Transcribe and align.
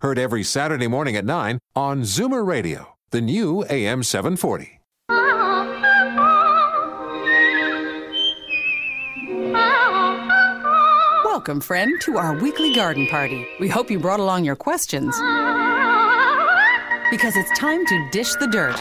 heard 0.00 0.18
every 0.18 0.42
Saturday 0.42 0.86
morning 0.86 1.16
at 1.16 1.24
9 1.24 1.58
on 1.74 2.02
Zoomer 2.02 2.46
Radio, 2.46 2.96
the 3.10 3.20
new 3.20 3.64
AM 3.70 4.02
740. 4.02 4.80
Welcome, 11.24 11.60
friend, 11.60 11.98
to 12.02 12.18
our 12.18 12.34
weekly 12.34 12.74
garden 12.74 13.06
party. 13.08 13.46
We 13.60 13.68
hope 13.68 13.90
you 13.90 13.98
brought 13.98 14.20
along 14.20 14.44
your 14.44 14.56
questions 14.56 15.14
because 17.10 17.36
it's 17.36 17.58
time 17.58 17.86
to 17.86 18.08
dish 18.10 18.34
the 18.34 18.48
dirt 18.48 18.76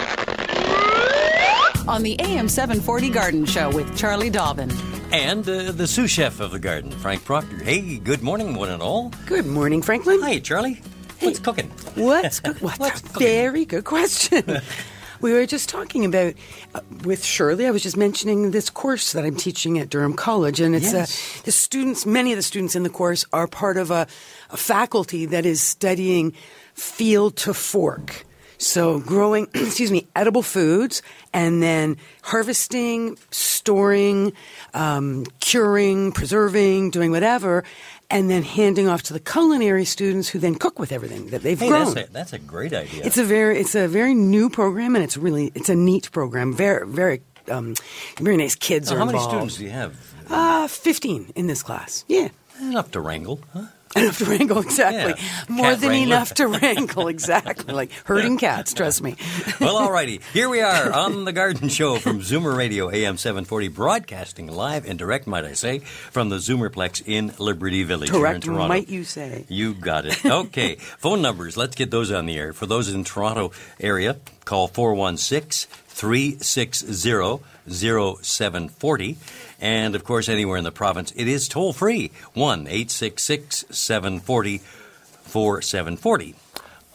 on 1.87 2.01
the 2.03 2.19
AM 2.19 2.49
740 2.49 3.09
Garden 3.09 3.45
Show 3.45 3.69
with 3.69 3.95
Charlie 3.97 4.29
Dobbin. 4.29 4.71
And 5.11 5.47
uh, 5.47 5.71
the 5.71 5.87
sous 5.87 6.09
chef 6.09 6.39
of 6.39 6.51
the 6.51 6.59
garden, 6.59 6.91
Frank 6.91 7.23
Proctor. 7.23 7.63
Hey, 7.63 7.99
good 7.99 8.23
morning, 8.23 8.55
one 8.55 8.69
and 8.69 8.81
all. 8.81 9.11
Good 9.27 9.45
morning, 9.45 9.81
Franklin. 9.81 10.21
Hi, 10.21 10.39
Charlie. 10.39 10.81
What's 11.21 11.39
cooking? 11.39 11.69
What's 11.95 12.39
good? 12.39 12.61
What's, 12.61 12.79
What's 12.79 12.99
a 13.01 13.03
cooking? 13.03 13.27
very 13.27 13.65
good 13.65 13.83
question. 13.85 14.61
we 15.21 15.33
were 15.33 15.45
just 15.45 15.69
talking 15.69 16.05
about 16.05 16.33
uh, 16.73 16.81
with 17.03 17.23
Shirley. 17.23 17.65
I 17.67 17.71
was 17.71 17.83
just 17.83 17.97
mentioning 17.97 18.51
this 18.51 18.69
course 18.69 19.13
that 19.13 19.25
I'm 19.25 19.35
teaching 19.35 19.79
at 19.79 19.89
Durham 19.89 20.13
College, 20.13 20.59
and 20.59 20.75
it's 20.75 20.91
Yes. 20.93 21.39
uh, 21.39 21.41
the 21.45 21.51
students. 21.51 22.05
Many 22.05 22.31
of 22.33 22.37
the 22.37 22.43
students 22.43 22.75
in 22.75 22.83
the 22.83 22.89
course 22.89 23.25
are 23.33 23.47
part 23.47 23.77
of 23.77 23.91
a, 23.91 24.07
a 24.51 24.57
faculty 24.57 25.25
that 25.27 25.45
is 25.45 25.61
studying 25.61 26.33
field 26.73 27.37
to 27.37 27.53
fork. 27.53 28.25
So 28.57 28.99
growing, 28.99 29.47
excuse 29.53 29.91
me, 29.91 30.07
edible 30.15 30.41
foods, 30.41 31.01
and 31.33 31.61
then 31.61 31.97
harvesting, 32.23 33.17
storing, 33.29 34.31
um, 34.73 35.25
curing, 35.41 36.11
preserving, 36.13 36.91
doing 36.91 37.11
whatever, 37.11 37.63
and 38.09 38.29
then 38.29 38.43
handing 38.43 38.87
off 38.87 39.03
to 39.03 39.13
the 39.13 39.19
culinary 39.19 39.85
students 39.85 40.29
who 40.29 40.39
then 40.39 40.55
cook 40.55 40.79
with 40.79 40.91
everything 40.91 41.27
that 41.31 41.41
they've 41.41 41.59
Hey, 41.59 41.67
grown. 41.69 41.93
that's 41.93 42.09
a, 42.09 42.13
that's 42.13 42.33
a 42.33 42.39
great 42.39 42.73
idea. 42.73 43.03
It's 43.05 43.17
a 43.17 43.23
very 43.23 43.59
it's 43.59 43.75
a 43.75 43.87
very 43.87 44.13
new 44.13 44.49
program 44.49 44.95
and 44.95 45.03
it's 45.03 45.17
really 45.17 45.51
it's 45.55 45.69
a 45.69 45.75
neat 45.75 46.11
program. 46.11 46.53
Very 46.53 46.87
very 46.87 47.21
um, 47.49 47.75
very 48.19 48.37
nice 48.37 48.55
kids 48.55 48.89
Now, 48.89 48.95
are 48.95 48.99
how 48.99 49.05
many 49.05 49.19
students 49.19 49.57
do 49.57 49.63
you 49.63 49.69
have? 49.71 49.95
Uh, 50.29 50.67
fifteen 50.67 51.31
in 51.35 51.47
this 51.47 51.61
class. 51.63 52.05
Yeah. 52.07 52.29
Enough 52.61 52.91
to 52.91 52.99
wrangle, 53.01 53.39
huh? 53.53 53.65
Enough 54.05 54.17
to 54.19 54.25
wrangle, 54.25 54.59
exactly. 54.59 55.13
Yeah, 55.23 55.43
More 55.47 55.65
cat 55.67 55.79
than 55.81 55.89
wrangler. 55.91 56.15
enough 56.15 56.33
to 56.35 56.47
wrangle, 56.47 57.07
exactly. 57.07 57.73
Like 57.73 57.91
herding 58.05 58.37
cats, 58.37 58.73
trust 58.73 59.01
me. 59.01 59.15
Well, 59.61 59.77
all 59.77 59.91
righty. 59.91 60.19
Here 60.33 60.49
we 60.49 60.59
are 60.61 60.91
on 60.91 61.23
the 61.23 61.31
Garden 61.31 61.69
Show 61.69 61.95
from 61.97 62.19
Zoomer 62.19 62.55
Radio 62.57 62.89
AM 62.89 63.17
740, 63.17 63.69
broadcasting 63.69 64.47
live 64.47 64.85
and 64.85 64.99
direct, 64.99 65.27
might 65.27 65.45
I 65.45 65.53
say, 65.53 65.79
from 65.79 66.29
the 66.29 66.37
Zoomerplex 66.37 67.03
in 67.05 67.33
Liberty 67.39 67.83
Village 67.83 68.09
here 68.09 68.25
in 68.27 68.41
Toronto. 68.41 68.67
might 68.67 68.89
you 68.89 69.03
say. 69.05 69.45
You 69.47 69.73
got 69.73 70.05
it. 70.05 70.23
Okay. 70.25 70.75
Phone 70.75 71.21
numbers. 71.21 71.55
Let's 71.57 71.75
get 71.75 71.89
those 71.89 72.11
on 72.11 72.25
the 72.25 72.37
air. 72.37 72.51
For 72.53 72.65
those 72.65 72.93
in 72.93 73.03
Toronto 73.05 73.51
area, 73.79 74.17
call 74.43 74.67
416 74.67 75.69
360 75.95 77.39
0740. 77.67 79.17
And 79.61 79.95
of 79.95 80.03
course, 80.03 80.27
anywhere 80.27 80.57
in 80.57 80.65
the 80.65 80.71
province, 80.71 81.13
it 81.15 81.27
is 81.27 81.47
toll 81.47 81.71
free 81.71 82.11
1 82.33 82.67
866 82.67 83.65
740 83.69 84.57
4740. 84.57 86.35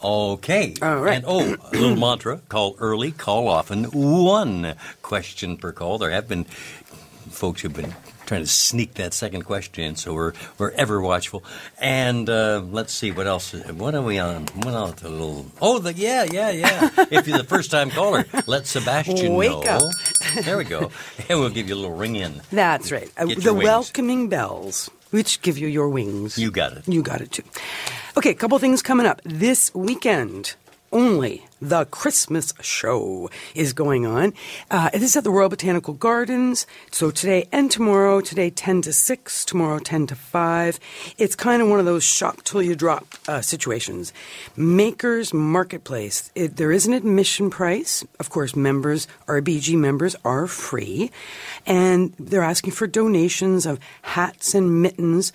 Okay. 0.03 0.73
All 0.81 0.99
right. 0.99 1.15
And 1.15 1.25
oh, 1.27 1.55
a 1.55 1.71
little 1.71 1.95
mantra 2.07 2.37
call 2.47 2.75
early, 2.79 3.11
call 3.11 3.47
often. 3.47 3.85
One 3.85 4.75
question 5.01 5.57
per 5.57 5.71
call. 5.71 5.97
There 5.97 6.11
have 6.11 6.27
been 6.27 6.45
folks 6.45 7.61
who've 7.61 7.73
been 7.73 7.95
trying 8.31 8.43
to 8.43 8.47
sneak 8.47 8.93
that 8.93 9.13
second 9.13 9.41
question 9.41 9.83
in, 9.83 9.97
so 9.97 10.13
we're 10.13 10.31
we're 10.57 10.71
ever 10.71 11.01
watchful. 11.01 11.43
And 11.79 12.29
uh, 12.29 12.61
let's 12.71 12.93
see 12.93 13.11
what 13.11 13.27
else. 13.27 13.51
What 13.51 13.93
are 13.93 14.01
we 14.01 14.19
on? 14.19 14.45
What 14.63 14.73
else? 14.73 15.03
A 15.03 15.09
little. 15.09 15.47
Oh, 15.61 15.79
the 15.79 15.91
yeah, 15.93 16.23
yeah, 16.23 16.49
yeah. 16.49 16.89
if 17.11 17.27
you're 17.27 17.37
the 17.37 17.43
first 17.43 17.71
time 17.71 17.89
caller, 17.89 18.25
let 18.47 18.67
Sebastian 18.67 19.33
Wake 19.33 19.51
know. 19.65 19.89
up. 19.89 19.91
there 20.45 20.57
we 20.57 20.63
go, 20.63 20.91
and 21.29 21.41
we'll 21.41 21.49
give 21.49 21.67
you 21.67 21.75
a 21.75 21.81
little 21.81 21.97
ring 21.97 22.15
in. 22.15 22.41
That's 22.53 22.89
right. 22.89 23.11
Uh, 23.17 23.25
the 23.25 23.53
wings. 23.53 23.65
welcoming 23.65 24.29
bells, 24.29 24.89
which 25.09 25.41
give 25.41 25.57
you 25.57 25.67
your 25.67 25.89
wings. 25.89 26.37
You 26.37 26.51
got 26.51 26.71
it. 26.71 26.87
You 26.87 27.03
got 27.03 27.19
it 27.19 27.33
too. 27.33 27.43
Okay, 28.15 28.29
a 28.29 28.35
couple 28.35 28.57
things 28.59 28.81
coming 28.81 29.05
up. 29.05 29.21
This 29.25 29.75
weekend, 29.75 30.55
only 30.91 31.45
the 31.61 31.85
Christmas 31.85 32.53
show 32.61 33.29
is 33.53 33.71
going 33.71 34.05
on. 34.05 34.33
Uh, 34.71 34.89
at 34.93 35.23
the 35.23 35.29
Royal 35.29 35.49
Botanical 35.49 35.93
Gardens. 35.93 36.65
So 36.91 37.11
today 37.11 37.47
and 37.51 37.69
tomorrow, 37.69 38.19
today 38.19 38.49
10 38.49 38.81
to 38.83 38.93
6, 38.93 39.45
tomorrow 39.45 39.77
10 39.77 40.07
to 40.07 40.15
5. 40.15 40.79
It's 41.17 41.35
kind 41.35 41.61
of 41.61 41.69
one 41.69 41.79
of 41.79 41.85
those 41.85 42.03
shop 42.03 42.41
till 42.43 42.63
you 42.63 42.75
drop 42.75 43.05
uh, 43.27 43.41
situations. 43.41 44.11
Makers 44.55 45.33
Marketplace. 45.33 46.31
It, 46.33 46.57
there 46.57 46.71
is 46.71 46.87
an 46.87 46.93
admission 46.93 47.51
price. 47.51 48.03
Of 48.19 48.31
course, 48.31 48.55
members, 48.55 49.07
RBG 49.27 49.77
members, 49.77 50.15
are 50.25 50.47
free. 50.47 51.11
And 51.67 52.13
they're 52.17 52.41
asking 52.41 52.73
for 52.73 52.87
donations 52.87 53.67
of 53.67 53.79
hats 54.01 54.55
and 54.55 54.81
mittens 54.81 55.31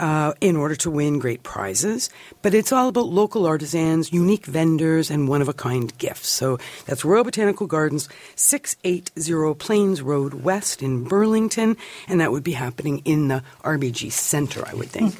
uh, 0.00 0.32
in 0.40 0.56
order 0.56 0.74
to 0.74 0.90
win 0.90 1.18
great 1.18 1.42
prizes. 1.42 2.08
But 2.40 2.54
it's 2.54 2.72
all 2.72 2.88
about 2.88 3.08
local 3.08 3.46
artisans, 3.46 4.12
unique 4.12 4.46
vendors, 4.46 5.10
and 5.10 5.28
one 5.28 5.42
of 5.42 5.48
a 5.48 5.52
kind 5.52 5.96
gifts. 5.98 6.30
So 6.30 6.58
that's 6.86 7.04
Royal 7.04 7.22
Botanical 7.22 7.66
Gardens, 7.66 8.08
680 8.34 9.54
Plains 9.58 10.00
Road 10.00 10.32
West 10.34 10.82
in 10.82 11.04
Burlington. 11.04 11.76
And 12.08 12.20
that 12.20 12.32
would 12.32 12.42
be 12.42 12.52
happening 12.52 13.02
in 13.04 13.28
the 13.28 13.42
RBG 13.62 14.10
Center, 14.10 14.66
I 14.66 14.72
would 14.72 14.88
think. 14.88 15.14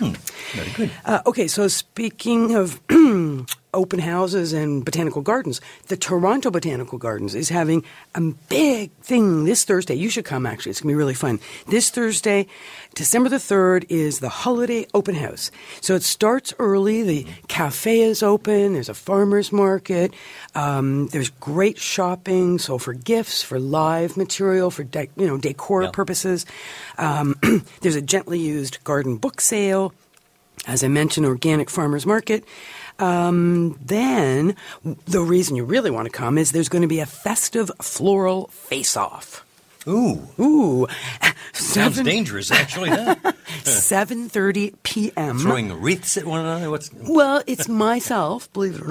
Very 0.55 0.71
good. 0.71 0.91
Uh, 1.05 1.21
okay, 1.27 1.47
so 1.47 1.69
speaking 1.69 2.55
of 2.55 2.81
open 3.75 4.01
houses 4.01 4.53
and 4.53 4.85
botanical 4.85 5.23
gardens, 5.23 5.61
the 5.89 5.97
Toronto 5.97 6.51
Botanical 6.51 6.99
Gardens 6.99 7.35
is 7.35 7.49
having 7.49 7.85
a 8.15 8.21
big 8.49 8.91
thing 9.03 9.45
this 9.45 9.65
Thursday. 9.65 9.95
You 9.95 10.11
should 10.11 10.25
come, 10.25 10.47
actually. 10.47 10.71
It's 10.71 10.81
going 10.81 10.93
to 10.93 10.95
be 10.95 10.99
really 10.99 11.15
fun. 11.15 11.41
This 11.67 11.91
Thursday, 11.91 12.47
December 12.95 13.29
the 13.29 13.37
3rd, 13.37 13.87
is 13.89 14.21
the 14.21 14.29
holiday 14.29 14.87
open 14.95 15.15
house. 15.15 15.51
So 15.81 15.95
it 15.95 16.03
starts 16.03 16.53
early. 16.59 17.03
The 17.03 17.27
cafe 17.49 18.01
is 18.01 18.23
open. 18.23 18.75
There's 18.75 18.89
a 18.89 18.95
farmer's 18.95 19.53
market. 19.53 20.13
Um, 20.55 21.07
there's 21.09 21.31
great 21.31 21.79
shopping. 21.79 22.59
So 22.59 22.79
for 22.79 22.93
gifts, 22.93 23.43
for 23.43 23.59
live 23.59 24.17
material, 24.17 24.71
for 24.71 24.85
de- 24.85 25.09
you 25.17 25.27
know 25.27 25.39
decor 25.39 25.85
Yeah. 25.85 25.91
purposes. 25.93 26.47
Um, 26.99 27.37
there's 27.81 27.97
a 27.97 28.03
gently 28.03 28.39
used 28.39 28.83
garden 28.85 29.17
book 29.17 29.41
sale 29.41 29.93
as 30.67 30.85
I 30.85 30.89
mentioned, 30.89 31.25
organic 31.25 31.71
farmers 31.71 32.05
market. 32.05 32.45
Um, 32.99 33.79
then 33.83 34.55
the 35.07 35.23
reason 35.23 35.57
you 35.57 35.65
really 35.65 35.91
want 35.91 36.05
to 36.05 36.13
come 36.13 36.37
is 36.37 36.53
there's 36.53 36.69
going 36.69 36.83
to 36.83 36.89
be 36.89 37.01
a 37.01 37.07
festive 37.07 37.71
floral 37.81 38.49
face-off. 38.49 39.43
Ooh, 39.89 40.21
Ooh, 40.39 40.87
sounds 41.53 41.95
seven 41.97 42.05
dangerous, 42.05 42.51
actually. 42.51 42.91
Huh? 42.91 43.15
seven 43.63 44.29
thirty 44.29 44.75
p.m. 44.83 45.39
Throwing 45.39 45.81
wreaths 45.81 46.17
at 46.19 46.25
one 46.27 46.41
another. 46.41 46.71
What's 46.71 46.91
Well, 46.93 47.43
it's 47.47 47.67
myself, 47.69 48.53
believe 48.53 48.75
it 48.75 48.83
or 48.83 48.89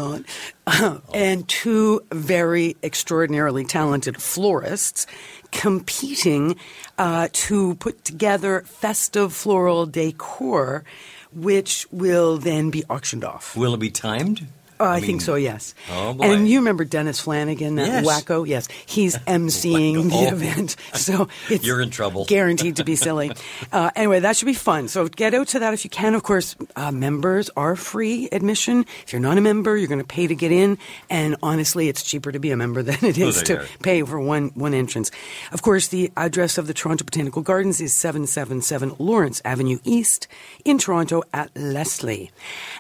not, 0.66 1.02
and 1.14 1.48
two 1.48 2.02
very 2.12 2.76
extraordinarily 2.84 3.66
talented 3.66 4.22
florists 4.22 5.06
competing 5.52 6.56
uh, 6.98 7.28
to 7.34 7.76
put 7.76 8.04
together 8.04 8.62
festive 8.66 9.34
floral 9.34 9.86
decor, 9.86 10.84
which 11.32 11.86
will 11.92 12.38
then 12.38 12.72
be 12.72 12.84
auctioned 12.90 13.24
off. 13.24 13.56
will 13.56 13.76
it 13.76 13.80
be 13.80 13.92
timed? 13.92 14.48
Uh, 14.80 14.84
I, 14.86 14.96
mean, 14.98 15.06
think 15.06 15.22
so, 15.22 15.36
yes. 15.36 15.76
Oh, 15.92 16.14
boy. 16.14 16.24
And 16.24 16.48
you 16.48 16.60
remember 16.60 16.86
Dennis 16.86 17.20
Flanagan, 17.20 17.76
that 17.76 17.88
Yes. 17.88 18.06
wacko? 18.06 18.48
Yes. 18.48 18.68
He's 18.86 19.18
emceeing 19.28 20.10
the 20.10 20.16
Oh. 20.16 20.28
event. 20.28 20.76
So 20.94 21.28
it's 21.50 21.66
You're 21.66 21.82
in 21.82 21.90
trouble. 21.90 22.26
Guaranteed 22.26 22.76
to 22.78 22.84
be 22.84 22.96
silly. 22.96 23.32
uh, 23.72 23.92
anyway, 23.96 24.20
that 24.22 24.36
should 24.38 24.46
be 24.46 24.54
fun. 24.54 24.88
So 24.88 25.08
get 25.08 25.34
out 25.34 25.48
to 25.50 25.60
that 25.60 25.74
if 25.74 25.84
you 25.84 25.90
can. 25.90 26.14
Of 26.16 26.24
course, 26.24 26.56
uh, 26.76 26.92
members 26.92 27.50
are 27.58 27.76
free 27.76 28.28
admission. 28.32 28.86
If 29.06 29.14
you're 29.14 29.22
not 29.22 29.38
a 29.38 29.42
member, 29.42 29.76
you're 29.78 29.88
going 29.88 30.02
to 30.02 30.06
pay 30.08 30.28
to 30.28 30.36
get 30.36 30.52
in. 30.52 30.78
And 31.10 31.36
honestly, 31.44 31.90
it's 31.90 32.04
cheaper 32.04 32.32
to 32.32 32.40
be 32.40 32.52
a 32.52 32.58
member 32.58 32.82
than 32.84 32.98
it 33.04 33.18
is 33.18 33.40
Oh, 33.40 33.44
to 33.44 33.60
are. 33.62 33.66
pay 33.82 34.02
for 34.04 34.20
one, 34.20 34.50
one 34.56 34.74
entrance. 34.74 35.10
Of 35.52 35.62
course, 35.62 35.88
the 35.90 36.12
address 36.18 36.58
of 36.58 36.68
the 36.68 36.74
Toronto 36.74 37.04
Botanical 37.06 37.42
Gardens 37.42 37.80
is 37.82 37.94
777 37.94 38.96
Lawrence 39.00 39.42
Avenue 39.46 39.80
East 39.84 40.28
in 40.66 40.78
Toronto 40.78 41.24
at 41.34 41.50
Leslie. 41.56 42.32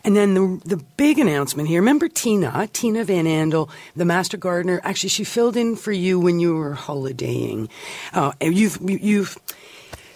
And 0.04 0.16
then 0.16 0.34
the, 0.34 0.62
the 0.66 0.84
big 0.98 1.20
announcement 1.20 1.68
here, 1.70 1.82
remember 1.90 2.08
Tina, 2.08 2.70
Tina 2.72 3.04
Van 3.04 3.26
Andel, 3.26 3.70
the 3.96 4.06
master 4.06 4.38
gardener. 4.38 4.80
Actually, 4.84 5.10
she 5.10 5.24
filled 5.24 5.58
in 5.58 5.76
for 5.76 5.92
you 5.92 6.20
when 6.20 6.40
you 6.40 6.56
were 6.56 6.74
holidaying. 6.76 7.68
Uh, 8.14 8.32
you've, 8.42 8.78
you- 8.82 9.00
you've, 9.02 9.38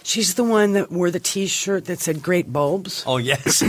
she's 0.04 0.34
the 0.34 0.44
one 0.44 0.74
that 0.74 0.90
wore 0.92 1.10
the 1.10 1.18
T-shirt 1.20 1.86
that 1.86 1.98
said 2.00 2.22
"Great 2.22 2.52
Bulbs." 2.52 3.02
Oh, 3.06 3.16
yes. 3.16 3.62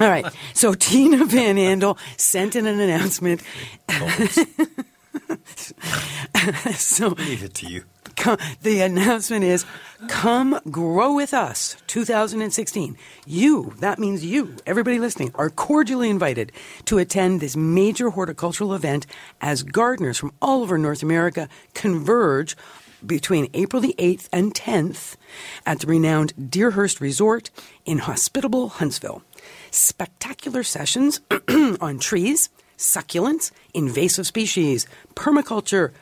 All 0.00 0.08
right. 0.08 0.24
So 0.54 0.72
Tina 0.74 1.24
Van 1.26 1.56
Andel 1.56 1.98
sent 2.16 2.56
in 2.56 2.66
an 2.66 2.80
announcement. 2.80 3.42
so 6.74 7.08
Leave 7.08 7.44
it 7.44 7.54
to 7.54 7.66
you. 7.66 7.84
Co- 8.16 8.36
the 8.62 8.80
announcement 8.80 9.44
is 9.44 9.64
come 10.08 10.60
grow 10.70 11.14
with 11.14 11.32
us 11.32 11.76
2016 11.86 12.96
you 13.26 13.74
that 13.80 13.98
means 13.98 14.24
you 14.24 14.54
everybody 14.66 14.98
listening 14.98 15.30
are 15.34 15.50
cordially 15.50 16.10
invited 16.10 16.52
to 16.84 16.98
attend 16.98 17.40
this 17.40 17.56
major 17.56 18.10
horticultural 18.10 18.74
event 18.74 19.06
as 19.40 19.62
gardeners 19.62 20.18
from 20.18 20.32
all 20.42 20.62
over 20.62 20.76
north 20.76 21.02
america 21.02 21.48
converge 21.74 22.56
between 23.06 23.48
April 23.54 23.82
the 23.82 23.94
8th 23.98 24.28
and 24.32 24.54
10th 24.54 25.16
at 25.66 25.80
the 25.80 25.86
renowned 25.86 26.32
Deerhurst 26.50 27.00
Resort 27.00 27.50
in 27.84 27.98
hospitable 27.98 28.70
Huntsville. 28.70 29.22
Spectacular 29.70 30.62
sessions 30.62 31.20
on 31.80 31.98
trees, 31.98 32.48
succulents, 32.78 33.50
invasive 33.74 34.26
species, 34.26 34.86
permaculture, 35.14 35.92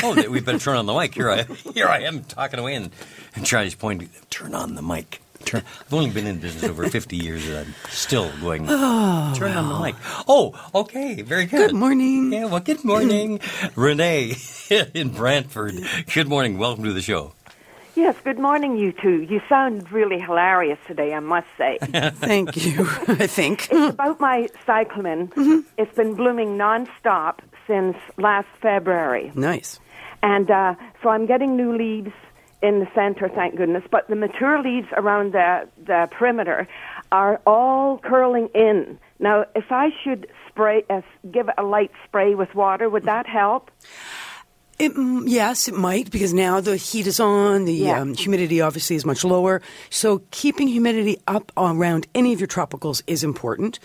Oh, 0.02 0.14
we 0.30 0.40
better 0.40 0.58
turn 0.58 0.76
on 0.76 0.86
the 0.86 0.94
mic. 0.94 1.14
Here 1.14 1.30
I, 1.30 1.42
here 1.74 1.88
I 1.88 2.00
am 2.00 2.24
talking 2.24 2.58
away, 2.58 2.74
and, 2.74 2.90
and 3.34 3.44
Charlie's 3.44 3.74
pointing. 3.74 4.08
Turn 4.30 4.54
on 4.54 4.74
the 4.76 4.82
mic. 4.82 5.20
Turn. 5.44 5.62
I've 5.80 5.92
only 5.92 6.10
been 6.10 6.26
in 6.26 6.38
business 6.38 6.64
over 6.64 6.88
50 6.88 7.16
years, 7.16 7.46
and 7.48 7.58
I'm 7.58 7.74
still 7.90 8.30
going. 8.40 8.66
Oh, 8.68 9.34
turn 9.36 9.52
on 9.52 9.68
the 9.68 9.80
mic. 9.84 9.96
Oh, 10.28 10.54
okay, 10.74 11.20
very 11.22 11.46
good. 11.46 11.68
Good 11.70 11.74
morning. 11.76 12.32
Yeah, 12.32 12.46
well, 12.46 12.60
good 12.60 12.84
morning, 12.84 13.40
Renee 13.74 14.36
in 14.94 15.10
Brantford. 15.10 15.74
Good 16.14 16.28
morning. 16.28 16.58
Welcome 16.58 16.84
to 16.84 16.92
the 16.92 17.02
show. 17.02 17.34
Yes, 17.94 18.16
good 18.24 18.38
morning, 18.38 18.78
you 18.78 18.92
two. 18.92 19.22
You 19.22 19.42
sound 19.50 19.92
really 19.92 20.18
hilarious 20.18 20.78
today, 20.86 21.12
I 21.12 21.20
must 21.20 21.46
say. 21.58 21.78
Thank 21.82 22.56
you, 22.64 22.86
I 23.08 23.26
think. 23.26 23.68
it's 23.70 23.94
about 23.94 24.18
my 24.18 24.48
cyclamen. 24.64 25.30
It's 25.76 25.94
been 25.94 26.14
blooming 26.14 26.56
nonstop 26.56 27.40
since 27.66 27.96
last 28.16 28.48
February. 28.62 29.30
Nice. 29.34 29.78
And 30.22 30.50
uh, 30.50 30.74
so 31.02 31.10
I'm 31.10 31.26
getting 31.26 31.54
new 31.56 31.76
leaves 31.76 32.12
in 32.62 32.78
the 32.78 32.88
center, 32.94 33.28
thank 33.28 33.56
goodness. 33.56 33.82
But 33.90 34.08
the 34.08 34.16
mature 34.16 34.62
leaves 34.62 34.88
around 34.96 35.32
the, 35.32 35.68
the 35.84 36.08
perimeter 36.12 36.68
are 37.10 37.40
all 37.44 37.98
curling 37.98 38.48
in. 38.54 38.98
Now, 39.18 39.44
if 39.54 39.70
I 39.70 39.90
should 40.02 40.28
spray, 40.48 40.84
uh, 40.88 41.02
give 41.30 41.48
it 41.48 41.54
a 41.58 41.62
light 41.64 41.90
spray 42.04 42.34
with 42.34 42.54
water, 42.54 42.88
would 42.88 43.04
that 43.04 43.26
help? 43.26 43.70
It, 44.82 44.93
yes, 45.29 45.69
it 45.69 45.75
might 45.75 46.11
because 46.11 46.34
now 46.34 46.61
the 46.61 46.76
heat 46.76 47.06
is 47.06 47.20
on. 47.20 47.67
The 47.67 47.73
Yeah. 47.75 48.00
um, 48.00 48.14
humidity 48.14 48.61
obviously 48.61 48.96
is 48.96 49.05
much 49.06 49.23
lower. 49.23 49.62
So 49.90 50.23
keeping 50.32 50.67
humidity 50.67 51.19
up 51.29 51.52
around 51.56 52.06
any 52.14 52.32
of 52.34 52.40
your 52.40 52.49
tropicals 52.49 53.02
is 53.06 53.23
important. 53.23 53.79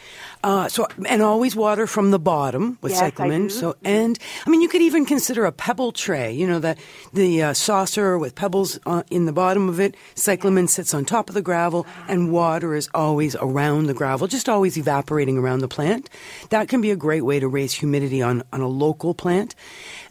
Uh, 0.44 0.68
so 0.70 0.88
and 1.06 1.22
always 1.22 1.56
water 1.56 1.86
from 1.86 2.10
the 2.10 2.18
bottom 2.18 2.80
with 2.82 2.94
Yes, 2.94 3.00
cyclamen. 3.00 3.50
So 3.52 3.76
and 3.86 4.18
I 4.46 4.50
mean 4.50 4.62
you 4.64 4.70
could 4.70 4.82
even 4.82 5.06
consider 5.06 5.46
a 5.46 5.52
pebble 5.52 5.92
tray. 5.92 6.34
You 6.34 6.48
know 6.48 6.60
the 6.60 6.76
the 7.14 7.44
uh, 7.44 7.54
saucer 7.54 8.18
with 8.18 8.34
pebbles 8.34 8.80
uh, 8.88 9.04
in 9.12 9.26
the 9.26 9.34
bottom 9.34 9.70
of 9.70 9.80
it. 9.80 9.94
Cyclamen 10.16 10.68
sits 10.68 10.94
on 10.96 11.06
top 11.06 11.30
of 11.30 11.36
the 11.36 11.44
gravel, 11.44 11.86
and 12.08 12.32
water 12.32 12.74
is 12.74 12.90
always 12.96 13.36
around 13.36 13.86
the 13.86 13.94
gravel, 13.94 14.26
just 14.28 14.50
always 14.50 14.78
evaporating 14.78 15.38
around 15.38 15.60
the 15.60 15.68
plant. 15.68 16.10
That 16.50 16.70
can 16.70 16.82
be 16.82 16.90
a 16.90 16.96
great 16.96 17.22
way 17.24 17.40
to 17.40 17.48
raise 17.48 17.74
humidity 17.74 18.22
on 18.24 18.42
on 18.52 18.62
a 18.62 18.68
local 18.68 19.14
plant. 19.14 19.54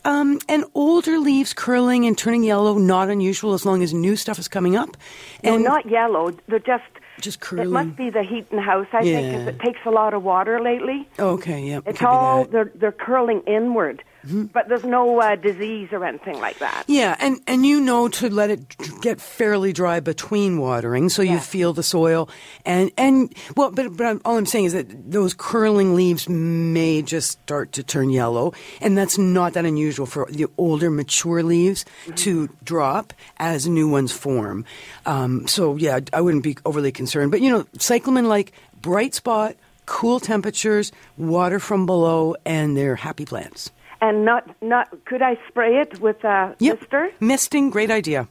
Um, 0.07 0.39
and 0.49 0.65
older 0.75 1.19
leaves 1.19 1.53
curling 1.53 2.07
and 2.07 2.17
turning 2.17 2.45
yellow, 2.45 2.79
not 2.79 3.11
unusual 3.11 3.55
as 3.55 3.67
long 3.67 3.83
as 3.83 3.93
new 3.93 4.15
stuff 4.15 4.39
is 4.39 4.47
coming 4.49 4.77
up. 4.77 4.97
No, 5.43 5.55
And 5.55 5.65
not 5.65 5.91
yellow. 5.91 6.31
They're 6.49 6.61
just. 6.61 6.85
Just 7.21 7.39
It 7.39 7.41
curling. 7.41 7.71
must 7.71 7.97
be 7.97 8.11
the 8.11 8.23
heat 8.23 8.47
in 8.51 8.57
the 8.57 8.63
house, 8.63 8.87
I 8.93 9.01
think, 9.03 9.27
Yeah. 9.27 9.31
because 9.39 9.49
it 9.49 9.59
takes 9.61 9.81
a 9.87 9.91
lot 9.91 10.13
of 10.15 10.23
water 10.23 10.61
lately. 10.61 11.09
Okay, 11.19 11.61
yeah. 11.63 11.81
It's 11.87 11.99
be 11.99 12.05
all. 12.07 12.45
They're 12.45 12.71
they're 12.75 12.93
curling 12.93 13.41
inward, 13.47 14.05
but 14.53 14.69
there's 14.69 14.85
no 14.85 15.21
uh, 15.21 15.37
disease 15.37 15.89
or 15.93 16.05
anything 16.05 16.41
like 16.41 16.59
that. 16.59 16.85
Yeah, 16.87 17.17
and, 17.19 17.41
and 17.47 17.65
you 17.65 17.81
know 17.81 18.09
to 18.09 18.29
let 18.29 18.51
it 18.51 18.77
get 19.01 19.21
fairly 19.21 19.73
dry 19.73 20.01
between 20.01 20.59
watering, 20.59 21.09
so 21.09 21.23
you 21.23 21.39
feel 21.39 21.73
the 21.73 21.83
soil. 21.83 22.29
And 22.65 22.91
and 22.97 23.35
well, 23.57 23.71
but 23.71 23.97
but 23.97 24.07
I'm, 24.07 24.21
all 24.25 24.37
I'm 24.37 24.47
saying 24.47 24.67
is 24.67 24.73
that 24.73 25.11
those 25.11 25.35
curling 25.35 25.95
leaves 25.95 26.29
may 26.29 27.03
just 27.03 27.31
start 27.31 27.73
to 27.73 27.83
turn 27.83 28.11
yellow, 28.11 28.53
and 28.81 28.97
that's 28.97 29.19
not 29.19 29.55
that 29.55 29.65
unusual 29.65 30.07
for 30.07 30.27
the 30.31 30.47
older, 30.59 30.91
mature 30.91 31.43
leaves 31.43 31.85
to 32.17 32.49
drop 32.65 33.13
as 33.39 33.67
new 33.67 33.89
ones 33.89 34.13
form. 34.13 34.65
Um, 35.05 35.47
so 35.47 35.77
yeah, 35.77 36.01
I 36.13 36.21
wouldn't 36.21 36.45
be 36.45 36.57
overly 36.65 36.93
concerned. 36.93 37.31
But 37.31 37.41
you 37.41 37.51
know, 37.51 37.67
cyclamen 37.79 38.29
like 38.29 38.53
bright 38.81 39.15
spot, 39.15 39.57
cool 39.87 40.21
temperatures, 40.21 40.93
water 41.17 41.59
from 41.59 41.87
below, 41.87 42.37
and 42.45 42.77
they're 42.77 42.97
happy 42.97 43.25
plants. 43.25 43.71
And 44.01 44.25
not 44.25 44.49
not 44.63 44.89
could 45.05 45.23
I 45.23 45.39
spray 45.49 45.81
it 45.81 46.01
with 46.01 46.23
a 46.25 46.55
Yep. 46.59 46.81
mister? 46.81 47.11
Misting, 47.21 47.71
great 47.71 47.91
idea. 47.91 48.29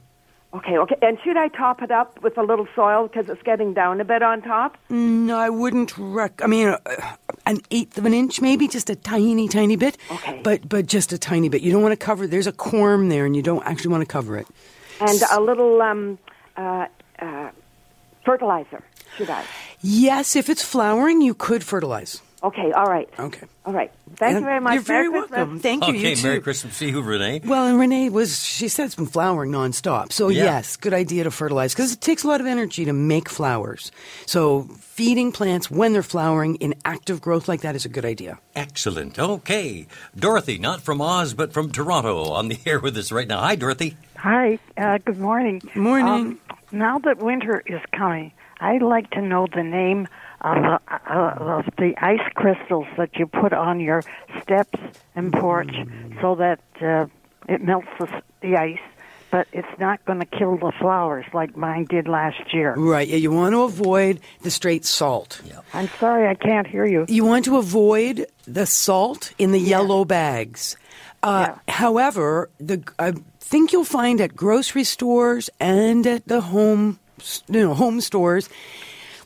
Okay, 0.54 0.78
okay. 0.78 0.96
And 1.02 1.18
should 1.22 1.36
I 1.36 1.48
top 1.48 1.82
it 1.82 1.90
up 1.90 2.22
with 2.22 2.38
a 2.38 2.42
little 2.42 2.66
soil 2.74 3.08
because 3.08 3.28
it's 3.28 3.42
getting 3.42 3.74
down 3.74 4.00
a 4.00 4.04
bit 4.04 4.22
on 4.22 4.40
top? 4.40 4.78
No, 4.88 5.36
I 5.36 5.50
wouldn't 5.50 5.92
rec. 5.98 6.40
I 6.42 6.46
mean, 6.46 6.68
uh, 6.68 6.78
an 7.44 7.58
eighth 7.70 7.98
of 7.98 8.06
an 8.06 8.14
inch, 8.14 8.40
maybe 8.40 8.66
just 8.66 8.88
a 8.88 8.96
tiny, 8.96 9.48
tiny 9.48 9.76
bit. 9.76 9.98
Okay. 10.10 10.40
But 10.42 10.66
but 10.68 10.86
just 10.86 11.12
a 11.12 11.18
tiny 11.18 11.48
bit. 11.48 11.60
You 11.62 11.72
don't 11.72 11.82
want 11.82 11.92
to 11.92 12.04
cover. 12.06 12.26
There's 12.26 12.46
a 12.46 12.52
corm 12.52 13.10
there, 13.10 13.26
and 13.26 13.36
you 13.36 13.42
don't 13.42 13.64
actually 13.66 13.90
want 13.90 14.02
to 14.02 14.06
cover 14.10 14.38
it. 14.38 14.46
And 15.00 15.20
a 15.30 15.40
little 15.40 15.82
um, 15.82 16.18
uh, 16.56 16.86
uh, 17.18 17.50
fertilizer. 18.24 18.82
Should 19.18 19.28
I? 19.30 19.44
Yes, 19.82 20.36
if 20.36 20.48
it's 20.48 20.62
flowering, 20.62 21.20
you 21.20 21.34
could 21.34 21.64
fertilize. 21.64 22.22
Okay, 22.42 22.70
all 22.72 22.84
right. 22.84 23.08
Okay. 23.18 23.46
All 23.64 23.72
right. 23.72 23.90
Thank 24.16 24.36
And 24.36 24.40
you 24.40 24.44
very 24.46 24.60
much. 24.60 24.74
You're 24.74 24.82
very 24.82 25.08
Merry 25.08 25.20
Christmas. 25.22 25.36
welcome. 25.38 25.58
Thank 25.60 25.86
you. 25.88 25.94
Okay, 25.94 26.14
you 26.14 26.22
Merry. 26.22 26.40
Christmas 26.40 26.78
to 26.78 26.86
you, 26.86 27.00
Renee. 27.02 27.40
Well, 27.44 27.66
and 27.66 27.78
Renee 27.80 28.10
was, 28.10 28.44
she 28.44 28.68
said 28.68 28.84
it's 28.86 28.94
been 28.94 29.06
flowering 29.06 29.50
nonstop. 29.50 30.12
So, 30.12 30.28
Yeah. 30.28 30.44
yes, 30.44 30.76
good 30.76 30.92
idea 30.92 31.24
to 31.24 31.30
fertilize 31.30 31.74
because 31.74 31.92
it 31.92 32.00
takes 32.02 32.24
a 32.24 32.28
lot 32.28 32.40
of 32.40 32.46
energy 32.46 32.84
to 32.84 32.92
make 32.92 33.28
flowers. 33.30 33.90
So, 34.26 34.64
feeding 34.78 35.32
plants 35.32 35.70
when 35.70 35.92
they're 35.94 36.02
flowering 36.02 36.56
in 36.56 36.74
active 36.84 37.20
growth 37.22 37.48
like 37.48 37.62
that 37.62 37.74
is 37.74 37.84
a 37.86 37.88
good 37.88 38.04
idea. 38.04 38.38
Excellent. 38.54 39.18
Okay. 39.18 39.86
Dorothy, 40.14 40.58
not 40.58 40.82
from 40.82 41.00
Oz, 41.00 41.32
but 41.34 41.52
from 41.54 41.72
Toronto, 41.72 42.24
on 42.32 42.48
the 42.48 42.58
air 42.66 42.78
with 42.78 42.96
us 42.98 43.10
right 43.10 43.26
now. 43.26 43.40
Hi, 43.40 43.56
Dorothy. 43.56 43.96
Hi, 44.18 44.58
uh, 44.76 44.98
good 45.04 45.18
morning. 45.18 45.62
Morning. 45.74 46.08
Um, 46.08 46.40
now 46.70 46.98
that 46.98 47.18
winter 47.18 47.62
is 47.66 47.80
coming, 47.92 48.32
I'd 48.60 48.82
like 48.82 49.10
to 49.12 49.22
know 49.22 49.46
the 49.52 49.62
name 49.62 50.06
of, 50.40 50.56
uh, 50.64 50.78
uh, 50.88 51.34
of 51.38 51.64
the 51.78 51.94
ice 51.98 52.20
crystals 52.34 52.86
that 52.96 53.16
you 53.16 53.26
put 53.26 53.52
on 53.52 53.80
your 53.80 54.02
steps 54.42 54.78
and 55.14 55.32
porch 55.32 55.74
so 56.20 56.34
that 56.36 56.60
uh, 56.80 57.06
it 57.48 57.62
melts 57.62 57.88
the, 57.98 58.22
the 58.42 58.56
ice, 58.56 58.78
but 59.30 59.48
it's 59.52 59.78
not 59.78 60.04
going 60.04 60.20
to 60.20 60.26
kill 60.26 60.56
the 60.56 60.72
flowers 60.78 61.24
like 61.32 61.56
mine 61.56 61.84
did 61.84 62.06
last 62.08 62.52
year. 62.54 62.74
Right. 62.74 63.08
Yeah, 63.08 63.16
you 63.16 63.32
want 63.32 63.54
to 63.54 63.62
avoid 63.62 64.20
the 64.42 64.50
straight 64.50 64.84
salt. 64.84 65.40
Yep. 65.44 65.64
I'm 65.74 65.88
sorry, 65.98 66.28
I 66.28 66.34
can't 66.34 66.66
hear 66.66 66.86
you. 66.86 67.06
You 67.08 67.24
want 67.24 67.44
to 67.46 67.56
avoid 67.58 68.26
the 68.46 68.66
salt 68.66 69.32
in 69.38 69.52
the 69.52 69.60
yellow 69.60 70.04
bags. 70.04 70.76
Uh, 71.22 71.54
However, 71.66 72.50
the 72.58 72.82
I 72.98 73.14
think 73.40 73.72
you'll 73.72 73.84
find 73.84 74.20
at 74.20 74.36
grocery 74.36 74.84
stores 74.84 75.50
and 75.58 76.06
at 76.06 76.26
the 76.28 76.40
home, 76.40 76.98
you 77.48 77.60
know, 77.60 77.74
home 77.74 78.00
stores. 78.00 78.48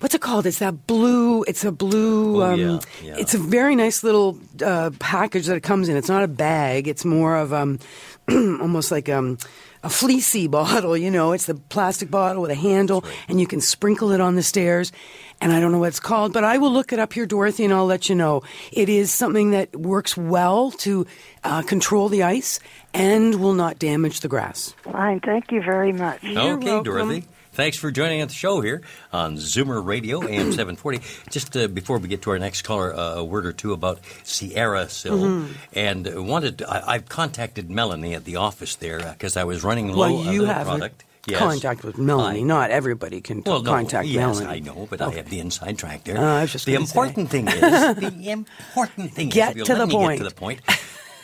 What's 0.00 0.14
it 0.14 0.22
called? 0.22 0.46
It's 0.46 0.60
that 0.60 0.86
blue. 0.86 1.42
It's 1.44 1.64
a 1.64 1.70
blue. 1.70 2.42
Oh, 2.42 2.52
um, 2.52 2.58
yeah, 2.58 2.80
yeah. 3.02 3.16
It's 3.18 3.34
a 3.34 3.38
very 3.38 3.76
nice 3.76 4.02
little 4.02 4.38
uh, 4.64 4.90
package 4.98 5.46
that 5.46 5.56
it 5.56 5.62
comes 5.62 5.88
in. 5.88 5.96
It's 5.96 6.08
not 6.08 6.24
a 6.24 6.28
bag. 6.28 6.88
It's 6.88 7.04
more 7.04 7.36
of 7.36 7.52
um, 7.52 7.78
almost 8.28 8.90
like 8.90 9.10
um, 9.10 9.36
a 9.82 9.90
fleecy 9.90 10.46
bottle, 10.48 10.96
you 10.96 11.10
know, 11.10 11.32
it's 11.32 11.46
the 11.46 11.54
plastic 11.54 12.10
bottle 12.10 12.42
with 12.42 12.50
a 12.50 12.54
handle, 12.56 13.04
and 13.28 13.40
you 13.40 13.46
can 13.46 13.60
sprinkle 13.60 14.10
it 14.12 14.20
on 14.20 14.36
the 14.36 14.42
stairs. 14.42 14.92
And 15.40 15.52
I 15.52 15.60
don't 15.60 15.72
know 15.72 15.78
what 15.78 15.88
it's 15.88 16.00
called, 16.00 16.32
but 16.32 16.44
I 16.44 16.58
will 16.58 16.72
look 16.72 16.92
it 16.92 16.98
up 16.98 17.12
here, 17.12 17.24
Dorothy, 17.24 17.64
and 17.64 17.72
I'll 17.72 17.86
let 17.86 18.08
you 18.08 18.14
know. 18.14 18.42
It 18.72 18.88
is 18.88 19.10
something 19.10 19.52
that 19.52 19.74
works 19.74 20.16
well 20.16 20.70
to 20.72 21.06
uh, 21.44 21.62
control 21.62 22.08
the 22.08 22.22
ice 22.22 22.60
and 22.92 23.36
will 23.36 23.54
not 23.54 23.78
damage 23.78 24.20
the 24.20 24.28
grass. 24.28 24.74
Fine. 24.82 25.20
Thank 25.20 25.50
you 25.50 25.62
very 25.62 25.92
much. 25.92 26.22
okay, 26.24 26.34
welcome. 26.34 26.82
Dorothy. 26.82 27.24
Thanks 27.52 27.76
for 27.76 27.90
joining 27.90 28.20
us 28.20 28.24
on 28.24 28.28
the 28.28 28.34
show 28.34 28.60
here 28.60 28.80
on 29.12 29.36
Zoomer 29.36 29.84
Radio, 29.84 30.22
AM 30.22 30.52
740. 30.52 31.00
Just 31.30 31.56
uh, 31.56 31.66
before 31.66 31.98
we 31.98 32.08
get 32.08 32.22
to 32.22 32.30
our 32.30 32.38
next 32.38 32.62
caller, 32.62 32.94
uh, 32.94 33.16
a 33.16 33.24
word 33.24 33.44
or 33.44 33.52
two 33.52 33.72
about 33.72 34.00
SierraSil. 34.24 35.10
Mm-hmm. 35.20 35.52
And 35.72 36.08
uh, 36.08 36.22
wanted, 36.22 36.62
I, 36.62 36.94
I've 36.94 37.08
contacted 37.08 37.68
Melanie 37.68 38.14
at 38.14 38.24
the 38.24 38.36
office 38.36 38.76
there 38.76 38.98
because 39.00 39.36
I 39.36 39.44
was 39.44 39.64
running 39.64 39.88
low 39.92 40.12
Well, 40.12 40.28
on 40.28 40.34
you 40.34 40.42
the 40.42 40.54
have 40.54 40.66
product. 40.66 41.04
Yes. 41.26 41.38
contact 41.38 41.84
with 41.84 41.98
Melanie. 41.98 42.40
I- 42.40 42.44
not 42.44 42.70
everybody 42.70 43.20
can 43.20 43.42
Well, 43.44 43.62
no, 43.62 43.70
contact 43.70 44.06
yes, 44.08 44.16
Melanie. 44.40 44.46
I 44.46 44.60
know, 44.60 44.86
but 44.88 45.02
I 45.02 45.10
have 45.10 45.28
the 45.28 45.40
inside 45.40 45.76
track 45.76 46.04
there. 46.04 46.16
Uh, 46.16 46.38
I 46.38 46.42
was 46.42 46.52
just 46.52 46.64
the 46.64 46.72
gonna 46.72 46.86
say. 46.86 46.92
important 46.98 47.28
thing 47.30 47.46
is 47.46 47.60
the 47.60 48.30
important 48.30 49.12
thing 49.12 49.28
Get 49.28 49.56
is 49.56 49.66
to 49.66 49.74
the 49.74 49.86
point. 49.86 50.18
Get 50.20 50.24
to 50.24 50.30
the 50.30 50.34
point. 50.34 50.60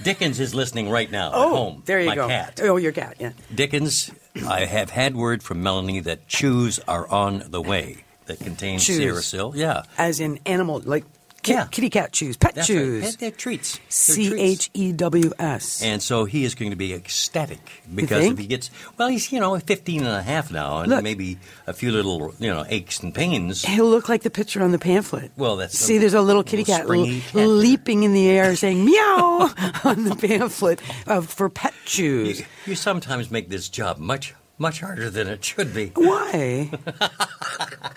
Dickens 0.02 0.38
is 0.38 0.54
listening 0.54 0.90
right 0.90 1.10
now 1.10 1.30
oh, 1.32 1.42
at 1.46 1.56
home. 1.56 1.82
there 1.86 2.00
you 2.00 2.08
my 2.08 2.14
go. 2.14 2.28
Cat. 2.28 2.60
Oh, 2.62 2.76
your 2.76 2.92
cat, 2.92 3.16
yeah. 3.18 3.32
Dickens, 3.54 4.10
I 4.44 4.64
have 4.64 4.90
had 4.90 5.14
word 5.14 5.42
from 5.42 5.62
Melanie 5.62 6.00
that 6.00 6.26
chews 6.28 6.78
are 6.88 7.08
on 7.08 7.44
the 7.48 7.62
way 7.62 8.04
that 8.26 8.38
contain 8.40 8.78
Chews. 8.78 9.34
Yeah. 9.54 9.82
As 9.96 10.20
in 10.20 10.40
animal, 10.46 10.82
like 10.84 11.04
ki- 11.46 11.52
Yeah. 11.52 11.66
kitty 11.70 11.88
cat 11.90 12.12
chews, 12.12 12.36
pet 12.36 12.54
That's 12.54 12.66
chews. 12.66 13.02
right. 13.02 13.16
They're, 13.18 13.30
they're 13.30 13.36
treats. 13.36 13.80
C. 13.88 14.38
H 14.38 14.70
E 14.74 14.92
W 14.92 15.30
S. 15.38 15.82
And 15.82 16.02
so 16.02 16.24
he 16.24 16.44
is 16.44 16.54
going 16.54 16.70
to 16.72 16.76
be 16.76 16.92
ecstatic 16.92 17.60
because 17.94 18.24
if 18.26 18.38
he 18.38 18.46
gets, 18.46 18.70
well, 18.98 19.08
he's, 19.08 19.32
you 19.32 19.40
know, 19.40 19.58
15 19.58 20.00
and 20.00 20.08
a 20.08 20.22
half 20.22 20.50
now 20.50 20.80
and 20.80 20.90
Look. 20.90 21.02
maybe 21.02 21.38
a 21.66 21.72
few 21.72 21.90
little, 21.92 22.34
you 22.38 22.48
know, 22.52 22.64
aches 22.68 23.00
and 23.00 23.14
pains. 23.14 23.62
He'll 23.64 23.88
look 23.88 24.08
like 24.08 24.22
the 24.22 24.30
picture 24.30 24.62
on 24.62 24.72
the 24.72 24.78
pamphlet. 24.78 25.30
Well, 25.36 25.56
that's 25.56 25.78
see. 25.78 25.96
a 25.96 26.00
There's 26.00 26.14
a 26.14 26.20
little 26.20 26.42
kitty 26.44 26.64
little 26.64 26.86
cat, 26.86 26.90
l- 26.90 27.20
cat. 27.32 27.48
leaping 27.48 28.02
in 28.02 28.12
the 28.12 28.28
air, 28.28 28.54
saying 28.56 28.84
meow 28.84 29.50
on 29.84 30.04
the 30.04 30.16
pamphlet 30.16 30.80
uh, 31.06 31.20
for 31.20 31.48
pet 31.48 31.74
chews. 31.84 32.40
You, 32.40 32.46
you 32.66 32.74
sometimes 32.74 33.30
make 33.30 33.48
this 33.48 33.68
job 33.68 33.98
much, 33.98 34.34
much 34.58 34.80
harder 34.80 35.10
than 35.10 35.28
it 35.28 35.44
should 35.44 35.74
be. 35.74 35.92
Why? 35.94 36.70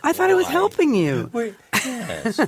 I 0.04 0.14
thought 0.14 0.30
it 0.30 0.36
was 0.36 0.48
helping 0.48 0.94
you. 0.94 1.30
Well, 1.32 1.52
yes. 1.74 2.40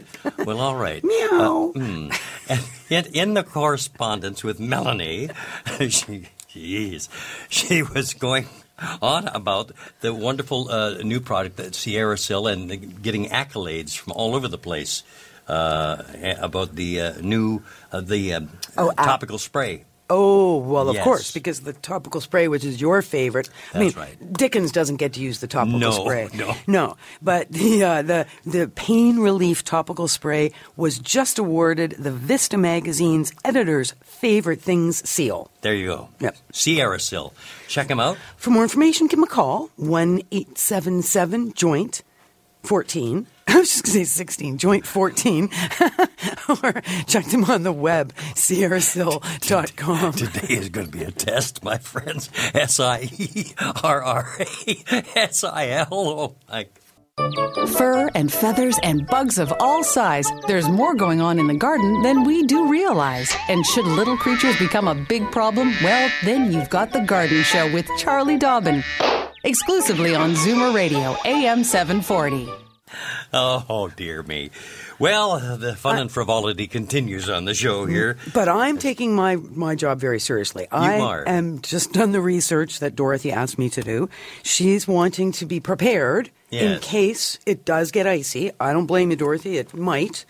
Well, 0.46 0.60
all 0.60 0.76
right. 0.76 1.04
Meow. 1.04 1.74
Mm. 1.76 2.20
And 2.50 2.62
in, 2.90 3.14
in 3.14 3.34
the 3.34 3.44
correspondence 3.44 4.44
with 4.44 4.60
Melanie, 4.60 5.30
she, 5.80 6.28
jeez, 6.50 7.08
she 7.50 7.84
was 7.84 8.14
going 8.14 8.48
on 9.02 9.28
about 9.30 9.72
the 10.02 10.14
wonderful 10.14 10.70
uh, 10.70 10.98
new 11.04 11.20
product 11.22 11.58
that 11.58 11.74
SierraSil 11.74 12.52
and 12.52 13.02
getting 13.02 13.28
accolades 13.30 13.96
from 13.96 14.14
all 14.14 14.36
over 14.36 14.48
the 14.48 14.58
place 14.58 15.04
uh, 15.48 16.04
about 16.40 16.76
the 16.76 17.02
uh, 17.02 17.14
new 17.22 17.62
uh, 17.92 18.02
the 18.02 18.34
um, 18.34 18.50
Oh, 18.78 18.92
topical 18.92 19.38
spray. 19.38 19.86
Oh 20.14 20.58
well, 20.58 20.90
of 20.90 20.96
Yes. 20.96 21.04
course, 21.06 21.32
because 21.32 21.62
the 21.62 21.72
topical 21.72 22.20
spray, 22.20 22.50
which 22.50 22.66
is 22.66 22.82
your 22.82 23.02
favorite. 23.02 23.50
I 23.74 23.78
mean, 23.80 23.88
That's 23.88 23.98
right. 23.98 24.34
Dickens 24.34 24.72
doesn't 24.74 24.98
get 24.98 25.14
to 25.14 25.22
use 25.22 25.40
the 25.40 25.48
topical 25.48 25.80
No, 25.80 25.92
spray. 25.92 26.28
no. 26.34 26.54
no. 26.68 26.98
But 27.22 27.50
the 27.50 27.84
uh, 27.84 28.02
the 28.02 28.26
the 28.46 28.68
pain 28.68 29.20
relief 29.20 29.64
topical 29.64 30.10
spray 30.10 30.52
was 30.76 31.00
just 31.00 31.40
awarded 31.40 31.92
the 31.98 32.12
Vista 32.12 32.58
magazine's 32.58 33.32
editor's 33.46 33.94
favorite 34.04 34.60
things 34.62 35.08
seal. 35.10 35.50
There 35.62 35.74
you 35.76 35.88
go. 35.88 36.10
Yep. 36.20 36.36
SierraSil. 36.52 37.32
Check 37.70 37.88
them 37.88 38.00
out. 38.02 38.18
For 38.36 38.50
more 38.50 38.64
information, 38.64 39.08
give 39.08 39.18
them 39.18 39.24
a 39.24 39.28
call 39.28 39.70
one 39.78 40.22
eight 40.32 40.58
seven 40.58 41.02
seven 41.02 41.54
joint 41.54 42.04
fourteen. 42.64 43.28
I 43.52 43.58
was 43.58 43.70
just 43.70 43.84
going 43.84 44.00
to 44.00 44.06
say 44.06 44.24
16, 44.24 44.58
joint 44.60 44.86
14. 44.86 45.50
or 46.64 46.82
check 47.06 47.26
them 47.26 47.44
on 47.46 47.64
the 47.64 47.74
web, 47.74 48.14
sierrasil.com. 48.36 50.14
Today 50.14 50.54
is 50.54 50.70
going 50.70 50.86
to 50.86 50.92
be 50.92 51.04
a 51.04 51.12
test, 51.12 51.62
my 51.62 51.78
friends. 51.78 52.30
S 52.54 52.80
I 52.80 53.10
E 53.12 53.54
R 53.84 54.02
R 54.02 54.38
A 54.40 55.04
S 55.18 55.44
I 55.44 55.68
L. 55.70 55.88
Oh, 55.92 56.36
my 56.50 56.68
Fur 57.78 58.10
and 58.16 58.32
feathers 58.32 58.80
and 58.84 59.06
bugs 59.08 59.38
of 59.38 59.54
all 59.60 59.84
size. 59.84 60.32
There's 60.48 60.70
more 60.70 60.96
going 60.96 61.22
on 61.22 61.38
in 61.38 61.48
the 61.48 61.54
garden 61.54 62.02
than 62.02 62.24
we 62.24 62.44
do 62.48 62.68
realize. 62.68 63.36
And 63.50 63.66
should 63.66 63.86
little 63.86 64.18
creatures 64.18 64.58
become 64.58 64.88
a 64.88 64.96
big 64.96 65.30
problem, 65.32 65.74
well, 65.84 66.10
then 66.24 66.52
you've 66.52 66.70
got 66.70 66.94
The 66.94 67.02
Garden 67.02 67.44
Show 67.44 67.72
with 67.74 67.88
Charlie 67.98 68.38
Dobbin. 68.38 68.84
Exclusively 69.44 70.14
on 70.14 70.36
Zoomer 70.36 70.74
Radio, 70.74 71.18
AM 71.26 71.64
740. 71.64 72.48
Oh, 73.34 73.92
dear 73.96 74.22
me. 74.22 74.52
Well, 75.00 75.58
the 75.58 75.76
fun 75.76 75.98
and 75.98 76.12
frivolity 76.12 76.68
continues 76.68 77.28
on 77.28 77.46
the 77.46 77.56
show 77.56 77.86
here. 77.86 78.18
But 78.34 78.50
I'm 78.50 78.78
taking 78.78 79.16
my, 79.16 79.38
my 79.38 79.74
job 79.74 80.00
very 80.00 80.20
seriously. 80.20 80.68
I 80.72 81.00
are. 81.00 81.28
am 81.28 81.62
just 81.62 81.94
done 81.94 82.12
the 82.12 82.22
research 82.22 82.80
that 82.80 82.96
Dorothy 82.96 83.32
asked 83.32 83.58
me 83.58 83.70
to 83.70 83.82
do. 83.82 84.10
She's 84.44 84.88
wanting 84.88 85.32
to 85.34 85.46
be 85.48 85.60
prepared 85.60 86.30
in 86.52 86.80
case 86.82 87.40
it 87.48 87.66
does 87.66 87.92
get 87.92 88.06
icy. 88.06 88.52
I 88.60 88.74
don't 88.74 88.86
blame 88.86 89.10
you, 89.10 89.16
Dorothy. 89.16 89.58
It 89.58 89.74
might. 89.74 90.26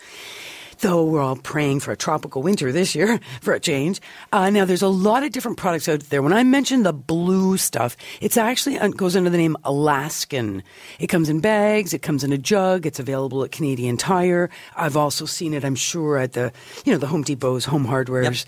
Though 0.82 1.04
we're 1.06 1.22
all 1.22 1.36
praying 1.36 1.82
for 1.82 1.92
a 1.92 1.96
tropical 1.96 2.42
winter 2.42 2.72
this 2.72 2.96
year 2.96 3.20
for 3.42 3.54
a 3.54 3.60
change. 3.60 4.02
Uh, 4.32 4.50
now, 4.50 4.66
there's 4.66 4.82
a 4.82 4.88
lot 4.88 5.22
of 5.22 5.32
different 5.32 5.58
products 5.58 5.88
out 5.88 6.00
there. 6.10 6.24
When 6.24 6.34
I 6.34 6.44
mentioned 6.44 6.88
the 6.88 6.94
blue 6.94 7.58
stuff, 7.58 7.96
it's 8.20 8.36
actually 8.36 8.80
uh, 8.80 8.88
goes 8.88 9.16
under 9.16 9.30
the 9.30 9.38
name 9.38 9.56
Alaskan. 9.64 10.64
It 10.98 11.06
comes 11.08 11.30
in 11.30 11.40
bags. 11.40 11.94
It 11.94 12.02
comes 12.02 12.24
in 12.24 12.34
a 12.34 12.38
jug. 12.38 12.88
It's 12.88 13.00
available 13.00 13.44
at 13.44 13.52
Canadian 13.52 13.96
Tire. 13.96 14.50
I've 14.76 14.98
also 14.98 15.26
seen 15.26 15.54
it, 15.54 15.64
I'm 15.64 15.76
sure, 15.76 16.18
at 16.18 16.34
the 16.34 16.52
you 16.84 16.92
know 16.92 16.98
the 16.98 17.08
Home 17.08 17.24
Depot's, 17.24 17.66
Home 17.66 17.86
Hardware's. 17.86 18.48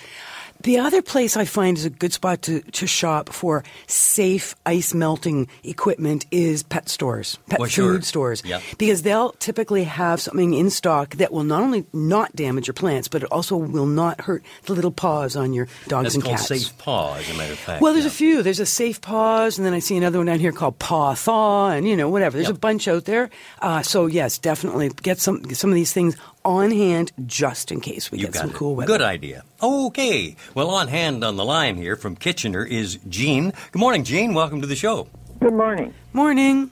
The 0.63 0.79
other 0.79 1.01
place 1.01 1.35
I 1.35 1.43
find 1.43 1.77
is 1.77 1.83
a 1.83 1.89
good 1.89 2.13
spot 2.13 2.41
to, 2.43 2.61
to 2.61 2.87
shop 2.87 3.27
for 3.29 3.65
safe 3.85 4.55
ice 4.65 4.93
melting 4.93 5.49
equipment 5.65 6.25
is 6.31 6.63
pet 6.63 6.87
stores, 6.87 7.37
pet 7.49 7.59
Well, 7.59 7.67
food 7.67 7.71
sure. 7.73 8.01
stores, 8.01 8.41
Yep. 8.45 8.61
because 8.77 9.01
they'll 9.01 9.31
typically 9.33 9.83
have 9.83 10.21
something 10.21 10.53
in 10.53 10.69
stock 10.69 11.15
that 11.17 11.33
will 11.33 11.43
not 11.43 11.63
only 11.63 11.85
not 11.91 12.33
damage 12.33 12.67
your 12.67 12.73
plants, 12.75 13.09
but 13.09 13.23
it 13.23 13.29
also 13.31 13.57
will 13.57 13.85
not 13.85 14.21
hurt 14.21 14.41
the 14.63 14.73
little 14.73 14.91
paws 14.91 15.35
on 15.35 15.51
your 15.51 15.67
dogs 15.89 16.03
That's 16.05 16.15
and 16.15 16.23
called 16.23 16.37
cats. 16.37 16.47
Safe 16.47 16.77
Paw, 16.77 17.15
as 17.15 17.29
a 17.29 17.33
matter 17.33 17.51
of 17.53 17.59
fact. 17.59 17.81
Well, 17.81 17.91
there's 17.91 18.05
yeah. 18.05 18.11
a 18.11 18.13
few. 18.13 18.41
There's 18.41 18.61
a 18.61 18.65
Safe 18.65 19.01
Paws, 19.01 19.57
and 19.57 19.65
then 19.65 19.73
I 19.73 19.79
see 19.79 19.97
another 19.97 20.19
one 20.19 20.27
down 20.27 20.39
here 20.39 20.53
called 20.53 20.79
Paw 20.79 21.13
Thaw, 21.13 21.71
and 21.71 21.85
you 21.85 21.97
know 21.97 22.07
whatever. 22.07 22.37
There's 22.37 22.47
Yep. 22.47 22.55
a 22.55 22.59
bunch 22.59 22.87
out 22.87 23.03
there. 23.03 23.29
Uh, 23.61 23.81
so 23.81 24.05
yes, 24.05 24.37
definitely 24.37 24.91
get 25.01 25.19
some 25.19 25.43
some 25.53 25.71
of 25.71 25.75
these 25.75 25.91
things 25.91 26.15
on 26.45 26.71
hand 26.71 27.11
just 27.25 27.71
in 27.71 27.79
case 27.81 28.11
we 28.11 28.19
You 28.19 28.25
get 28.25 28.35
some 28.35 28.49
it. 28.49 28.55
cool 28.55 28.75
weather. 28.75 28.87
Good 28.87 29.01
idea. 29.01 29.43
Okay. 29.61 30.35
Well, 30.55 30.69
on 30.69 30.87
hand 30.87 31.23
on 31.23 31.35
the 31.35 31.45
line 31.45 31.75
here 31.77 31.95
from 31.95 32.15
Kitchener 32.15 32.65
is 32.65 32.97
Jean. 33.09 33.53
Good 33.71 33.79
morning, 33.79 34.03
Jean. 34.03 34.33
Welcome 34.33 34.61
to 34.61 34.67
the 34.67 34.75
show. 34.75 35.07
Good 35.39 35.53
morning. 35.53 35.93
Morning. 36.13 36.71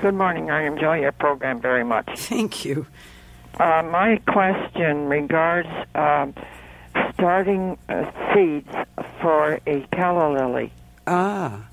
Good 0.00 0.14
morning. 0.14 0.50
I 0.50 0.62
enjoy 0.66 1.00
your 1.00 1.12
program 1.12 1.60
very 1.60 1.84
much. 1.84 2.08
Thank 2.16 2.64
you. 2.64 2.86
Uh, 3.58 3.82
my 3.90 4.20
question 4.28 5.08
regards 5.08 5.68
um, 5.94 6.34
starting 7.14 7.76
uh, 7.88 8.10
seeds 8.32 8.68
for 9.20 9.58
a 9.66 9.80
calla 9.92 10.32
lily. 10.32 10.72
Ah. 11.06 11.64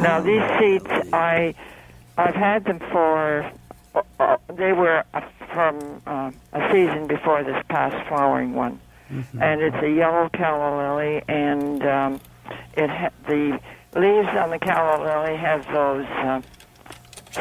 Now 0.00 0.20
these 0.20 0.42
seeds, 0.58 0.86
lily. 0.86 1.12
I 1.12 1.54
I've 2.16 2.34
had 2.34 2.64
them 2.64 2.78
for 2.90 3.50
uh, 4.20 4.36
they 4.54 4.72
were 4.72 5.04
uh, 5.14 5.20
from 5.52 6.02
uh, 6.06 6.30
a 6.52 6.72
season 6.72 7.06
before 7.06 7.42
this 7.44 7.62
past 7.68 8.06
flowering 8.08 8.54
one, 8.54 8.80
and 9.40 9.60
it's 9.60 9.76
a 9.82 9.90
yellow 9.90 10.28
calla 10.30 10.76
lily, 10.96 11.22
and 11.28 11.82
um, 11.86 12.20
it 12.74 12.88
ha- 12.88 13.10
the 13.28 13.60
leaves 13.94 14.28
on 14.38 14.50
the 14.50 14.58
calla 14.58 15.02
lily 15.02 15.36
has 15.36 15.64
those 15.66 16.06
uh, 16.06 16.40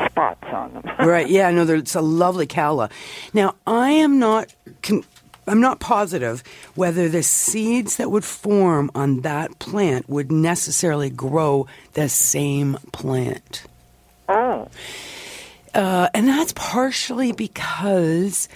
spots 0.06 0.44
on 0.52 0.74
them. 0.74 0.84
right. 1.08 1.30
Yeah. 1.30 1.50
No. 1.52 1.64
there- 1.66 1.78
It's 1.78 1.96
a 1.96 2.02
lovely 2.02 2.48
calla. 2.48 2.90
Now 3.34 3.56
I 3.66 3.92
am 3.92 4.20
not. 4.20 4.54
Con- 4.84 5.04
I'm 5.48 5.60
not 5.60 5.80
positive 5.80 6.44
whether 6.76 7.10
the 7.10 7.24
seeds 7.24 7.98
that 7.98 8.12
would 8.12 8.24
form 8.24 8.92
on 8.94 9.22
that 9.22 9.58
plant 9.58 10.08
would 10.08 10.32
necessarily 10.32 11.10
grow 11.10 11.66
the 11.94 12.08
same 12.10 12.78
plant. 12.94 13.64
oh, 14.30 14.68
Uh, 15.74 16.10
and 16.14 16.28
that's 16.28 16.54
partially 16.54 17.32
because 17.32 18.50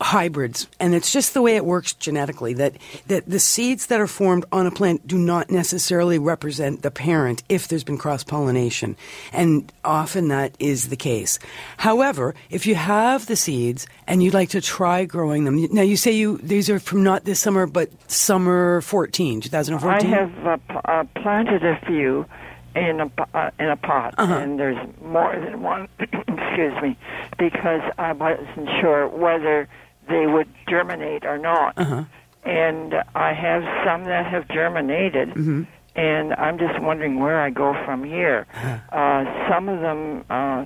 hybrids, 0.00 0.66
and 0.78 0.94
it's 0.94 1.12
just 1.12 1.34
the 1.34 1.42
way 1.42 1.56
it 1.56 1.64
works 1.64 1.94
genetically 1.94 2.54
that, 2.54 2.74
that 3.06 3.26
the 3.26 3.38
seeds 3.38 3.86
that 3.86 4.00
are 4.00 4.06
formed 4.06 4.44
on 4.52 4.66
a 4.66 4.70
plant 4.70 5.06
do 5.06 5.18
not 5.18 5.50
necessarily 5.50 6.18
represent 6.18 6.82
the 6.82 6.90
parent 6.90 7.42
if 7.48 7.68
there's 7.68 7.84
been 7.84 7.98
cross 7.98 8.22
pollination. 8.22 8.96
And 9.32 9.70
often 9.84 10.28
that 10.28 10.54
is 10.58 10.88
the 10.88 10.96
case. 10.96 11.38
However, 11.78 12.34
if 12.50 12.66
you 12.66 12.74
have 12.74 13.26
the 13.26 13.36
seeds 13.36 13.86
and 14.06 14.22
you'd 14.22 14.34
like 14.34 14.50
to 14.50 14.60
try 14.60 15.04
growing 15.04 15.44
them, 15.44 15.66
now 15.72 15.82
you 15.82 15.96
say 15.96 16.12
you 16.12 16.38
these 16.38 16.68
are 16.70 16.78
from 16.78 17.02
not 17.02 17.24
this 17.24 17.40
summer, 17.40 17.66
but 17.66 17.90
summer 18.10 18.80
14, 18.82 19.40
2014? 19.42 20.12
I 20.12 20.16
have 20.16 20.46
uh, 20.46 20.80
uh, 20.84 21.04
planted 21.20 21.64
a 21.64 21.80
few 21.86 22.26
in 22.74 23.00
a 23.00 23.10
uh, 23.34 23.50
in 23.58 23.66
a 23.68 23.76
pot, 23.76 24.14
Uh-huh. 24.18 24.34
and 24.34 24.58
there's 24.58 24.78
more 25.02 25.34
than 25.38 25.62
one. 25.62 25.88
excuse 25.98 26.80
me, 26.82 26.96
because 27.38 27.80
I 27.98 28.12
wasn't 28.12 28.68
sure 28.80 29.06
whether 29.08 29.68
they 30.08 30.26
would 30.26 30.48
germinate 30.68 31.24
or 31.24 31.38
not. 31.38 31.74
Uh-huh. 31.78 32.04
And 32.44 32.94
I 33.14 33.32
have 33.34 33.62
some 33.86 34.04
that 34.04 34.26
have 34.26 34.48
germinated, 34.48 35.28
Mm-hmm. 35.30 35.62
and 35.94 36.32
I'm 36.34 36.58
just 36.58 36.80
wondering 36.80 37.18
where 37.20 37.40
I 37.40 37.50
go 37.50 37.74
from 37.84 38.02
here. 38.04 38.46
Uh-huh. 38.54 38.96
Uh, 38.96 39.48
some 39.50 39.68
of 39.68 39.80
them. 39.80 40.24
Uh, 40.30 40.64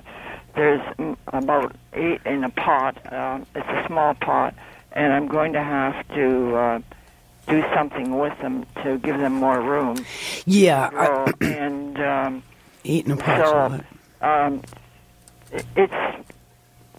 there's 0.55 0.79
about 1.27 1.75
eight 1.91 2.21
in 2.25 2.45
a 2.45 2.49
pot. 2.49 2.95
Uh, 3.11 3.39
it's 3.53 3.67
a 3.67 3.83
small 3.87 4.13
pot, 4.13 4.53
and 4.93 5.11
I'm 5.11 5.27
going 5.27 5.51
to 5.51 5.61
have 5.61 6.07
to 6.15 6.55
uh, 6.55 6.79
do 7.47 7.63
something 7.73 8.17
with 8.17 8.37
them 8.41 8.65
to 8.83 8.97
give 8.99 9.17
them 9.19 9.33
more 9.33 9.61
room. 9.61 10.03
Yeah, 10.45 10.89
I- 10.93 11.33
and 11.45 11.99
um, 11.99 12.43
in 12.83 13.11
a 13.11 13.17
pot. 13.17 13.81
so 14.21 14.27
um, 14.27 14.61
it's 15.75 15.93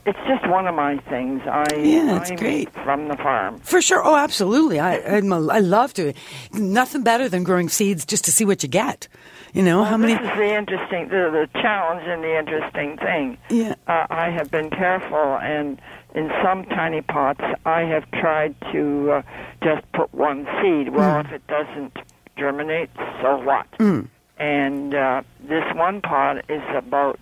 it's 0.09 0.19
just 0.29 0.47
one 0.49 0.69
of 0.69 0.75
my 0.77 0.99
things. 0.99 1.43
I 1.47 1.67
Yeah, 1.75 2.21
it's 2.21 2.31
I'm 2.31 2.37
great. 2.37 2.71
from 2.85 3.09
the 3.09 3.17
farm. 3.17 3.59
For 3.61 3.83
sure. 3.83 4.03
Oh, 4.05 4.15
absolutely. 4.15 4.79
I 4.79 4.99
I'm 4.99 5.33
a, 5.33 5.47
I 5.49 5.59
love 5.59 5.93
to. 5.95 6.13
Nothing 6.53 7.03
better 7.03 7.29
than 7.29 7.43
growing 7.43 7.69
seeds 7.69 8.05
just 8.07 8.25
to 8.27 8.33
see 8.33 8.45
what 8.45 8.63
you 8.63 8.69
get. 8.69 9.09
You 9.53 9.63
know 9.63 9.83
how 9.85 9.97
many? 9.97 10.13
This 10.15 10.23
is 10.31 10.37
the 10.37 10.55
interesting, 10.55 11.09
the, 11.09 11.49
the 11.53 11.61
challenge 11.61 12.07
and 12.07 12.23
the 12.23 12.39
interesting 12.39 12.99
thing. 12.99 13.39
Yeah. 13.51 13.75
Uh, 13.89 14.07
I 14.11 14.29
have 14.31 14.51
been 14.51 14.71
careful, 14.71 15.39
and 15.39 15.81
in 16.17 16.33
some 16.43 16.65
tiny 16.65 17.03
pots, 17.03 17.45
I 17.67 17.83
have 17.83 18.11
tried 18.11 18.55
to 18.73 19.13
uh, 19.13 19.23
just 19.63 19.91
put 19.93 20.13
one 20.15 20.47
seed. 20.61 20.89
Well, 20.89 21.21
Hmm. 21.23 21.27
if 21.27 21.33
it 21.33 21.47
doesn't 21.47 21.97
germinate, 22.37 22.91
so 23.23 23.37
what? 23.45 23.67
Mm. 23.79 24.09
And 24.39 24.95
uh, 24.95 25.23
this 25.47 25.65
one 25.75 26.01
pot 26.01 26.45
is 26.51 26.63
about 26.75 27.21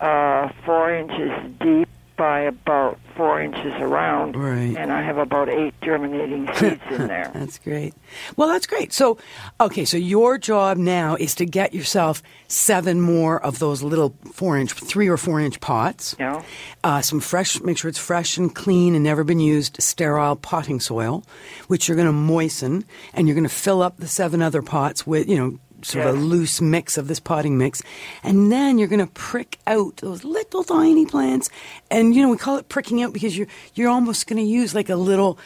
uh, 0.00 0.48
four 0.64 0.94
inches 0.94 1.32
deep 1.60 1.88
by 2.20 2.40
about 2.40 2.98
four 3.16 3.40
inches 3.40 3.72
around, 3.80 4.36
Right. 4.36 4.76
and 4.76 4.92
I 4.92 5.00
have 5.00 5.16
about 5.16 5.48
eight 5.48 5.72
germinating 5.80 6.46
seeds 6.54 6.82
in 6.90 7.06
there. 7.08 7.30
That's 7.34 7.58
great. 7.58 7.94
Well, 8.36 8.48
that's 8.48 8.66
great. 8.66 8.92
So, 8.92 9.16
okay, 9.58 9.86
so 9.86 9.96
your 9.96 10.36
job 10.36 10.76
now 10.76 11.14
is 11.16 11.34
to 11.36 11.46
get 11.46 11.72
yourself 11.72 12.22
seven 12.46 13.00
more 13.00 13.42
of 13.42 13.58
those 13.58 13.82
little 13.82 14.14
four 14.34 14.58
inch, 14.58 14.72
three 14.74 15.08
or 15.08 15.16
four 15.16 15.40
inch 15.40 15.60
pots. 15.60 16.14
Yeah. 16.18 16.42
Uh, 16.84 17.00
some 17.00 17.20
fresh, 17.20 17.58
make 17.62 17.78
sure 17.78 17.88
it's 17.88 17.98
fresh 17.98 18.36
and 18.36 18.54
clean 18.54 18.94
and 18.94 19.02
never 19.02 19.24
been 19.24 19.40
used, 19.40 19.80
sterile 19.80 20.36
potting 20.36 20.78
soil, 20.78 21.24
which 21.68 21.88
you're 21.88 21.96
going 21.96 22.06
to 22.08 22.12
moisten, 22.12 22.84
and 23.14 23.28
you're 23.28 23.34
going 23.34 23.48
to 23.48 23.54
fill 23.54 23.80
up 23.80 23.96
the 23.96 24.08
seven 24.08 24.42
other 24.42 24.60
pots 24.60 25.06
with, 25.06 25.26
you 25.26 25.36
know, 25.38 25.58
sort 25.82 26.06
of 26.06 26.14
a 26.14 26.18
loose 26.18 26.60
mix 26.60 26.98
of 26.98 27.08
this 27.08 27.20
potting 27.20 27.58
mix. 27.58 27.82
And 28.22 28.50
then 28.50 28.78
you're 28.78 28.88
going 28.88 29.06
to 29.06 29.12
prick 29.12 29.58
out 29.66 29.98
those 29.98 30.24
little 30.24 30.64
tiny 30.64 31.06
plants. 31.06 31.50
And, 31.90 32.14
you 32.14 32.22
know, 32.22 32.30
we 32.30 32.36
call 32.36 32.56
it 32.56 32.68
pricking 32.68 33.02
out 33.02 33.12
because 33.12 33.36
you're, 33.36 33.48
you're 33.74 33.90
almost 33.90 34.26
going 34.26 34.38
to 34.38 34.48
use 34.48 34.74
like 34.74 34.88
a 34.88 34.96
little, 34.96 35.38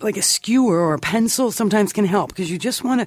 like 0.00 0.16
a 0.16 0.22
skewer 0.22 0.78
or 0.78 0.94
a 0.94 0.98
pencil 0.98 1.50
sometimes 1.50 1.92
can 1.92 2.04
help 2.04 2.30
because 2.30 2.50
you 2.50 2.58
just 2.58 2.84
want 2.84 3.00
to, 3.00 3.06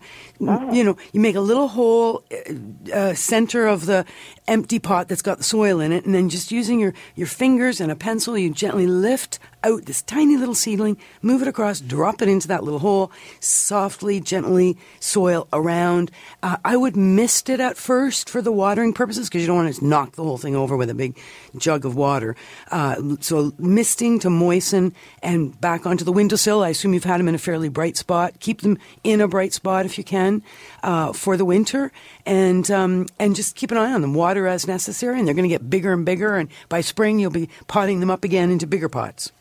you 0.73 0.83
know, 0.83 0.97
you 1.13 1.21
make 1.21 1.35
a 1.35 1.41
little 1.41 1.67
hole 1.67 2.23
uh, 2.31 2.93
uh, 2.93 3.13
center 3.13 3.67
of 3.67 3.85
the 3.85 4.05
empty 4.47 4.79
pot 4.79 5.07
that's 5.07 5.21
got 5.21 5.37
the 5.37 5.43
soil 5.43 5.79
in 5.79 5.91
it, 5.91 6.05
and 6.05 6.13
then 6.13 6.29
just 6.29 6.51
using 6.51 6.79
your, 6.79 6.93
your 7.15 7.27
fingers 7.27 7.79
and 7.81 7.91
a 7.91 7.95
pencil, 7.95 8.37
you 8.37 8.51
gently 8.51 8.87
lift 8.87 9.39
out 9.63 9.85
this 9.85 10.01
tiny 10.01 10.37
little 10.37 10.55
seedling, 10.55 10.97
move 11.21 11.41
it 11.41 11.47
across, 11.47 11.79
drop 11.79 12.21
it 12.21 12.27
into 12.27 12.47
that 12.47 12.63
little 12.63 12.79
hole, 12.79 13.11
softly, 13.39 14.19
gently 14.19 14.77
soil 14.99 15.47
around. 15.53 16.09
Uh, 16.41 16.57
I 16.65 16.75
would 16.75 16.95
mist 16.95 17.49
it 17.49 17.59
at 17.59 17.77
first 17.77 18.29
for 18.29 18.41
the 18.41 18.51
watering 18.51 18.93
purposes 18.93 19.29
because 19.29 19.41
you 19.41 19.47
don't 19.47 19.63
want 19.63 19.75
to 19.75 19.85
knock 19.85 20.13
the 20.13 20.23
whole 20.23 20.37
thing 20.37 20.55
over 20.55 20.75
with 20.75 20.89
a 20.89 20.95
big 20.95 21.17
jug 21.57 21.85
of 21.85 21.95
water. 21.95 22.35
Uh, 22.71 23.15
so 23.19 23.53
misting 23.59 24.19
to 24.19 24.29
moisten 24.29 24.93
and 25.21 25.59
back 25.61 25.85
onto 25.85 26.03
the 26.03 26.11
windowsill. 26.11 26.63
I 26.63 26.69
assume 26.69 26.93
you've 26.93 27.03
had 27.03 27.19
them 27.19 27.27
in 27.27 27.35
a 27.35 27.39
fairly 27.39 27.69
bright 27.69 27.97
spot. 27.97 28.39
Keep 28.39 28.61
them 28.61 28.79
in 29.03 29.21
a 29.21 29.27
bright 29.27 29.53
spot 29.53 29.85
if 29.85 29.97
you 29.97 30.03
can 30.03 30.41
uh, 30.81 31.13
for 31.13 31.37
the 31.37 31.45
winter, 31.45 31.91
and 32.25 32.69
um, 32.71 33.07
and 33.19 33.35
just 33.35 33.55
keep 33.55 33.71
an 33.71 33.77
eye 33.77 33.93
on 33.93 34.01
them. 34.01 34.13
Water 34.13 34.30
as 34.47 34.67
necessary, 34.67 35.19
and 35.19 35.27
they're 35.27 35.35
going 35.35 35.49
to 35.49 35.53
get 35.53 35.69
bigger 35.69 35.93
and 35.93 36.05
bigger. 36.05 36.35
And 36.35 36.49
by 36.69 36.81
spring, 36.81 37.19
you'll 37.19 37.31
be 37.31 37.49
potting 37.67 37.99
them 37.99 38.09
up 38.09 38.23
again 38.23 38.51
into 38.51 38.67
bigger 38.67 38.89
pots. 38.89 39.31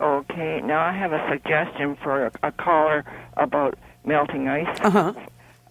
Okay, 0.00 0.60
now 0.62 0.80
I 0.80 0.92
have 0.92 1.12
a 1.12 1.28
suggestion 1.28 1.96
for 1.96 2.30
a, 2.42 2.52
caller 2.52 3.04
about 3.36 3.76
melting 4.04 4.48
ice. 4.48 4.78
Uh 4.80 4.90
huh. 4.90 5.12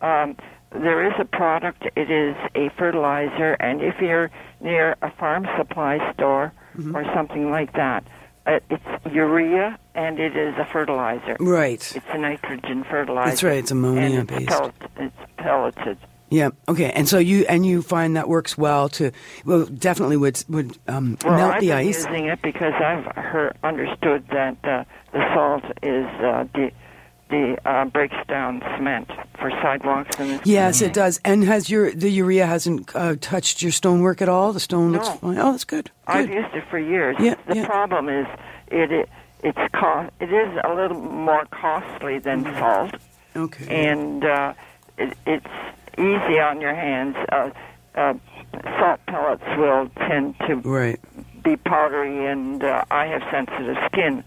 Um, 0.06 0.36
there 0.72 1.08
is 1.08 1.14
a 1.18 1.26
product, 1.26 1.84
it 1.96 2.12
is 2.12 2.36
a 2.54 2.70
fertilizer, 2.78 3.54
and 3.54 3.82
if 3.82 3.96
you're 4.02 4.30
near 4.60 4.96
a 5.02 5.12
farm 5.12 5.48
supply 5.58 6.14
store 6.14 6.52
Mm-hmm. 6.78 6.96
or 6.96 7.06
something 7.16 7.50
like 7.50 7.74
that, 7.74 8.04
uh, 8.46 8.60
it's 8.70 8.84
urea 9.12 9.80
and 9.96 10.20
it 10.20 10.38
is 10.38 10.54
a 10.60 10.66
fertilizer. 10.66 11.36
Right. 11.40 11.82
It's 11.96 12.06
a 12.10 12.18
nitrogen 12.20 12.84
fertilizer. 12.84 13.30
That's 13.32 13.42
right, 13.42 13.58
it's 13.58 13.72
ammonia 13.72 14.24
based. 14.26 14.48
Pellet, 14.50 14.74
it's 14.98 15.16
pelleted. 15.38 15.98
Yeah. 16.30 16.50
Okay. 16.68 16.92
And 16.92 17.08
so 17.08 17.18
you 17.20 17.46
and 17.48 17.66
you 17.66 17.82
find 17.82 18.18
that 18.18 18.28
works 18.28 18.58
well 18.58 18.90
to 18.90 19.12
well 19.46 19.66
definitely 19.66 20.18
would 20.18 20.44
would 20.50 20.78
um, 20.88 21.18
Well, 21.24 21.36
melt 21.38 21.54
I've 21.56 21.62
the 21.62 21.68
been 21.70 21.78
ice. 21.78 22.06
using 22.06 22.26
it 22.28 22.42
because 22.42 22.74
I've 22.74 23.06
heard, 23.16 23.56
understood 23.64 24.26
that 24.32 24.58
uh, 24.64 24.84
the 25.14 25.20
salt 25.34 25.64
is 25.84 26.06
uh, 26.22 26.46
the 26.54 26.72
the 27.30 27.58
uh, 27.66 27.86
breaks 27.86 28.16
down 28.28 28.62
cement 28.76 29.10
for 29.40 29.50
sidewalks 29.62 30.16
and 30.20 30.40
Yes, 30.46 30.82
it 30.82 30.94
does. 30.94 31.20
And 31.26 31.44
has 31.46 31.70
your 31.70 31.92
the 31.94 32.10
urea 32.10 32.46
hasn't 32.46 32.94
uh, 32.96 33.16
touched 33.22 33.62
your 33.62 33.72
stonework 33.72 34.22
at 34.22 34.30
all? 34.30 34.54
The 34.54 34.60
stone 34.62 34.94
looks 34.94 35.10
fine. 35.10 35.38
Oh, 35.38 35.52
that's 35.52 35.66
good. 35.66 35.92
I've 36.08 36.30
used 36.30 36.54
it 36.56 36.64
for 36.70 36.80
years. 36.80 37.16
Yeah, 37.20 37.36
the 37.48 37.56
yeah. 37.58 37.66
problem 37.66 38.08
is 38.10 38.28
it, 38.68 38.92
it 38.92 39.10
it's 39.44 39.60
cost. 39.74 40.12
It 40.20 40.32
is 40.32 40.60
a 40.64 40.74
little 40.74 41.00
more 41.00 41.46
costly 41.52 42.20
than 42.20 42.44
Mm-hmm. 42.44 42.60
salt, 42.60 42.96
Okay. 43.36 43.90
and 43.90 44.26
uh, 44.26 44.54
it, 44.98 45.16
it's 45.26 45.46
easy 45.98 46.40
on 46.40 46.62
your 46.62 46.76
hands. 46.76 47.16
Uh, 47.32 47.50
uh, 47.96 48.14
salt 48.80 49.00
pellets 49.08 49.44
will 49.58 49.90
tend 50.08 50.36
to 50.48 50.56
right. 50.58 51.00
be 51.44 51.56
powdery, 51.56 52.26
and 52.28 52.64
uh, 52.64 52.84
I 52.92 53.08
have 53.08 53.24
sensitive 53.32 53.76
skin, 53.92 54.24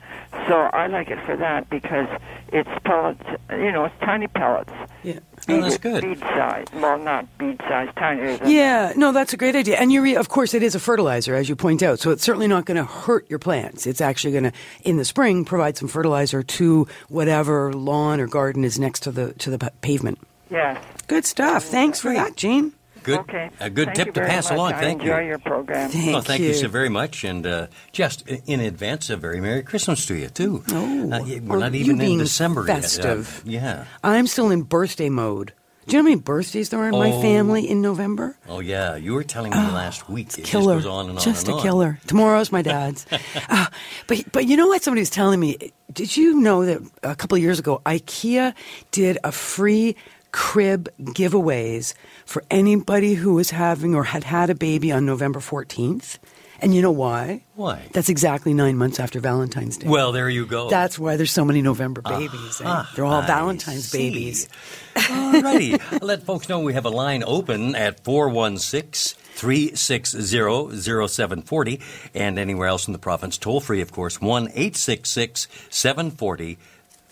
so 0.48 0.54
I 0.56 0.88
like 0.88 1.08
it 1.08 1.24
for 1.24 1.36
that 1.36 1.70
because 1.70 2.08
it's 2.52 2.68
pellets. 2.84 3.22
You 3.50 3.70
know, 3.70 3.84
it's 3.84 3.94
tiny 4.00 4.26
pellets. 4.26 4.72
Yeah. 5.02 5.20
Oh, 5.48 5.60
that's 5.60 5.78
Bead- 5.78 5.80
good. 5.80 6.02
Bead 6.02 6.18
size. 6.18 6.66
Well, 6.74 6.98
not 6.98 7.26
bead 7.38 7.60
size. 7.60 7.88
Tinier 7.96 8.38
than 8.38 8.50
Yeah, 8.50 8.92
no, 8.96 9.12
that's 9.12 9.32
a 9.32 9.36
great 9.36 9.56
idea. 9.56 9.76
And 9.76 9.90
urea, 9.90 10.18
of 10.18 10.28
course, 10.28 10.52
it 10.52 10.62
is 10.62 10.74
a 10.74 10.80
fertilizer, 10.80 11.34
as 11.34 11.48
you 11.48 11.56
point 11.56 11.82
out. 11.82 12.00
So 12.00 12.10
it's 12.10 12.22
certainly 12.22 12.48
not 12.48 12.66
going 12.66 12.76
to 12.76 12.84
hurt 12.84 13.28
your 13.30 13.38
plants. 13.38 13.86
It's 13.86 14.00
actually 14.00 14.32
going 14.32 14.44
to, 14.44 14.52
in 14.82 14.96
the 14.96 15.04
spring, 15.04 15.44
provide 15.44 15.76
some 15.76 15.88
fertilizer 15.88 16.42
to 16.42 16.86
whatever 17.08 17.72
lawn 17.72 18.20
or 18.20 18.26
garden 18.26 18.64
is 18.64 18.78
next 18.78 19.00
to 19.04 19.12
the 19.12 19.32
to 19.34 19.50
the 19.50 19.72
pavement. 19.80 20.18
Yes. 20.50 20.82
Good 21.06 21.24
stuff. 21.24 21.64
Thanks 21.64 22.00
for 22.00 22.12
that, 22.12 22.36
Jean. 22.36 22.72
Good, 23.02 23.20
Okay. 23.20 23.48
a 23.60 23.70
good 23.70 23.86
Thank 23.86 23.96
tip 23.96 24.06
you 24.08 24.12
to 24.12 24.20
very 24.20 24.30
pass 24.30 24.44
much. 24.50 24.52
along. 24.58 24.72
I 24.74 24.80
Thank 24.80 25.00
enjoy 25.00 25.20
you. 25.20 25.26
your 25.28 25.38
program. 25.38 25.88
Thank 25.90 26.12
well, 26.12 26.20
thank 26.20 26.42
you. 26.42 26.48
you. 26.48 26.54
so 26.54 26.68
very 26.68 26.90
much, 26.90 27.24
and 27.24 27.46
uh, 27.46 27.68
just 27.92 28.28
in 28.28 28.60
advance, 28.60 29.08
a 29.08 29.16
very 29.16 29.40
Merry 29.40 29.62
Christmas 29.62 30.04
to 30.06 30.14
you 30.14 30.28
too. 30.28 30.62
Oh, 30.68 31.10
Uh, 31.10 31.20
we're 31.40 31.56
or 31.56 31.60
not 31.60 31.72
you 31.72 31.80
even 31.80 32.00
in 32.02 32.18
December 32.18 32.66
festive. 32.66 33.42
yet. 33.46 33.62
Uh, 33.62 33.66
yeah. 33.66 33.84
I'm 34.04 34.26
still 34.26 34.50
in 34.50 34.62
birthday 34.64 35.08
mode. 35.08 35.54
Do 35.86 35.96
you 35.96 36.02
know 36.02 36.08
how 36.10 36.10
many 36.12 36.20
birthdays 36.20 36.68
there 36.68 36.78
are 36.80 36.88
in 36.88 36.92
my 36.98 37.10
Oh. 37.10 37.22
family 37.22 37.68
in 37.68 37.80
November? 37.80 38.36
Oh 38.46 38.60
yeah, 38.60 38.96
you 38.96 39.14
were 39.14 39.24
telling 39.24 39.50
me 39.52 39.56
last 39.56 40.10
week. 40.10 40.38
It 40.38 40.44
killer. 40.44 40.74
just 40.74 40.84
goes 40.84 40.92
on 40.92 41.08
and 41.08 41.18
on 41.18 41.24
Just 41.24 41.46
and 41.48 41.54
a 41.54 41.56
on. 41.56 41.62
killer. 41.62 41.98
Tomorrow's 42.06 42.52
my 42.52 42.60
dad's. 42.60 43.06
uh, 43.48 43.66
but 44.06 44.22
but 44.30 44.44
you 44.46 44.58
know 44.58 44.66
what? 44.68 44.82
Somebody 44.82 45.00
was 45.00 45.10
telling 45.10 45.40
me. 45.40 45.56
Did 45.90 46.16
you 46.18 46.38
know 46.38 46.66
that 46.66 46.82
a 47.02 47.16
couple 47.16 47.36
of 47.36 47.42
years 47.42 47.58
ago, 47.58 47.80
IKEA 47.86 48.52
did 48.92 49.16
a 49.24 49.32
free 49.32 49.96
crib 50.32 50.88
giveaways 51.00 51.94
for 52.26 52.44
anybody 52.50 53.14
who 53.14 53.34
was 53.34 53.50
having 53.50 53.94
or 53.94 54.04
had 54.04 54.24
had 54.24 54.50
a 54.50 54.54
baby 54.54 54.92
on 54.92 55.06
November 55.06 55.40
14th? 55.40 56.18
And 56.62 56.74
you 56.74 56.82
know 56.82 56.90
why? 56.90 57.42
Why? 57.54 57.88
That's 57.94 58.10
exactly 58.10 58.52
nine 58.52 58.76
months 58.76 59.00
after 59.00 59.18
Valentine's 59.18 59.78
Day. 59.78 59.88
Well, 59.88 60.12
there 60.12 60.28
you 60.28 60.44
go. 60.44 60.68
That's 60.68 60.98
why 60.98 61.16
there's 61.16 61.32
so 61.32 61.42
many 61.42 61.62
November 61.62 62.02
babies. 62.02 62.60
eh? 62.60 62.64
Ah, 62.66 62.92
They're 62.94 63.06
all 63.06 63.22
I 63.22 63.26
Valentine's 63.26 63.88
see. 63.88 64.10
babies. 64.10 64.46
Alrighty. 64.94 65.80
Let 66.02 66.24
folks 66.24 66.50
know 66.50 66.60
we 66.60 66.74
have 66.74 66.84
a 66.84 66.90
line 66.90 67.24
open 67.26 67.74
at 67.74 68.04
416 68.04 69.16
360-0740 69.36 71.80
and 72.14 72.38
anywhere 72.38 72.68
else 72.68 72.86
in 72.86 72.92
the 72.92 72.98
province. 72.98 73.38
Toll 73.38 73.60
free, 73.60 73.80
of 73.80 73.92
course, 73.92 74.20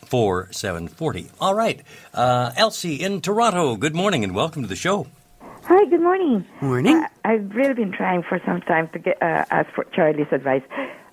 1-866-740 0.08 0.10
4740. 0.10 1.30
All 1.40 1.54
right. 1.54 1.82
Uh, 2.14 2.52
Elsie 2.56 2.96
in 2.96 3.20
Toronto, 3.20 3.76
good 3.76 3.94
morning 3.94 4.24
and 4.24 4.34
welcome 4.34 4.62
to 4.62 4.68
the 4.68 4.76
show. 4.76 5.06
Hi, 5.64 5.84
good 5.90 6.00
morning. 6.00 6.46
Morning. 6.60 6.96
Uh, 6.96 7.08
I've 7.24 7.54
really 7.54 7.74
been 7.74 7.92
trying 7.92 8.22
for 8.22 8.40
some 8.46 8.60
time 8.62 8.88
to 8.88 8.98
get 8.98 9.22
uh, 9.22 9.44
ask 9.50 9.70
for 9.74 9.84
Charlie's 9.84 10.32
advice. 10.32 10.62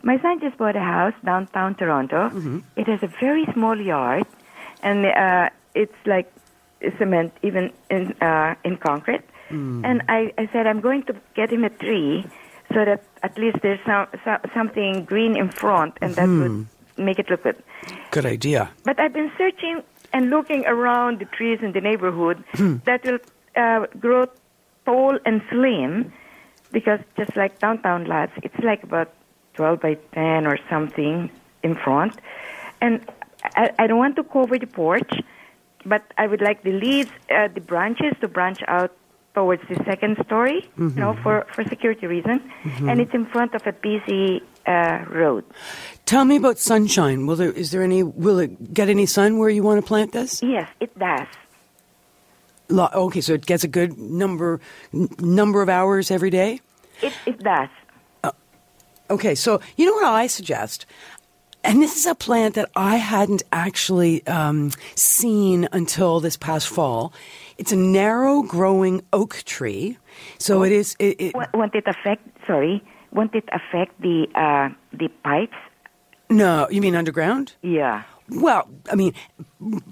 My 0.02 0.20
son 0.22 0.40
just 0.40 0.58
bought 0.58 0.76
a 0.76 0.80
house 0.82 1.14
downtown 1.26 1.76
Toronto. 1.76 2.30
Mm-hmm. 2.30 2.60
It 2.78 2.88
has 2.88 3.04
a 3.04 3.08
very 3.20 3.46
small 3.54 3.80
yard, 3.80 4.26
and 4.82 5.06
uh, 5.06 5.50
it's 5.74 5.96
like 6.06 6.32
cement, 6.98 7.34
even 7.44 7.72
in 7.90 8.14
uh, 8.22 8.56
in 8.64 8.78
concrete. 8.78 9.24
Mm. 9.50 9.86
And 9.86 10.02
I, 10.08 10.32
I 10.38 10.48
said 10.54 10.68
I'm 10.68 10.80
going 10.82 11.04
to 11.04 11.16
get 11.36 11.52
him 11.52 11.64
a 11.64 11.70
tree 11.70 12.26
so 12.74 12.84
that 12.86 13.04
at 13.24 13.38
least 13.38 13.58
there's 13.62 13.80
some, 13.86 14.08
so, 14.24 14.38
something 14.56 15.06
green 15.06 15.36
in 15.38 15.50
front, 15.50 15.98
and 16.02 16.16
that 16.16 16.28
Mm-hmm. 16.28 16.42
would 16.60 16.68
make 16.98 17.20
it 17.20 17.30
look 17.30 17.44
good. 17.44 17.62
Good 18.12 18.26
idea. 18.26 18.70
But 18.84 19.00
I've 19.00 19.14
been 19.14 19.32
searching 19.38 19.84
and 20.14 20.30
looking 20.30 20.66
around 20.66 21.20
the 21.20 21.26
trees 21.26 21.60
in 21.62 21.72
the 21.74 21.82
neighborhood 21.82 22.44
Hmm. 22.54 22.78
that 22.86 23.04
will 23.04 23.20
uh, 23.56 23.86
grow 24.00 24.28
tall 24.86 25.18
and 25.26 25.42
slim 25.50 26.14
because 26.72 27.00
just 27.18 27.36
like 27.36 27.60
downtown 27.60 28.06
lots, 28.06 28.32
it's 28.44 28.60
like 28.64 28.84
about 28.84 29.12
12 29.56 29.80
by 29.82 29.94
10 30.14 30.46
or 30.48 30.58
something 30.70 31.30
in 31.64 31.76
front. 31.76 32.20
And 32.82 33.06
I, 33.56 33.72
I 33.80 33.88
don't 33.88 33.98
want 33.98 34.16
to 34.18 34.24
cover 34.24 34.58
the 34.60 34.68
porch, 34.68 35.12
but 35.86 36.04
I 36.18 36.28
would 36.28 36.42
like 36.42 36.64
the 36.64 36.72
leaves, 36.74 37.10
uh, 37.30 37.48
the 37.54 37.62
branches 37.62 38.14
to 38.22 38.28
branch 38.28 38.60
out 38.68 38.92
towards 39.34 39.62
the 39.68 39.76
second 39.86 40.18
story, 40.26 40.70
you 40.78 40.90
know, 40.92 41.14
for, 41.22 41.46
for 41.54 41.64
security 41.66 42.08
reasons. 42.08 42.42
And 42.80 43.02
it's 43.02 43.14
in 43.14 43.26
front 43.26 43.54
of 43.54 43.68
a 43.68 43.74
busy 43.74 44.42
uh, 44.68 45.06
road. 45.10 45.44
Tell 46.06 46.26
me 46.26 46.36
about 46.36 46.58
sunshine. 46.60 47.26
Will 47.26 47.36
there 47.36 47.52
is 47.52 47.72
there 47.72 47.82
any 47.84 48.04
will 48.04 48.40
it 48.40 48.74
get 48.74 48.90
any 48.90 49.06
sun 49.06 49.38
where 49.40 49.50
you 49.50 49.64
want 49.64 49.82
to 49.82 49.88
plant 49.88 50.12
this? 50.12 50.42
Yes, 50.44 50.70
it 50.80 50.98
does. 50.98 51.28
Lo- 52.70 52.90
Okay, 52.94 53.22
so 53.22 53.34
it 53.34 53.46
gets 53.46 53.64
a 53.64 53.68
good 53.68 53.98
number 53.98 54.60
n- 54.94 55.10
number 55.20 55.62
of 55.62 55.70
hours 55.70 56.12
every 56.12 56.30
day. 56.30 56.62
It, 57.02 57.14
it 57.26 57.40
does. 57.40 57.70
Okay, 59.08 59.36
so 59.36 59.62
you 59.78 59.86
know 59.86 59.94
what 59.94 60.06
I 60.06 60.26
suggest? 60.26 60.88
And 61.64 61.80
this 61.82 61.96
is 61.96 62.06
a 62.08 62.16
plant 62.16 62.56
that 62.56 62.70
I 62.76 62.96
hadn't 62.98 63.44
actually 63.52 64.26
um, 64.26 64.72
seen 64.96 65.68
until 65.72 66.20
this 66.20 66.38
past 66.38 66.68
fall. 66.68 67.14
It's 67.60 67.72
a 67.72 67.76
narrow 67.76 68.42
growing 68.42 69.04
oak 69.14 69.44
tree. 69.46 69.98
So 70.40 70.64
it 70.64 70.72
is. 70.72 70.96
It, 71.00 71.22
it, 71.22 71.36
won't 71.54 71.76
it 71.76 71.84
affect? 71.88 72.22
Sorry, 72.48 72.84
won't 73.16 73.34
it 73.34 73.48
affect 73.60 74.00
the 74.02 74.28
uh, 74.36 74.68
the 74.92 75.08
pipes? 75.24 75.58
no, 76.30 76.68
you 76.70 76.82
mean 76.82 76.96
underground? 76.96 77.54
Yeah. 77.62 78.04
Well, 78.30 78.68
I 78.92 78.96
mean, 78.96 79.14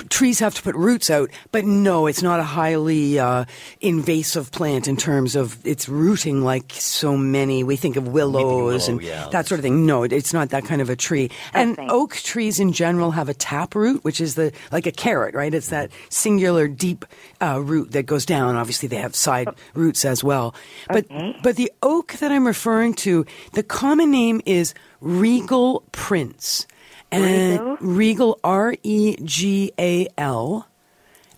trees 0.10 0.40
have 0.40 0.56
to 0.56 0.62
put 0.64 0.76
roots 0.76 1.10
out, 1.10 1.30
but 1.52 1.66
no, 1.66 2.08
it's 2.08 2.24
not 2.24 2.40
a 2.40 2.44
highly 2.44 3.20
uh, 3.20 3.46
invasive 3.80 4.52
plant 4.52 4.88
in 4.88 4.98
terms 4.98 5.36
of 5.36 5.64
its 5.66 5.88
rooting 5.88 6.44
like 6.44 6.72
so 6.74 7.16
many. 7.16 7.64
We 7.64 7.76
think 7.76 7.96
of 7.96 8.08
willows 8.08 8.88
willow, 8.88 8.92
and 8.98 9.02
yeah. 9.02 9.30
that 9.30 9.48
sort 9.48 9.60
of 9.60 9.64
thing. 9.64 9.86
No, 9.86 10.04
it's 10.04 10.34
not 10.34 10.50
that 10.50 10.66
kind 10.66 10.82
of 10.82 10.90
a 10.90 10.96
tree. 10.96 11.30
And 11.54 11.78
oak 11.90 12.16
trees 12.16 12.60
in 12.60 12.74
general 12.74 13.12
have 13.12 13.30
a 13.30 13.34
tap 13.36 13.76
root, 13.76 14.04
which 14.04 14.20
is 14.20 14.34
the 14.34 14.52
like 14.72 14.88
a 14.88 14.92
carrot, 14.92 15.36
right? 15.36 15.54
It's 15.54 15.70
that 15.70 15.92
singular 16.10 16.68
deep 16.68 17.06
uh, 17.40 17.62
root 17.62 17.92
that 17.92 18.08
goes 18.08 18.26
down. 18.26 18.56
Obviously, 18.56 18.90
they 18.90 18.98
have 18.98 19.16
side 19.16 19.48
roots 19.76 20.06
as 20.06 20.24
well. 20.24 20.56
But 20.88 21.06
Okay. 21.06 21.36
but 21.44 21.56
the 21.56 21.72
oak 21.82 22.14
that 22.14 22.32
I'm 22.32 22.48
referring 22.48 22.96
to, 23.06 23.26
the 23.54 23.64
common 23.64 24.10
name 24.10 24.42
is 24.46 24.74
regal 25.02 25.84
prince. 25.92 26.66
And 27.14 27.60
Regal? 27.60 27.78
Regal, 27.80 28.40
R 28.44 28.76
E 28.84 29.16
G 29.24 29.72
A 29.80 30.08
L, 30.18 30.68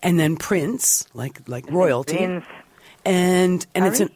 and 0.02 0.18
then 0.18 0.36
Prince, 0.36 1.06
like 1.14 1.40
like 1.48 1.70
royalty, 1.70 2.16
Prince. 2.16 2.44
and 3.04 3.66
and 3.74 3.86
it's 3.86 4.00
an 4.00 4.10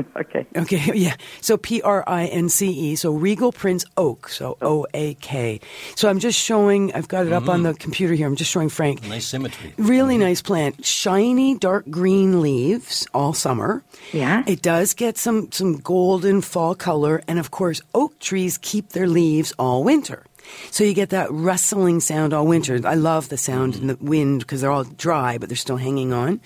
okay. 0.16 0.46
okay, 0.56 0.92
yeah. 0.94 1.16
So 1.40 1.56
P 1.56 1.82
R 1.82 2.04
I 2.06 2.26
N 2.26 2.48
C 2.48 2.70
E. 2.70 2.96
So 2.96 3.12
Regal 3.12 3.52
Prince 3.52 3.84
Oak. 3.96 4.28
So 4.28 4.56
O 4.62 4.86
A 4.94 5.14
K. 5.14 5.60
So 5.94 6.08
I'm 6.08 6.18
just 6.18 6.38
showing. 6.38 6.92
I've 6.94 7.08
got 7.08 7.26
it 7.26 7.32
up 7.32 7.48
on 7.48 7.60
mm. 7.60 7.72
the 7.72 7.74
computer 7.74 8.14
here. 8.14 8.26
I'm 8.26 8.36
just 8.36 8.50
showing 8.50 8.68
Frank. 8.68 9.06
Nice 9.06 9.26
symmetry. 9.26 9.74
Really 9.76 10.14
mm-hmm. 10.14 10.24
nice 10.24 10.42
plant. 10.42 10.84
Shiny 10.84 11.56
dark 11.56 11.88
green 11.90 12.40
leaves 12.40 13.06
all 13.14 13.32
summer. 13.32 13.82
Yeah. 14.12 14.44
It 14.46 14.62
does 14.62 14.94
get 14.94 15.18
some 15.18 15.50
some 15.52 15.78
golden 15.78 16.40
fall 16.40 16.74
color 16.74 17.22
and 17.28 17.38
of 17.38 17.50
course 17.50 17.80
oak 17.94 18.18
trees 18.18 18.58
keep 18.58 18.90
their 18.90 19.06
leaves 19.06 19.52
all 19.58 19.84
winter. 19.84 20.24
So 20.70 20.84
you 20.84 20.94
get 20.94 21.10
that 21.10 21.30
rustling 21.30 22.00
sound 22.00 22.32
all 22.32 22.46
winter. 22.46 22.80
I 22.84 22.94
love 22.94 23.28
the 23.28 23.36
sound 23.36 23.76
in 23.76 23.86
the 23.86 23.96
wind 24.00 24.40
because 24.40 24.60
they're 24.60 24.70
all 24.70 24.84
dry 24.84 25.38
but 25.38 25.48
they're 25.48 25.56
still 25.56 25.76
hanging 25.76 26.12
on. 26.12 26.40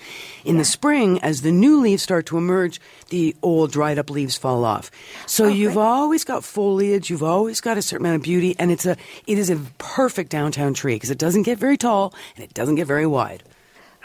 In 0.45 0.57
the 0.57 0.65
spring 0.65 1.19
as 1.21 1.41
the 1.41 1.51
new 1.51 1.79
leaves 1.79 2.03
start 2.03 2.25
to 2.27 2.37
emerge, 2.37 2.79
the 3.09 3.35
old 3.41 3.71
dried 3.71 3.97
up 3.97 4.09
leaves 4.09 4.37
fall 4.37 4.65
off. 4.65 4.91
So 5.25 5.45
oh, 5.45 5.49
you've 5.49 5.77
always 5.77 6.23
got 6.23 6.43
foliage, 6.43 7.09
you've 7.09 7.23
always 7.23 7.61
got 7.61 7.77
a 7.77 7.81
certain 7.81 8.05
amount 8.05 8.17
of 8.17 8.23
beauty 8.23 8.55
and 8.59 8.71
it's 8.71 8.85
a 8.85 8.97
it 9.25 9.37
is 9.37 9.49
a 9.49 9.57
perfect 9.77 10.29
downtown 10.29 10.73
tree 10.73 10.95
because 10.95 11.11
it 11.11 11.17
doesn't 11.17 11.43
get 11.43 11.57
very 11.57 11.77
tall 11.77 12.13
and 12.35 12.43
it 12.43 12.53
doesn't 12.53 12.75
get 12.75 12.87
very 12.87 13.07
wide. 13.07 13.43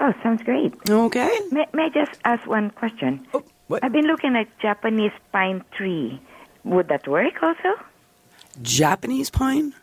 Oh, 0.00 0.12
sounds 0.22 0.42
great. 0.42 0.74
Okay? 0.88 1.38
May, 1.50 1.66
may 1.72 1.85
I 1.85 1.88
just 1.88 2.18
ask 2.24 2.46
one 2.46 2.70
question? 2.70 3.24
Oh, 3.35 3.44
what? 3.68 3.85
I've 3.85 3.92
been 3.92 4.07
looking 4.07 4.35
at 4.37 4.46
Japanese 4.59 5.12
pine 5.33 5.64
tree. 5.72 6.20
Would 6.64 6.88
that 6.88 7.07
work 7.07 7.42
also? 7.42 7.81
Japanese 8.62 9.31
pine? 9.31 9.74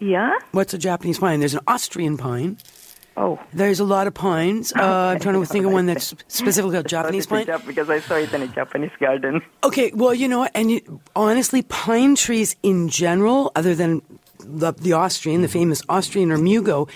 Yeah. 0.00 0.32
What's 0.52 0.74
a 0.74 0.78
Japanese 0.78 1.18
pine? 1.18 1.40
There's 1.40 1.54
an 1.54 1.60
Austrian 1.66 2.16
pine. 2.16 2.58
Oh. 3.16 3.38
There's 3.52 3.80
a 3.80 3.84
lot 3.84 4.06
of 4.06 4.14
pines. 4.14 4.72
Uh, 4.80 5.12
I'm 5.14 5.20
trying 5.20 5.34
to 5.34 5.44
think 5.44 5.66
of 5.66 5.72
one 5.72 5.86
that's 5.86 6.14
specifically 6.28 6.78
a 6.78 6.82
Japanese 6.96 7.26
pine. 7.26 7.46
because 7.66 7.90
I 7.90 8.00
saw 8.00 8.14
it 8.14 8.32
in 8.32 8.42
a 8.42 8.48
Japanese 8.48 8.92
garden. 8.98 9.42
Okay, 9.62 9.92
well, 9.94 10.14
you 10.14 10.26
know 10.26 10.38
what? 10.38 10.52
And 10.54 10.70
you, 10.70 11.00
honestly, 11.14 11.62
pine 11.62 12.14
trees 12.14 12.56
in 12.62 12.88
general, 12.88 13.52
other 13.54 13.74
than 13.74 14.00
the, 14.38 14.72
the 14.72 14.94
Austrian, 14.94 15.42
the 15.42 15.48
famous 15.48 15.82
Austrian 15.88 16.32
or 16.32 16.38
Mugo, 16.38 16.88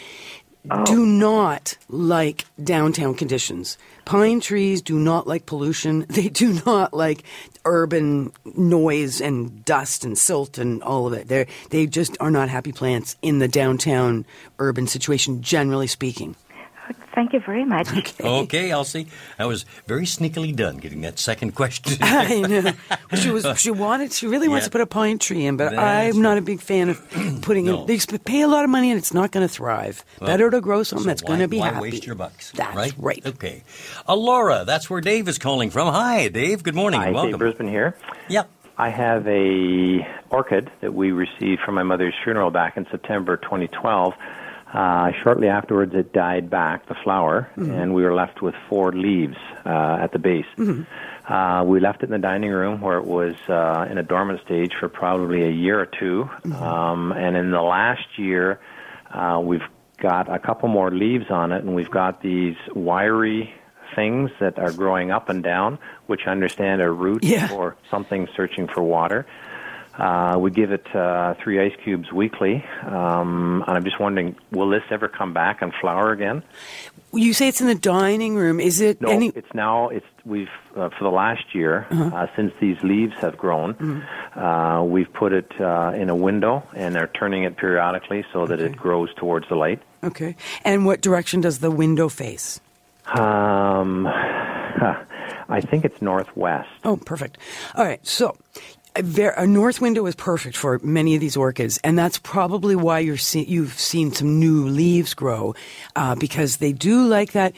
Oh. 0.71 0.85
do 0.87 1.05
not 1.05 1.77
like 1.89 2.47
downtown 2.63 3.15
conditions. 3.15 3.77
Pine 4.07 4.41
trees 4.41 4.81
do 4.81 4.99
not 4.99 5.27
like 5.27 5.47
pollution. 5.47 6.07
They 6.15 6.29
do 6.29 6.61
not 6.65 6.95
like 6.95 7.23
urban 7.65 8.33
noise 8.45 9.21
and 9.21 9.65
dust 9.65 10.05
and 10.05 10.17
silt 10.17 10.59
and 10.59 10.83
all 10.83 11.07
of 11.07 11.13
it. 11.13 11.29
They 11.29 11.47
they 11.71 11.87
just 11.87 12.17
are 12.21 12.31
not 12.31 12.49
happy 12.49 12.73
plants 12.73 13.17
in 13.21 13.41
the 13.41 13.49
downtown 13.49 14.25
urban 14.59 14.87
situation, 14.87 15.43
generally 15.43 15.87
speaking. 15.87 16.37
Thank 17.15 17.33
you 17.33 17.41
very 17.41 17.65
much. 17.65 17.89
Okay, 18.21 18.71
Elsie. 18.71 19.07
I 19.39 19.47
was 19.47 19.65
very 19.87 20.05
sneakily 20.05 20.55
done 20.55 20.79
getting 20.79 21.03
that 21.03 21.19
second 21.19 21.55
question. 21.55 21.97
I 22.03 22.41
know. 22.41 22.73
She 23.15 23.31
was. 23.31 23.47
She 23.61 23.71
wanted. 23.85 24.13
She 24.13 24.27
really 24.27 24.49
wants 24.49 24.67
to 24.67 24.71
put 24.71 24.81
a 24.81 24.87
pine 24.87 25.19
tree 25.19 25.47
in, 25.47 25.57
but 25.57 25.71
That's 25.71 26.15
I'm 26.17 26.23
not 26.23 26.31
right. 26.31 26.39
a 26.39 26.43
big 26.43 26.61
fan 26.61 26.89
of 26.89 27.01
putting 27.43 27.67
No. 27.67 27.83
in. 27.83 27.87
They 27.87 27.99
pay 28.19 28.41
a 28.43 28.49
lot 28.49 28.65
of 28.65 28.71
money 28.71 28.91
and 28.91 28.99
it's 28.99 29.15
not 29.15 29.31
going 29.31 29.47
to 29.47 29.53
thrive. 29.53 30.05
Well, 30.21 30.29
Better 30.29 30.51
to 30.51 30.61
grow 30.61 30.83
something 30.83 31.05
So 31.05 31.09
that's 31.09 31.23
going 31.23 31.39
to 31.41 31.49
be 31.49 31.59
why 31.61 31.69
happy. 31.71 31.81
waste 31.83 32.07
your 32.07 32.15
bucks? 32.17 32.51
That's 32.53 32.75
right. 32.77 32.95
right. 32.99 33.25
Okay. 33.25 33.63
Elora, 34.09 34.67
that's 34.67 34.91
where 34.91 35.01
Dave 35.01 35.29
is 35.29 35.39
calling 35.39 35.71
from. 35.71 35.93
Hi, 35.93 36.29
Dave. 36.29 36.63
Good 36.63 36.75
morning. 36.75 37.01
Hi, 37.01 37.09
and 37.09 37.17
Dave. 37.31 37.39
Brisbane 37.39 37.69
here. 37.69 37.97
Yep. 38.29 38.51
I 38.77 38.91
have 38.91 39.27
a 39.29 40.01
orchid 40.31 40.71
that 40.81 40.93
we 40.95 41.13
received 41.13 41.61
from 41.65 41.77
my 41.77 41.85
mother's 41.85 42.15
funeral 42.25 42.51
back 42.51 42.77
in 42.77 42.87
September 42.91 43.37
2012. 43.37 44.15
Uh, 44.75 45.13
shortly 45.23 45.47
afterwards, 45.49 45.95
it 45.95 46.13
died 46.13 46.51
back, 46.51 46.87
the 46.89 46.97
flower, 47.05 47.49
and 47.57 47.95
we 47.95 48.03
were 48.03 48.13
left 48.15 48.43
with 48.43 48.55
four 48.69 48.91
leaves 48.93 49.37
uh, 49.65 49.99
at 50.01 50.11
the 50.13 50.19
base. 50.19 50.45
Uh, 51.29 51.63
we 51.65 51.79
left 51.79 52.03
it 52.03 52.07
in 52.07 52.11
the 52.11 52.19
dining 52.19 52.51
room 52.51 52.81
where 52.81 52.99
it 52.99 53.07
was 53.07 53.35
uh, 53.49 53.87
in 53.91 53.99
a 53.99 54.03
dormant 54.03 54.41
stage 54.45 54.73
for 54.81 54.89
probably 54.89 55.45
a 55.45 55.51
year 55.51 55.81
or 55.81 55.87
2 55.87 56.29
Um, 56.55 57.13
and 57.13 57.37
in 57.37 57.53
the 57.53 57.63
last 57.63 58.19
year, 58.19 58.59
uh, 59.13 59.41
we've 59.43 59.63
got 60.03 60.29
a 60.29 60.41
couple 60.41 60.69
more 60.69 60.91
leaves 60.91 61.31
on 61.31 61.53
it, 61.53 61.63
and 61.63 61.75
we've 61.77 61.91
got 61.91 62.21
these 62.21 62.57
wiry 62.75 63.55
things 63.95 64.31
that 64.41 64.59
are 64.59 64.73
growing 64.73 65.13
up 65.13 65.29
and 65.29 65.45
down, 65.45 65.79
which 66.09 66.23
I 66.27 66.31
understand 66.33 66.83
are 66.83 66.93
roots 66.93 67.29
Yeah. 67.29 67.53
or 67.53 67.77
something 67.93 68.27
searching 68.35 68.67
for 68.67 68.83
water. 68.83 69.25
Uh, 69.97 70.37
we 70.41 70.51
give 70.51 70.73
it 70.73 70.85
uh, 70.95 71.35
three 71.43 71.61
ice 71.61 71.73
cubes 71.85 72.11
weekly, 72.13 72.65
um, 72.85 73.63
and 73.67 73.77
I'm 73.77 73.85
just 73.85 74.01
wondering, 74.01 74.35
will 74.51 74.69
this 74.69 74.83
ever 74.91 75.07
come 75.09 75.33
back 75.33 75.63
and 75.63 75.73
flower 75.81 76.11
again? 76.11 76.43
You 77.13 77.33
say 77.33 77.47
it's 77.47 77.61
in 77.61 77.69
the 77.69 77.77
dining 77.77 78.35
room. 78.35 78.59
Is 78.59 78.81
it 78.81 79.01
No, 79.01 79.09
any? 79.09 79.29
it's 79.29 79.55
now. 79.55 79.89
It's 79.91 80.05
we've 80.25 80.49
uh, 80.75 80.89
for 80.99 81.05
the 81.05 81.11
last 81.11 81.55
year 81.55 81.87
uh, 81.93 82.27
since 82.35 82.53
these 82.61 82.77
leaves 82.83 83.15
have 83.19 83.39
grown. 83.39 84.03
Uh, 84.35 84.83
we've 84.85 85.13
put 85.13 85.33
it 85.33 85.53
uh, 85.61 85.93
in 85.95 86.11
a 86.11 86.17
window, 86.17 86.65
and 86.75 86.93
they're 86.93 87.07
turning 87.07 87.45
it 87.45 87.57
periodically 87.57 88.25
so 88.33 88.47
that 88.47 88.61
it 88.61 88.77
grows 88.77 89.15
towards 89.15 89.49
the 89.49 89.55
light. 89.55 89.81
Okay. 90.03 90.35
And 90.65 90.85
what 90.87 91.03
direction 91.03 91.41
does 91.41 91.61
the 91.61 91.71
window 91.71 92.09
face? 92.09 92.61
Um. 93.07 94.09
I 95.47 95.61
think 95.61 95.85
it's 95.85 96.01
northwest. 96.03 96.69
Oh, 96.85 96.97
perfect. 96.97 97.39
All 97.75 97.85
right. 97.85 98.05
So 98.07 98.35
a, 98.97 99.47
north 99.47 99.81
window 99.81 100.07
is 100.07 100.15
perfect 100.15 100.57
for 100.57 100.79
many 100.83 101.15
of 101.15 101.21
these 101.21 101.37
orchids, 101.37 101.81
and 101.83 101.99
that's 101.99 102.19
probably 102.19 102.77
why 102.77 103.01
you're 103.01 103.17
see- 103.17 103.45
you've 103.45 103.79
seen 103.79 104.13
some 104.13 104.39
new 104.39 104.69
leaves 104.69 105.15
grow 105.15 105.55
uh, 105.97 106.15
because 106.15 106.59
they 106.59 106.73
do 106.73 107.07
like 107.07 107.33
that 107.33 107.55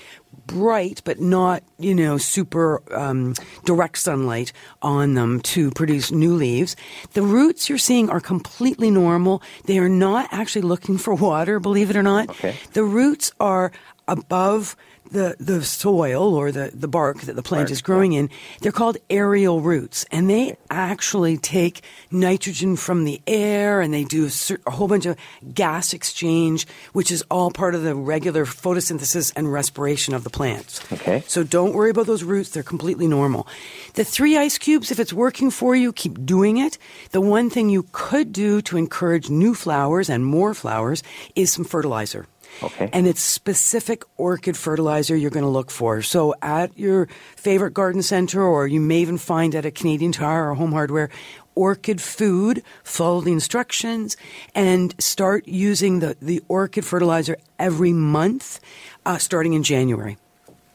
bright 0.47 1.03
but 1.05 1.19
not 1.21 1.63
you 1.79 1.95
know 1.95 2.19
super 2.19 2.81
um, 2.95 3.35
direct 3.65 3.99
sunlight 3.99 4.53
on 4.81 5.15
them 5.15 5.41
to 5.41 5.71
produce 5.73 6.11
new 6.11 6.35
leaves. 6.35 6.77
The 7.13 7.23
roots 7.23 7.69
you're 7.69 7.79
seeing 7.79 8.09
are 8.11 8.21
completely 8.21 8.91
normal. 8.91 9.43
They 9.65 9.79
are 9.79 9.89
not 9.89 10.29
actually 10.31 10.63
looking 10.63 10.99
for 10.99 11.15
water 11.15 11.61
believe 11.61 11.91
it 11.91 11.97
or 11.97 12.03
not. 12.03 12.31
Okay. 12.31 12.55
the 12.73 12.85
roots 12.85 13.33
are 13.41 13.73
above 14.09 14.77
the, 15.11 15.37
the 15.39 15.63
soil 15.65 16.35
or 16.35 16.53
the, 16.53 16.71
the 16.75 16.89
bark 16.89 17.23
that 17.23 17.37
the 17.37 17.43
plant 17.43 17.67
Bark, 17.67 17.71
is 17.73 17.83
growing 17.83 18.13
in, 18.13 18.31
they're 18.61 18.73
called 18.73 18.97
aerial 19.11 19.61
roots. 19.61 20.05
And 20.11 20.29
they 20.29 20.57
actually 20.71 21.39
take 21.39 21.83
nitrogen 22.11 22.77
from 22.77 23.05
the 23.05 23.21
air 23.27 23.81
and 23.81 23.93
they 23.93 24.05
do 24.05 24.27
a, 24.27 24.31
cer- 24.31 24.61
a 24.67 24.71
whole 24.71 24.89
bunch 24.89 25.07
of 25.07 25.17
gas 25.53 25.93
exchange, 25.93 26.67
which 26.93 27.11
is 27.11 27.25
all 27.31 27.51
part 27.51 27.75
of 27.75 27.83
the 27.83 27.95
regular 27.95 28.45
photosynthesis 28.45 29.33
and 29.37 29.53
respiration 29.53 30.15
of 30.15 30.25
the 30.25 30.31
plants. 30.31 30.81
Okay. 30.93 31.23
So 31.27 31.43
don't 31.43 31.75
worry 31.75 31.91
about 31.91 32.07
those 32.07 32.23
roots. 32.23 32.51
They're 32.51 32.63
completely 32.63 33.07
normal. 33.07 33.47
The 33.95 34.05
three 34.05 34.37
ice 34.37 34.59
cubes, 34.59 34.91
if 34.91 35.01
it's 35.01 35.13
working 35.13 35.51
for 35.51 35.75
you, 35.75 35.93
keep 35.93 36.25
doing 36.25 36.59
it. 36.59 36.79
The 37.11 37.21
one 37.21 37.51
thing 37.51 37.71
you 37.71 37.87
could 37.93 38.33
do 38.33 38.61
to 38.63 38.77
encourage 38.77 39.31
new 39.31 39.55
flowers 39.55 40.09
and 40.09 40.25
more 40.25 40.55
flowers 40.55 41.03
is 41.35 41.53
some 41.53 41.65
fertilizer. 41.65 42.27
Okay. 42.63 42.89
And 42.93 43.07
it's 43.07 43.21
specific 43.21 44.05
orchid 44.17 44.57
fertilizer 44.57 45.17
you're 45.17 45.31
going 45.31 45.45
to 45.45 45.51
look 45.51 45.71
for. 45.71 46.03
So 46.03 46.35
at 46.43 46.77
your 46.79 47.07
favorite 47.37 47.75
garden 47.75 48.03
center, 48.03 48.43
or 48.43 48.67
you 48.67 48.81
may 48.81 48.99
even 48.99 49.19
find 49.19 49.55
at 49.55 49.67
a 49.67 49.71
Canadian 49.71 50.13
Tire 50.13 50.51
or 50.51 50.55
Home 50.55 50.73
Hardware, 50.73 51.11
orchid 51.55 52.01
food, 52.01 52.63
follow 52.85 53.21
the 53.21 53.33
instructions, 53.33 54.17
and 54.55 54.95
start 54.99 55.49
using 55.49 56.01
the, 56.01 56.17
the 56.21 56.43
orchid 56.49 56.85
fertilizer 56.85 57.37
every 57.59 57.93
month, 57.93 58.61
uh, 59.05 59.19
starting 59.19 59.55
in 59.55 59.63
January. 59.63 60.17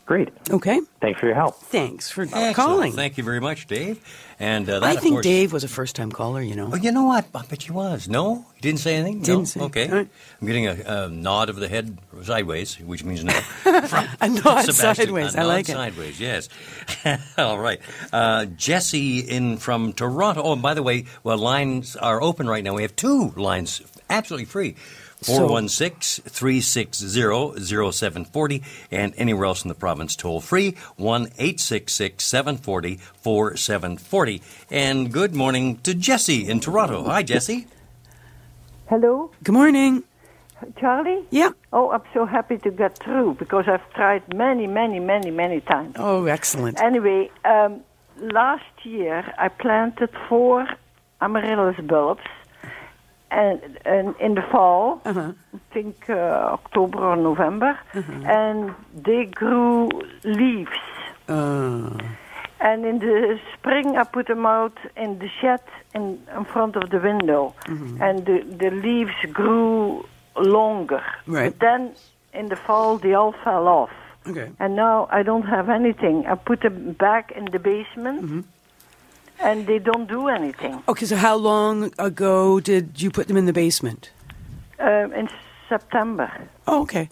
Great. 0.06 0.30
Okay? 0.50 0.82
Thanks 1.00 1.20
for 1.22 1.28
your 1.28 1.36
help. 1.36 1.56
Thanks 1.56 2.10
for 2.12 2.24
Excellent. 2.24 2.56
calling. 2.56 2.92
Thank 2.92 3.18
you 3.18 3.24
very 3.24 3.40
much, 3.40 3.68
Dave. 3.68 4.04
And 4.40 4.68
uh, 4.70 4.80
that, 4.82 4.90
I 4.90 4.94
of 4.94 5.00
think 5.00 5.14
course- 5.16 5.24
Dave 5.24 5.54
was 5.54 5.64
a 5.64 5.68
first 5.70 5.96
time 5.96 6.12
caller, 6.12 6.42
you 6.42 6.56
know. 6.56 6.70
Oh, 6.74 6.76
you 6.76 6.92
know 6.92 7.04
what? 7.06 7.28
I 7.34 7.44
bet 7.46 7.68
you 7.68 7.76
was. 7.76 8.10
No, 8.10 8.46
he 8.56 8.62
didn't 8.62 8.80
say 8.80 8.96
anything. 8.96 9.20
Didn't 9.22 9.40
no? 9.40 9.46
say. 9.46 9.60
Okay, 9.62 9.88
All 9.90 9.96
right. 9.98 10.10
I'm 10.42 10.48
getting 10.48 10.68
a, 10.68 10.74
a 10.86 11.10
nod 11.10 11.50
of 11.50 11.56
the 11.58 11.70
head 11.70 11.98
sideways, 12.24 12.78
which 12.80 13.04
means 13.06 13.24
no. 13.24 13.40
A 13.66 14.28
nod 14.28 14.62
Sebastian, 14.66 14.84
sideways. 15.06 15.36
a 15.36 15.40
I 15.40 15.42
nod 15.44 15.48
like 15.48 15.70
it. 15.70 15.74
Sideways, 15.74 16.20
yes. 16.20 16.50
All 17.38 17.60
right. 17.60 17.80
Uh, 18.12 18.46
Jesse 18.46 19.20
in 19.20 19.58
from 19.58 19.94
Toronto. 19.94 20.42
Oh, 20.44 20.54
and 20.54 20.62
by 20.62 20.74
the 20.74 20.84
way, 20.84 21.06
well, 21.24 21.38
lines 21.38 21.96
are 21.96 22.22
open 22.22 22.50
right 22.50 22.64
now. 22.64 22.74
We 22.74 22.82
have 22.82 22.96
two 22.96 23.30
lines 23.38 23.82
absolutely 24.10 24.46
free. 24.46 24.76
So- 25.24 25.48
416 25.48 26.24
360 26.24 27.08
0740 27.92 28.64
and 28.90 29.14
anywhere 29.18 29.46
else 29.46 29.64
in 29.64 29.70
the 29.70 29.76
province 29.76 30.16
toll 30.16 30.42
free 30.42 30.76
1 30.98 31.28
866 31.38 32.24
740 32.24 32.96
4740. 33.22 34.42
And 34.72 35.14
good 35.14 35.36
morning 35.36 35.78
to 35.84 35.94
Jesse 35.94 36.50
in 36.50 36.60
Toronto. 36.60 37.04
Hi, 37.04 37.22
Jesse. 37.22 37.68
Hello, 38.90 39.30
Good 39.44 39.54
morning. 39.54 40.04
Charlie? 40.80 41.24
Yeah. 41.30 41.52
Oh, 41.72 41.92
I'm 41.92 42.02
so 42.14 42.26
happy 42.26 42.58
to 42.60 42.72
get 42.72 42.98
through 42.98 43.36
because 43.36 43.66
I've 43.68 43.88
tried 43.94 44.34
many, 44.34 44.68
many, 44.68 45.00
many, 45.00 45.32
many 45.32 45.62
times. 45.62 45.96
Oh, 45.98 46.26
excellent. 46.26 46.80
Anyway, 46.82 47.30
um, 47.46 47.82
last 48.18 48.66
year 48.84 49.34
I 49.38 49.48
planted 49.50 50.10
four 50.28 50.68
amaryllis 51.22 51.80
bulbs, 51.84 52.22
and, 53.32 53.60
and 53.86 54.16
in 54.20 54.36
the 54.36 54.42
fall, 54.52 55.02
Uh-huh. 55.06 55.32
I 55.56 55.74
think 55.74 56.10
uh, 56.10 56.54
October 56.58 57.00
or 57.12 57.16
November, 57.16 57.80
Uh-huh. 57.96 58.12
and 58.42 58.74
they 59.04 59.26
grew 59.26 59.90
leaves. 60.24 60.82
Uh, 61.28 61.98
And 62.64 62.86
in 62.86 63.00
the 63.00 63.40
spring, 63.58 63.98
I 63.98 64.04
put 64.04 64.28
them 64.28 64.46
out 64.46 64.78
in 64.96 65.18
the 65.18 65.28
shed 65.42 65.62
in, 65.96 66.20
in 66.38 66.46
front 66.46 66.76
of 66.76 66.90
the 66.92 67.00
window, 67.00 67.54
Mm-hmm. 67.66 68.02
and 68.02 68.26
the, 68.26 68.38
the 68.64 68.70
leaves 68.70 69.18
grew 69.34 70.06
longer. 70.38 71.02
Right. 71.26 71.50
But 71.50 71.60
then 71.60 71.82
in 72.34 72.50
the 72.50 72.56
fall, 72.56 72.98
they 73.00 73.14
all 73.16 73.34
fell 73.44 73.68
off. 73.68 73.90
okay. 74.30 74.50
And 74.60 74.76
now 74.76 75.08
I 75.10 75.24
don't 75.24 75.48
have 75.56 75.70
anything. 75.74 76.28
I 76.28 76.36
put 76.36 76.62
them 76.62 76.94
back 76.94 77.32
in 77.32 77.46
the 77.46 77.60
basement, 77.60 78.22
Mm-hmm. 78.22 78.42
And 79.42 79.68
they 79.68 79.80
don't 79.80 80.08
do 80.08 80.28
anything. 80.28 80.82
Okay, 80.88 81.06
so 81.06 81.16
how 81.16 81.36
long 81.36 81.92
ago 81.98 82.60
did 82.60 83.02
you 83.02 83.12
put 83.12 83.28
them 83.28 83.38
in 83.38 83.46
the 83.46 83.54
basement? 83.54 84.12
Um, 84.80 85.14
in 85.14 85.30
September. 85.70 86.32
Oh, 86.68 86.82
okay. 86.84 87.10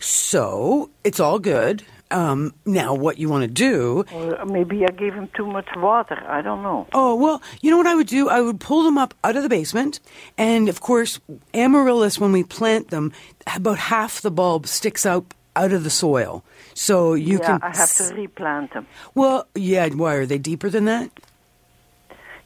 So 0.00 0.90
it's 1.04 1.20
all 1.20 1.38
good. 1.38 1.84
Um, 2.12 2.54
now, 2.66 2.92
what 2.92 3.18
you 3.18 3.28
want 3.28 3.42
to 3.42 3.48
do? 3.48 4.04
Or 4.12 4.44
maybe 4.44 4.84
I 4.84 4.90
gave 4.90 5.14
them 5.14 5.28
too 5.36 5.46
much 5.46 5.68
water. 5.76 6.20
I 6.26 6.42
don't 6.42 6.62
know. 6.62 6.88
Oh, 6.92 7.14
well, 7.14 7.40
you 7.60 7.70
know 7.70 7.76
what 7.76 7.86
I 7.86 7.94
would 7.94 8.08
do? 8.08 8.28
I 8.28 8.40
would 8.40 8.58
pull 8.58 8.82
them 8.82 8.98
up 8.98 9.14
out 9.22 9.36
of 9.36 9.44
the 9.44 9.48
basement. 9.48 10.00
And 10.36 10.68
of 10.68 10.80
course, 10.80 11.20
amaryllis, 11.54 12.18
when 12.18 12.32
we 12.32 12.42
plant 12.42 12.88
them, 12.88 13.12
about 13.54 13.78
half 13.78 14.20
the 14.22 14.30
bulb 14.30 14.66
sticks 14.66 15.06
out 15.06 15.34
out 15.56 15.72
of 15.72 15.84
the 15.84 15.90
soil. 15.90 16.44
So 16.74 17.14
you 17.14 17.38
yeah, 17.38 17.46
can. 17.46 17.62
I 17.62 17.76
have 17.76 17.92
to 17.94 18.14
replant 18.14 18.72
them. 18.72 18.86
Well, 19.14 19.46
yeah, 19.54 19.88
why? 19.88 20.14
Are 20.14 20.26
they 20.26 20.38
deeper 20.38 20.70
than 20.70 20.86
that? 20.86 21.10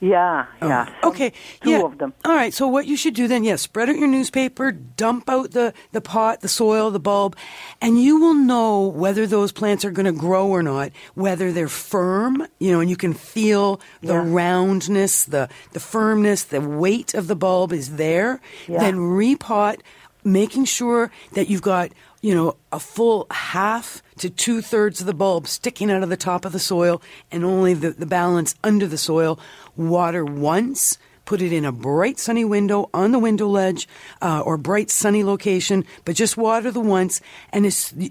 Yeah, 0.04 0.46
yeah. 0.60 0.94
Oh, 1.02 1.08
okay. 1.08 1.32
Two 1.62 1.70
yeah. 1.70 1.82
of 1.82 1.96
them. 1.98 2.12
All 2.24 2.34
right. 2.34 2.52
So 2.52 2.68
what 2.68 2.86
you 2.86 2.96
should 2.96 3.14
do 3.14 3.26
then, 3.26 3.42
yes, 3.42 3.62
spread 3.62 3.88
out 3.88 3.96
your 3.96 4.08
newspaper, 4.08 4.70
dump 4.70 5.30
out 5.30 5.52
the, 5.52 5.72
the 5.92 6.00
pot, 6.02 6.40
the 6.42 6.48
soil, 6.48 6.90
the 6.90 7.00
bulb, 7.00 7.36
and 7.80 8.00
you 8.00 8.20
will 8.20 8.34
know 8.34 8.86
whether 8.88 9.26
those 9.26 9.50
plants 9.50 9.84
are 9.84 9.90
going 9.90 10.06
to 10.06 10.12
grow 10.12 10.46
or 10.48 10.62
not, 10.62 10.90
whether 11.14 11.52
they're 11.52 11.68
firm, 11.68 12.46
you 12.58 12.70
know, 12.72 12.80
and 12.80 12.90
you 12.90 12.96
can 12.96 13.14
feel 13.14 13.80
the 14.02 14.08
Yeah. 14.14 14.24
roundness, 14.26 15.24
the, 15.24 15.48
the 15.72 15.80
firmness, 15.80 16.44
the 16.44 16.60
weight 16.60 17.14
of 17.14 17.26
the 17.26 17.36
bulb 17.36 17.72
is 17.72 17.96
there. 17.96 18.40
Yeah. 18.68 18.80
Then 18.80 18.96
repot, 18.96 19.80
making 20.22 20.66
sure 20.66 21.10
that 21.32 21.48
you've 21.48 21.62
got, 21.62 21.92
you 22.24 22.34
know, 22.34 22.56
a 22.72 22.80
full 22.80 23.26
half 23.30 24.02
to 24.16 24.30
two 24.30 24.62
thirds 24.62 24.98
of 24.98 25.06
the 25.06 25.12
bulb 25.12 25.46
sticking 25.46 25.90
out 25.90 26.02
of 26.02 26.08
the 26.08 26.16
top 26.16 26.46
of 26.46 26.52
the 26.52 26.58
soil 26.58 27.02
and 27.30 27.44
only 27.44 27.74
the, 27.74 27.90
the 27.90 28.06
balance 28.06 28.54
under 28.64 28.86
the 28.86 28.96
soil. 28.96 29.38
Water 29.76 30.24
once. 30.24 30.96
Put 31.26 31.42
it 31.42 31.52
in 31.52 31.66
a 31.66 31.72
bright 31.72 32.18
sunny 32.18 32.44
window 32.44 32.88
on 32.92 33.12
the 33.12 33.18
window 33.18 33.46
ledge 33.46 33.88
uh, 34.22 34.40
or 34.40 34.58
bright 34.58 34.90
sunny 34.90 35.24
location, 35.24 35.84
but 36.04 36.16
just 36.16 36.36
water 36.36 36.70
the 36.70 36.80
once 36.80 37.20
and 37.50 37.64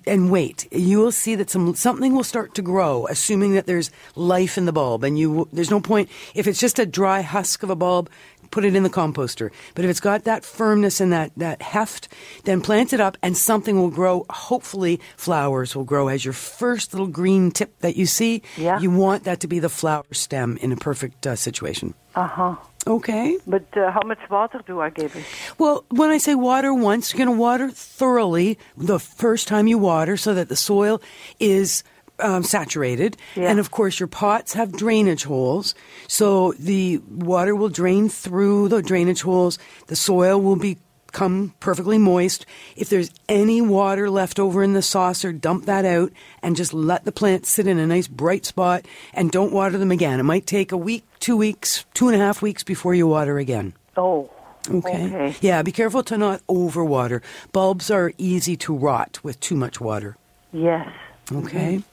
and 0.08 0.32
wait. 0.32 0.67
You 0.71 0.97
will 0.97 1.12
see 1.12 1.36
that 1.36 1.52
some 1.52 1.76
something 1.76 2.15
will 2.15 2.23
start 2.23 2.56
to 2.56 2.63
grow, 2.63 3.06
assuming 3.08 3.54
that 3.54 3.67
there's 3.67 3.91
life 4.15 4.58
in 4.58 4.65
the 4.65 4.73
bulb. 4.73 5.04
And 5.04 5.17
you 5.17 5.47
there's 5.54 5.69
no 5.69 5.80
point 5.80 6.10
if 6.34 6.47
it's 6.47 6.60
just 6.60 6.80
a 6.80 6.88
dry 6.88 7.21
husk 7.21 7.62
of 7.62 7.69
a 7.69 7.76
bulb 7.76 8.10
put 8.53 8.63
it 8.63 8.75
in 8.75 8.83
the 8.83 8.89
composter. 8.89 9.49
But 9.73 9.83
if 9.83 9.89
it's 9.89 9.99
got 9.99 10.25
that 10.25 10.45
firmness 10.45 11.01
and 11.01 11.11
that, 11.11 11.31
that 11.37 11.63
heft, 11.63 12.07
then 12.43 12.61
plant 12.61 12.93
it 12.93 13.01
up 13.01 13.17
and 13.23 13.35
something 13.35 13.77
will 13.79 13.89
grow. 13.89 14.27
Hopefully, 14.29 15.01
flowers 15.17 15.75
will 15.75 15.83
grow 15.83 16.07
as 16.07 16.23
your 16.23 16.35
first 16.35 16.93
little 16.93 17.07
green 17.07 17.49
tip 17.49 17.77
that 17.79 17.95
you 17.95 18.05
see. 18.05 18.43
Yeah. 18.55 18.79
You 18.79 18.91
want 18.91 19.23
that 19.23 19.39
to 19.39 19.47
be 19.47 19.57
the 19.57 19.69
flower 19.69 20.05
stem 20.11 20.57
in 20.57 20.71
a 20.71 20.77
perfect 20.77 21.25
uh, 21.25 21.35
situation. 21.35 21.95
Uh 22.13 22.27
huh. 22.27 22.55
Okay. 22.85 23.39
But 23.47 23.65
uh, 23.75 23.89
how 23.89 24.01
much 24.05 24.19
water 24.29 24.61
do 24.67 24.81
I 24.81 24.91
give 24.91 25.15
it? 25.15 25.25
Well, 25.57 25.85
when 25.89 26.11
I 26.11 26.19
say 26.19 26.35
water 26.35 26.73
once, 26.75 27.11
you're 27.11 27.25
going 27.25 27.35
to 27.35 27.41
water 27.41 27.71
thoroughly 27.71 28.59
the 28.77 28.99
first 28.99 29.47
time 29.47 29.65
you 29.65 29.79
water 29.79 30.15
so 30.15 30.35
that 30.35 30.49
the 30.49 30.55
soil 30.55 31.01
is 31.39 31.83
um, 32.23 32.43
saturated. 32.43 33.17
Yeah. 33.36 33.49
And 33.49 33.59
of 33.59 33.71
course, 33.71 33.99
your 33.99 34.07
pots 34.07 34.53
have 34.53 34.71
drainage 34.71 35.25
holes. 35.25 35.75
So 36.07 36.53
the 36.53 36.97
water 37.09 37.55
will 37.55 37.69
drain 37.69 38.09
through 38.09 38.69
the 38.69 38.81
drainage 38.81 39.21
holes. 39.21 39.59
The 39.88 39.95
soil 39.95 40.41
will 40.41 40.55
become 40.55 41.53
perfectly 41.59 41.97
moist. 41.97 42.45
If 42.75 42.89
there's 42.89 43.12
any 43.29 43.62
water 43.62 44.09
left 44.09 44.39
over 44.39 44.63
in 44.63 44.73
the 44.73 44.81
saucer, 44.81 45.31
dump 45.31 45.65
that 45.65 45.86
out 45.86 46.12
and 46.41 46.55
just 46.55 46.73
let 46.73 47.05
the 47.05 47.12
plants 47.12 47.49
sit 47.49 47.67
in 47.67 47.77
a 47.77 47.86
nice 47.86 48.07
bright 48.07 48.45
spot 48.45 48.86
and 49.13 49.31
don't 49.31 49.53
water 49.53 49.77
them 49.77 49.91
again. 49.91 50.19
It 50.19 50.23
might 50.23 50.47
take 50.47 50.71
a 50.71 50.77
week, 50.77 51.03
two 51.19 51.38
weeks, 51.38 51.86
two 51.93 52.07
and 52.07 52.15
a 52.15 52.19
half 52.19 52.41
weeks 52.41 52.63
before 52.63 52.95
you 52.95 53.07
water 53.07 53.38
again. 53.38 53.73
Oh. 53.95 54.29
Okay. 54.69 55.05
Okay. 55.05 55.36
Yeah, 55.41 55.62
be 55.62 55.73
careful 55.73 56.03
to 56.03 56.17
not 56.17 56.41
overwater. 56.47 57.21
Bulbs 57.51 57.91
are 57.91 58.13
easy 58.17 58.55
to 58.57 58.73
rot 58.73 59.19
with 59.21 59.39
too 59.39 59.55
much 59.55 59.81
water. 59.81 60.15
Yes. 60.53 60.88
Okay. 61.31 61.83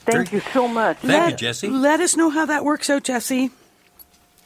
Thank 0.00 0.28
Very- 0.30 0.42
you 0.42 0.50
so 0.52 0.66
much. 0.68 0.98
Thank 0.98 1.12
let, 1.12 1.30
you, 1.32 1.36
Jesse. 1.36 1.68
Let 1.68 2.00
us 2.00 2.16
know 2.16 2.30
how 2.30 2.46
that 2.46 2.64
works 2.64 2.88
out, 2.90 3.04
Jesse. 3.04 3.50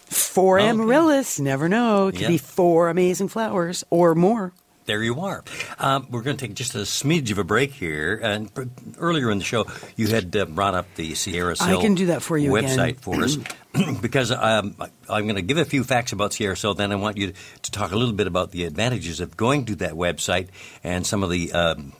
Four 0.06 0.58
Okay. 0.60 0.68
amaryllis, 0.68 1.40
never 1.40 1.68
know. 1.68 2.08
It 2.08 2.12
could 2.12 2.20
Yeah. 2.22 2.28
be 2.28 2.38
four 2.38 2.88
amazing 2.90 3.28
flowers 3.28 3.84
or 3.90 4.14
more. 4.14 4.52
There 4.86 5.02
you 5.02 5.18
are. 5.22 5.42
Um, 5.78 6.06
we're 6.10 6.20
going 6.20 6.36
to 6.36 6.46
take 6.46 6.54
just 6.54 6.74
a 6.74 6.78
smidge 6.80 7.30
of 7.30 7.38
a 7.38 7.44
break 7.44 7.72
here. 7.72 8.20
And 8.22 8.52
pr- 8.52 8.64
earlier 8.98 9.30
in 9.30 9.38
the 9.38 9.44
show, 9.44 9.64
you 9.96 10.08
had 10.08 10.36
uh, 10.36 10.44
brought 10.44 10.74
up 10.74 10.86
the 10.96 11.14
Sierra 11.14 11.54
I 11.58 11.76
can 11.80 11.94
do 11.94 12.06
that 12.06 12.20
for 12.20 12.36
you 12.36 12.50
website 12.50 12.90
again. 12.90 12.94
for 13.00 13.22
us 13.24 13.38
because 14.02 14.30
um, 14.30 14.76
I'm 15.08 15.22
going 15.24 15.36
to 15.36 15.42
give 15.42 15.56
a 15.56 15.64
few 15.64 15.84
facts 15.84 16.12
about 16.12 16.32
SierraSil. 16.32 16.76
Then 16.76 16.92
I 16.92 16.96
want 16.96 17.16
you 17.16 17.32
to 17.62 17.70
talk 17.70 17.92
a 17.92 17.96
little 17.96 18.12
bit 18.12 18.26
about 18.26 18.50
the 18.50 18.64
advantages 18.64 19.20
of 19.20 19.38
going 19.38 19.64
to 19.66 19.76
that 19.76 19.92
website 19.94 20.48
and 20.84 21.06
some 21.06 21.22
of 21.22 21.30
the 21.30 21.50
um, 21.54 21.94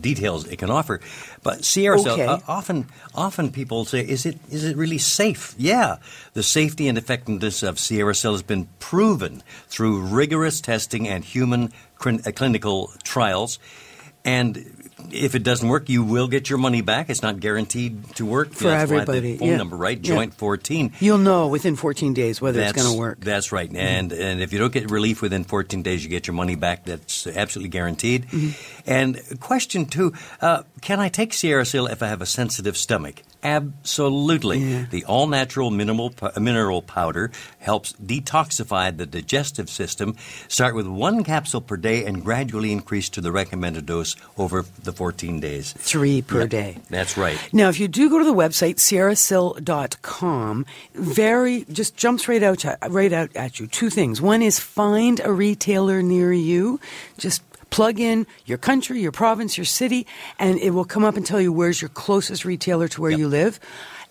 details 0.00 0.46
it 0.46 0.56
can 0.58 0.70
offer. 0.70 1.00
But 1.42 1.64
Sierra 1.64 2.00
Okay. 2.00 2.26
uh, 2.26 2.38
often 2.48 2.86
often 3.14 3.50
people 3.50 3.84
say, 3.84 4.00
is 4.00 4.26
it 4.26 4.38
is 4.50 4.64
it 4.64 4.76
really 4.76 4.98
safe? 4.98 5.54
Yeah, 5.58 5.96
the 6.34 6.42
safety 6.42 6.88
and 6.88 6.98
effectiveness 6.98 7.62
of 7.62 7.76
SierraSil 7.76 8.32
has 8.32 8.42
been 8.42 8.68
proven 8.78 9.42
through 9.68 10.00
rigorous 10.02 10.60
testing 10.60 11.08
and 11.08 11.24
human 11.24 11.72
uh, 12.04 12.32
clinical 12.34 12.92
trials. 13.02 13.58
And 14.24 14.84
if 15.10 15.34
it 15.34 15.42
doesn't 15.42 15.68
work, 15.68 15.88
you 15.88 16.02
will 16.02 16.28
get 16.28 16.48
your 16.48 16.58
money 16.58 16.80
back. 16.80 17.10
It's 17.10 17.22
not 17.22 17.40
guaranteed 17.40 18.14
to 18.16 18.26
work. 18.26 18.52
For 18.52 18.68
everybody, 18.68 19.32
the 19.32 19.36
phone 19.38 19.48
yeah. 19.48 19.56
number, 19.56 19.76
right? 19.76 19.98
Yeah. 19.98 20.14
Joint 20.14 20.34
14. 20.34 20.92
You'll 21.00 21.18
know 21.18 21.48
within 21.48 21.76
14 21.76 22.14
days 22.14 22.40
whether 22.40 22.60
it's 22.60 22.68
That's- 22.68 22.84
going 22.84 22.94
to 22.94 22.98
work. 22.98 23.20
That's 23.20 23.52
right. 23.52 23.70
And 23.74 24.12
and 24.12 24.40
if 24.40 24.52
you 24.52 24.58
don't 24.58 24.72
get 24.72 24.90
relief 24.90 25.22
within 25.22 25.44
14 25.44 25.82
days, 25.82 26.02
you 26.02 26.10
get 26.10 26.26
your 26.26 26.34
money 26.34 26.54
back. 26.56 26.84
That's 26.84 27.26
absolutely 27.26 27.70
guaranteed. 27.70 28.26
Mm-hmm. 28.28 28.90
And 28.90 29.40
question 29.40 29.86
two: 29.86 30.12
uh, 30.40 30.62
Can 30.80 31.00
I 31.00 31.08
take 31.08 31.32
SierraSil 31.32 31.90
if 31.90 32.02
I 32.02 32.08
have 32.08 32.22
a 32.22 32.26
sensitive 32.26 32.76
stomach? 32.76 33.22
Absolutely. 33.44 34.84
The 34.84 35.04
all-natural 35.04 35.70
minimal 35.70 36.14
mineral 36.40 36.80
powder 36.82 37.30
helps 37.58 37.92
detoxify 37.94 38.96
the 38.96 39.06
digestive 39.06 39.68
system. 39.68 40.16
Start 40.48 40.74
with 40.74 40.86
one 40.86 41.22
capsule 41.24 41.60
per 41.60 41.76
day 41.76 42.04
and 42.06 42.24
gradually 42.24 42.72
increase 42.72 43.08
to 43.10 43.20
the 43.20 43.30
recommended 43.30 43.86
dose 43.86 44.16
over 44.38 44.64
the 44.82 44.92
14 44.92 45.40
days. 45.40 45.72
Three 45.74 46.22
per 46.22 46.40
Yeah, 46.40 46.46
day. 46.46 46.78
That's 46.88 47.16
right. 47.16 47.38
Now, 47.52 47.68
if 47.68 47.78
you 47.78 47.86
do 47.86 48.08
go 48.08 48.18
to 48.18 48.24
the 48.24 48.34
website 48.34 48.76
sierrasil.com, 48.76 50.66
very 50.94 51.64
just 51.70 51.96
jumps 51.96 52.28
right 52.28 52.42
out 52.42 52.64
right 52.88 53.12
out 53.12 53.34
at 53.36 53.60
you. 53.60 53.66
Two 53.66 53.90
things. 53.90 54.20
One 54.20 54.42
is 54.42 54.58
find 54.58 55.20
a 55.22 55.32
retailer 55.32 56.02
near 56.02 56.32
you. 56.32 56.80
Just 57.18 57.42
plug 57.74 57.98
in 57.98 58.24
your 58.46 58.56
country, 58.56 59.00
your 59.00 59.10
province, 59.10 59.58
your 59.58 59.64
city, 59.64 60.06
and 60.38 60.60
it 60.60 60.70
will 60.70 60.84
come 60.84 61.02
up 61.02 61.16
and 61.16 61.26
tell 61.26 61.40
you 61.40 61.52
where's 61.52 61.82
your 61.82 61.88
closest 61.88 62.44
retailer 62.44 62.86
to 62.86 63.02
where 63.02 63.10
you 63.10 63.26
live. 63.26 63.58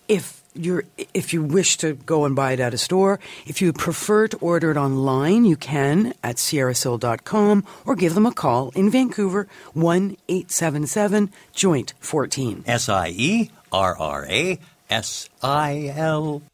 If 0.06 0.42
you're, 0.52 0.84
if 1.14 1.32
you 1.32 1.42
wish 1.42 1.78
to 1.78 1.94
go 1.94 2.26
and 2.26 2.36
buy 2.36 2.52
it 2.52 2.60
at 2.60 2.74
a 2.74 2.78
store, 2.78 3.18
if 3.46 3.62
you 3.62 3.72
prefer 3.72 4.28
to 4.28 4.36
order 4.36 4.70
it 4.70 4.76
online, 4.76 5.46
you 5.46 5.56
can 5.56 6.12
at 6.22 6.36
sierrasil.com 6.36 7.64
or 7.86 7.96
give 7.96 8.14
them 8.14 8.26
a 8.26 8.34
call 8.34 8.70
in 8.74 8.90
Vancouver, 8.90 9.48
1 9.72 10.18
877 10.28 11.30
Joint 11.54 11.94
14. 12.00 12.64
S 12.66 12.90
I 12.90 13.14
E 13.16 13.50
R 13.72 13.96
R 13.98 14.26
A 14.28 14.58
S 14.90 15.30
I 15.42 15.90
L. 15.96 16.42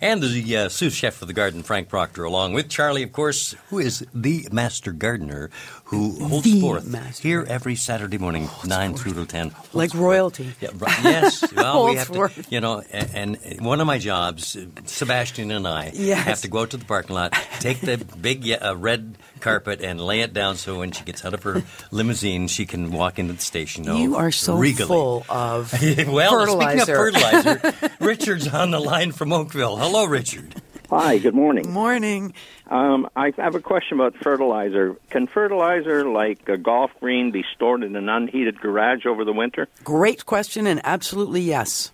And 0.00 0.22
the 0.22 0.56
uh, 0.56 0.68
sous 0.68 0.94
chef 0.94 1.22
of 1.22 1.28
the 1.28 1.34
garden, 1.34 1.62
Frank 1.62 1.88
Proctor, 1.88 2.24
along 2.24 2.52
with 2.54 2.68
Charlie, 2.68 3.02
of 3.02 3.12
course, 3.12 3.54
who 3.70 3.78
is 3.78 4.06
the 4.14 4.46
master 4.52 4.92
gardener 4.92 5.50
who 5.84 6.12
holds 6.26 6.44
The 6.44 6.60
forth 6.60 6.86
master 6.86 7.22
here 7.26 7.44
every 7.48 7.76
Saturday 7.76 8.18
morning, 8.18 8.48
9 8.66 8.94
through 8.94 9.14
to 9.14 9.24
10. 9.26 9.52
Like 9.72 9.94
royalty. 9.94 10.52
Yeah, 10.60 10.70
right, 10.76 10.98
yes. 11.04 11.52
Well, 11.56 11.84
we 11.86 11.94
Holds 11.94 11.98
have 11.98 12.08
to, 12.08 12.14
forth. 12.14 12.52
you 12.52 12.60
know, 12.60 12.82
and, 12.90 13.38
and 13.44 13.64
one 13.64 13.80
of 13.80 13.86
my 13.86 13.98
jobs, 13.98 14.56
Sebastian 14.84 15.50
and 15.50 15.66
I 15.66 15.90
Yes. 15.94 16.24
have 16.24 16.40
to 16.42 16.48
go 16.48 16.60
out 16.62 16.70
to 16.70 16.76
the 16.76 16.84
parking 16.84 17.14
lot, 17.14 17.32
take 17.60 17.80
the 17.80 17.96
big 18.20 18.50
uh, 18.50 18.76
red 18.76 19.16
carpet 19.40 19.80
and 19.82 20.00
lay 20.00 20.20
it 20.20 20.32
down 20.32 20.56
so 20.56 20.78
when 20.78 20.92
she 20.92 21.04
gets 21.04 21.24
out 21.24 21.34
of 21.34 21.42
her 21.44 21.62
limousine, 21.90 22.48
she 22.48 22.66
can 22.66 22.90
walk 22.92 23.18
into 23.18 23.32
the 23.34 23.40
station. 23.42 23.84
know, 23.84 23.96
You 23.96 24.16
are 24.16 24.30
so 24.30 24.56
regally. 24.56 24.86
full 24.88 25.24
of 25.28 25.72
well, 26.08 26.30
fertilizer. 26.30 26.80
speaking 26.80 26.80
of 26.80 27.60
fertilizer, 27.62 27.90
Richard's 28.04 28.48
on 28.48 28.70
the 28.70 28.80
line 28.80 29.12
from 29.12 29.32
Oakville. 29.32 29.76
Hello, 29.76 30.04
Richard. 30.04 30.54
Hi, 30.90 31.18
good 31.18 31.34
morning. 31.34 31.72
Morning. 31.72 32.32
Um, 32.68 33.08
I 33.16 33.32
have 33.38 33.56
a 33.56 33.60
question 33.60 33.98
about 33.98 34.14
fertilizer. 34.22 34.94
Can 35.10 35.26
fertilizer 35.26 36.08
like 36.08 36.48
a 36.48 36.56
golf 36.56 36.92
green 37.00 37.32
be 37.32 37.44
stored 37.54 37.82
in 37.82 37.96
an 37.96 38.08
unheated 38.08 38.60
garage 38.60 39.04
over 39.04 39.24
the 39.24 39.32
winter? 39.32 39.66
Great 39.82 40.26
question, 40.26 40.66
and 40.68 40.80
absolutely 40.84 41.40
yes. 41.40 41.90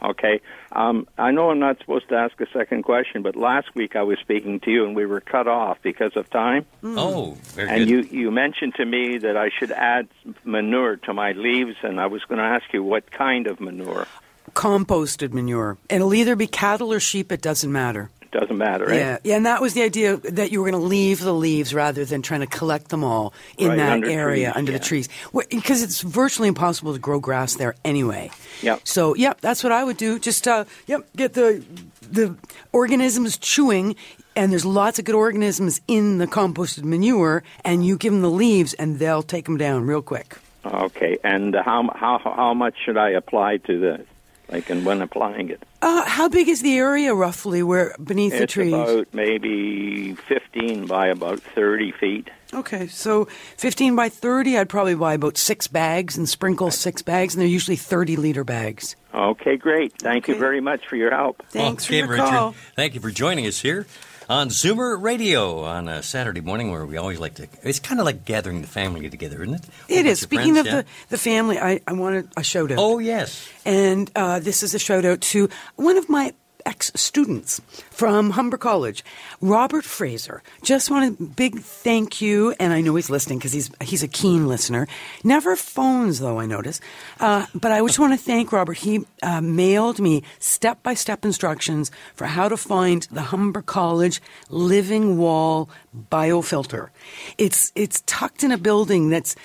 Okay. 0.00 0.40
Um, 0.76 1.08
I 1.16 1.30
know 1.30 1.50
I'm 1.50 1.58
not 1.58 1.78
supposed 1.78 2.10
to 2.10 2.16
ask 2.16 2.38
a 2.38 2.46
second 2.52 2.82
question, 2.82 3.22
but 3.22 3.34
last 3.34 3.74
week 3.74 3.96
I 3.96 4.02
was 4.02 4.18
speaking 4.18 4.60
to 4.60 4.70
you 4.70 4.84
and 4.84 4.94
we 4.94 5.06
were 5.06 5.22
cut 5.22 5.48
off 5.48 5.78
because 5.80 6.14
of 6.16 6.28
time. 6.28 6.66
Oh, 6.84 7.38
very 7.54 7.70
and 7.70 7.78
good. 7.86 8.12
you, 8.12 8.20
you 8.20 8.30
mentioned 8.30 8.74
to 8.74 8.84
me 8.84 9.16
that 9.16 9.38
I 9.38 9.48
should 9.58 9.70
add 9.70 10.06
manure 10.44 10.96
to 10.96 11.14
my 11.14 11.32
leaves, 11.32 11.76
and 11.82 11.98
I 11.98 12.08
was 12.08 12.22
going 12.24 12.40
to 12.40 12.44
ask 12.44 12.64
you 12.74 12.82
what 12.82 13.10
kind 13.10 13.46
of 13.46 13.58
manure. 13.58 14.06
Composted 14.52 15.32
manure. 15.32 15.78
And 15.88 16.02
it'll 16.02 16.12
either 16.12 16.36
be 16.36 16.46
cattle 16.46 16.92
or 16.92 17.00
sheep, 17.00 17.32
it 17.32 17.40
doesn't 17.40 17.72
matter. 17.72 18.10
Doesn't 18.38 18.58
matter, 18.58 18.90
eh? 18.90 18.98
Yeah, 18.98 19.18
yeah, 19.24 19.36
and 19.36 19.46
that 19.46 19.62
was 19.62 19.72
the 19.72 19.82
idea 19.82 20.18
that 20.18 20.52
you 20.52 20.60
were 20.60 20.70
going 20.70 20.82
to 20.82 20.86
leave 20.86 21.20
the 21.20 21.32
leaves 21.32 21.72
rather 21.72 22.04
than 22.04 22.20
trying 22.20 22.40
to 22.40 22.46
collect 22.46 22.90
them 22.90 23.02
all 23.02 23.32
in 23.56 23.68
Right, 23.68 23.76
that 23.76 23.92
under 23.92 24.10
area 24.10 24.52
trees, 24.52 24.56
under 24.56 24.72
yeah. 24.72 24.78
the 24.78 24.84
trees, 24.84 25.08
because 25.48 25.82
it's 25.82 26.02
virtually 26.02 26.48
impossible 26.48 26.92
to 26.92 26.98
grow 26.98 27.18
grass 27.18 27.54
there 27.54 27.74
anyway. 27.82 28.30
Yep. 28.60 28.80
So, 28.84 29.14
yep, 29.14 29.40
that's 29.40 29.64
what 29.64 29.72
I 29.72 29.84
would 29.84 29.96
do. 29.96 30.18
Just, 30.18 30.46
uh, 30.46 30.66
yep, 30.86 31.06
get 31.16 31.32
the 31.32 31.64
the 32.10 32.36
organisms 32.72 33.38
chewing, 33.38 33.96
and 34.36 34.52
there's 34.52 34.66
lots 34.66 34.98
of 34.98 35.06
good 35.06 35.14
organisms 35.14 35.80
in 35.88 36.18
the 36.18 36.26
composted 36.26 36.84
manure, 36.84 37.42
and 37.64 37.86
you 37.86 37.96
give 37.96 38.12
them 38.12 38.20
the 38.20 38.30
leaves, 38.30 38.74
and 38.74 38.98
they'll 38.98 39.22
take 39.22 39.46
them 39.46 39.56
down 39.56 39.86
real 39.86 40.02
quick. 40.02 40.36
Okay. 40.64 41.16
And 41.24 41.54
how, 41.54 41.90
how, 41.94 42.18
how 42.18 42.54
much 42.54 42.74
should 42.84 42.96
I 42.96 43.10
apply 43.10 43.58
to 43.58 43.78
the, 43.78 44.04
like, 44.48 44.70
and 44.70 44.84
when 44.84 45.02
applying 45.02 45.50
it? 45.50 45.62
Uh, 45.82 46.04
how 46.04 46.28
big 46.28 46.48
is 46.48 46.62
the 46.62 46.76
area 46.76 47.14
roughly 47.14 47.62
where 47.62 47.94
beneath 48.02 48.32
the 48.32 48.44
it's 48.44 48.52
trees? 48.52 48.72
about 48.72 49.08
maybe 49.12 50.14
15 50.14 50.86
by 50.86 51.08
about 51.08 51.40
30 51.40 51.92
feet. 51.92 52.30
Okay, 52.54 52.86
so 52.86 53.26
15 53.56 53.96
by 53.96 54.08
30, 54.08 54.58
I'd 54.58 54.68
probably 54.68 54.94
buy 54.94 55.14
about 55.14 55.36
six 55.36 55.66
bags 55.66 56.16
and 56.16 56.28
sprinkle 56.28 56.70
six 56.70 57.02
bags, 57.02 57.34
and 57.34 57.40
they're 57.40 57.48
usually 57.48 57.76
30 57.76 58.16
liter 58.16 58.44
bags. 58.44 58.96
Okay, 59.12 59.56
great. 59.56 59.92
Thank 59.98 60.28
you 60.28 60.36
very 60.36 60.60
much 60.60 60.86
for 60.86 60.96
your 60.96 61.10
help. 61.10 61.42
Thanks 61.48 61.84
okay, 61.84 62.02
for 62.02 62.06
your 62.06 62.08
Richard. 62.08 62.26
call. 62.26 62.54
Thank 62.76 62.94
you 62.94 63.00
for 63.00 63.10
joining 63.10 63.46
us 63.46 63.60
here 63.60 63.86
on 64.28 64.48
Zoomer 64.48 65.00
Radio 65.00 65.60
on 65.64 65.88
a 65.88 66.02
Saturday 66.02 66.40
morning 66.40 66.70
where 66.70 66.84
we 66.84 66.96
always 66.96 67.18
like 67.18 67.34
to. 67.34 67.48
It's 67.62 67.80
kind 67.80 68.00
of 68.00 68.06
like 68.06 68.24
gathering 68.24 68.60
the 68.60 68.68
family 68.68 69.08
together, 69.08 69.42
isn't 69.42 69.54
it? 69.54 69.64
It 69.88 70.04
bunch. 70.04 70.18
Speaking 70.18 70.54
friends, 70.54 70.58
of 70.58 70.66
yeah. 70.66 70.82
the, 70.82 70.86
the 71.10 71.18
family, 71.18 71.58
I, 71.58 71.80
I 71.86 71.92
wanted 71.92 72.28
a 72.36 72.42
shout 72.42 72.72
out. 72.72 72.78
Oh, 72.78 72.98
yes. 72.98 73.48
And 73.64 74.10
uh, 74.16 74.40
this 74.40 74.62
is 74.62 74.74
a 74.74 74.78
shout 74.78 75.04
out 75.04 75.20
to 75.22 75.48
one 75.76 75.96
of 75.96 76.08
my 76.08 76.34
ex 76.66 76.92
students 76.94 77.62
from 77.90 78.30
Humber 78.30 78.58
College, 78.58 79.04
Robert 79.40 79.84
Fraser. 79.84 80.42
Just 80.62 80.90
want 80.90 81.20
a 81.20 81.24
big 81.24 81.60
thank 81.60 82.20
you, 82.20 82.54
and 82.58 82.72
I 82.72 82.80
know 82.82 82.96
he's 82.96 83.08
listening 83.08 83.38
because 83.38 83.52
he's 83.52 83.70
he's 83.80 84.02
a 84.02 84.08
keen 84.08 84.46
listener. 84.48 84.86
Never 85.24 85.56
phones 85.56 86.18
though, 86.18 86.38
I 86.40 86.46
notice. 86.46 86.80
Uh, 87.20 87.46
but 87.54 87.72
I 87.72 87.80
just 87.80 87.98
want 87.98 88.12
to 88.12 88.22
thank 88.22 88.52
Robert. 88.52 88.78
He 88.78 89.04
uh, 89.22 89.40
mailed 89.40 90.00
me 90.00 90.22
step 90.38 90.82
by 90.82 90.94
step 90.94 91.24
instructions 91.24 91.90
for 92.14 92.26
how 92.26 92.48
to 92.48 92.56
find 92.56 93.06
the 93.12 93.22
Humber 93.22 93.62
College 93.62 94.20
living 94.50 95.16
wall 95.16 95.70
biofilter. 96.10 96.90
It's 97.38 97.72
it's 97.74 98.02
tucked 98.06 98.42
in 98.42 98.52
a 98.52 98.58
building 98.58 99.08
that's 99.08 99.36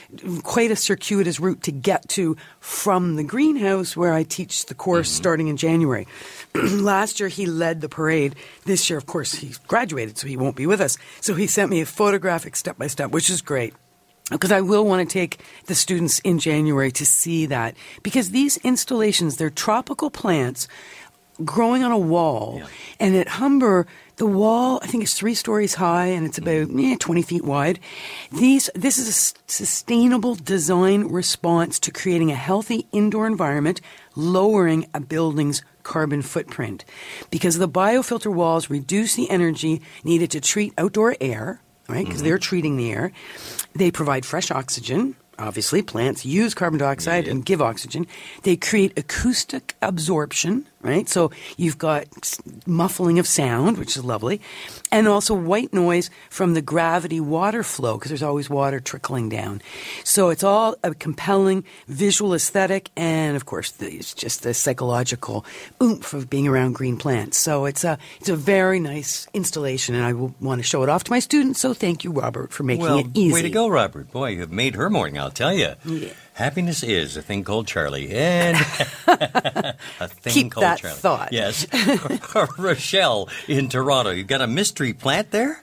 quite 0.43 0.71
a 0.71 0.75
circuitous 0.75 1.39
route 1.39 1.63
to 1.63 1.71
get 1.71 2.09
to 2.09 2.35
from 2.59 3.15
the 3.15 3.23
greenhouse 3.23 3.95
where 3.95 4.13
I 4.13 4.23
teach 4.23 4.65
the 4.65 4.73
course 4.73 5.09
starting 5.09 5.47
in 5.47 5.57
January. 5.57 6.07
Last 6.55 7.10
year 7.19 7.29
he 7.29 7.45
led 7.45 7.81
the 7.81 7.89
parade. 7.89 8.35
This 8.65 8.89
year, 8.89 8.97
of 8.97 9.05
course, 9.05 9.33
he 9.33 9.53
graduated, 9.67 10.17
so 10.17 10.27
he 10.27 10.37
won't 10.37 10.55
be 10.55 10.67
with 10.67 10.81
us. 10.81 10.97
So 11.19 11.35
he 11.35 11.47
sent 11.47 11.69
me 11.69 11.81
a 11.81 11.85
photographic 11.85 12.55
step 12.55 12.77
by 12.77 12.87
step, 12.87 13.11
which 13.11 13.29
is 13.29 13.41
great. 13.41 13.73
Because 14.29 14.51
I 14.51 14.61
will 14.61 14.85
want 14.85 15.07
to 15.07 15.11
take 15.11 15.41
the 15.65 15.75
students 15.75 16.19
in 16.19 16.39
January 16.39 16.91
to 16.93 17.05
see 17.05 17.47
that. 17.47 17.75
Because 18.01 18.29
these 18.29 18.57
installations, 18.57 19.37
they're 19.37 19.49
tropical 19.49 20.09
plants 20.09 20.67
growing 21.43 21.83
on 21.83 21.91
a 21.91 21.97
wall. 21.97 22.61
And 22.99 23.15
at 23.15 23.27
Humber, 23.27 23.87
the 24.17 24.25
wall, 24.25 24.79
I 24.83 24.87
think 24.87 25.03
is 25.03 25.13
three 25.13 25.33
stories 25.33 25.75
high 25.75 26.07
and 26.07 26.25
it's 26.25 26.37
about 26.37 26.69
eh, 26.77 26.95
20 26.99 27.21
feet 27.23 27.43
wide. 27.43 27.79
These, 28.31 28.69
this 28.75 28.97
is 28.97 29.09
a 29.09 29.51
sustainable 29.51 30.35
design 30.35 31.07
response 31.07 31.79
to 31.79 31.91
creating 31.91 32.31
a 32.31 32.35
healthy 32.35 32.87
indoor 32.91 33.27
environment, 33.27 33.81
lowering 34.15 34.85
a 34.93 34.99
building's 34.99 35.63
carbon 35.83 36.21
footprint 36.21 36.85
because 37.29 37.57
the 37.57 37.69
biofilter 37.69 38.33
walls 38.33 38.69
reduce 38.69 39.15
the 39.15 39.29
energy 39.29 39.81
needed 40.03 40.31
to 40.31 40.41
treat 40.41 40.73
outdoor 40.77 41.15
air, 41.21 41.61
right? 41.87 42.05
Because 42.05 42.23
they're 42.23 42.37
mm-hmm. 42.37 42.41
treating 42.41 42.77
the 42.77 42.91
air. 42.91 43.11
They 43.73 43.91
provide 43.91 44.25
fresh 44.25 44.51
oxygen. 44.51 45.15
Obviously, 45.39 45.81
plants 45.81 46.25
use 46.25 46.53
carbon 46.53 46.79
dioxide 46.79 47.27
and 47.27 47.45
give 47.45 47.61
oxygen. 47.61 48.05
They 48.43 48.55
create 48.57 48.97
acoustic 48.97 49.75
absorption, 49.81 50.67
right? 50.81 51.07
So 51.07 51.31
you've 51.57 51.77
got 51.77 52.05
muffling 52.65 53.19
of 53.19 53.27
sound, 53.27 53.77
which 53.77 53.95
is 53.95 54.03
lovely, 54.03 54.41
and 54.91 55.07
also 55.07 55.33
white 55.33 55.73
noise 55.73 56.09
from 56.29 56.53
the 56.53 56.61
gravity 56.61 57.19
water 57.19 57.63
flow 57.63 57.97
because 57.97 58.09
there's 58.09 58.23
always 58.23 58.49
water 58.49 58.79
trickling 58.79 59.29
down. 59.29 59.61
So 60.03 60.29
it's 60.29 60.43
all 60.43 60.75
a 60.83 60.93
compelling 60.93 61.63
visual 61.87 62.33
aesthetic, 62.33 62.89
and 62.95 63.35
of 63.35 63.45
course, 63.45 63.71
the, 63.71 63.91
it's 63.91 64.13
just 64.13 64.43
the 64.43 64.53
psychological 64.53 65.45
oomph 65.81 66.13
of 66.13 66.29
being 66.29 66.47
around 66.47 66.73
green 66.73 66.97
plants. 66.97 67.37
So 67.37 67.65
it's 67.65 67.83
a 67.83 67.97
it's 68.19 68.29
a 68.29 68.35
very 68.35 68.79
nice 68.79 69.27
installation, 69.33 69.95
and 69.95 70.03
I 70.03 70.13
want 70.13 70.59
to 70.59 70.63
show 70.63 70.83
it 70.83 70.89
off 70.89 71.03
to 71.05 71.11
my 71.11 71.19
students. 71.19 71.59
So 71.59 71.73
thank 71.73 72.03
you, 72.03 72.11
Robert, 72.11 72.51
for 72.51 72.63
making 72.63 72.83
well, 72.83 72.99
it 72.99 73.07
easy. 73.13 73.33
way 73.33 73.41
to 73.41 73.49
go, 73.49 73.67
Robert. 73.67 74.11
Boy, 74.11 74.29
you 74.29 74.39
have 74.41 74.51
made 74.51 74.75
her 74.75 74.89
morning, 74.89 75.19
I'll 75.19 75.31
tell 75.31 75.53
you. 75.53 75.75
Happiness 76.41 76.81
is 76.81 77.17
a 77.17 77.21
thing 77.21 77.43
called 77.43 77.67
Charlie. 77.67 78.09
And 78.09 78.57
a 79.07 79.75
thing 80.07 80.33
Keep 80.33 80.51
called 80.53 80.63
that 80.63 80.79
Charlie. 80.79 80.97
thought. 80.97 81.31
Yes. 81.31 81.67
Rochelle 82.57 83.29
in 83.47 83.69
Toronto. 83.69 84.09
You 84.09 84.23
got 84.23 84.41
a 84.41 84.47
mystery 84.47 84.91
plant 84.93 85.29
there? 85.29 85.61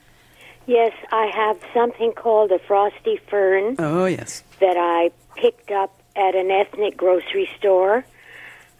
Yes, 0.66 0.92
I 1.10 1.32
have 1.34 1.58
something 1.74 2.12
called 2.12 2.52
a 2.52 2.60
frosty 2.60 3.16
fern 3.28 3.74
Oh 3.80 4.04
yes. 4.06 4.44
that 4.60 4.76
I 4.78 5.10
picked 5.34 5.72
up 5.72 6.00
at 6.14 6.36
an 6.36 6.52
ethnic 6.52 6.96
grocery 6.96 7.50
store. 7.58 8.04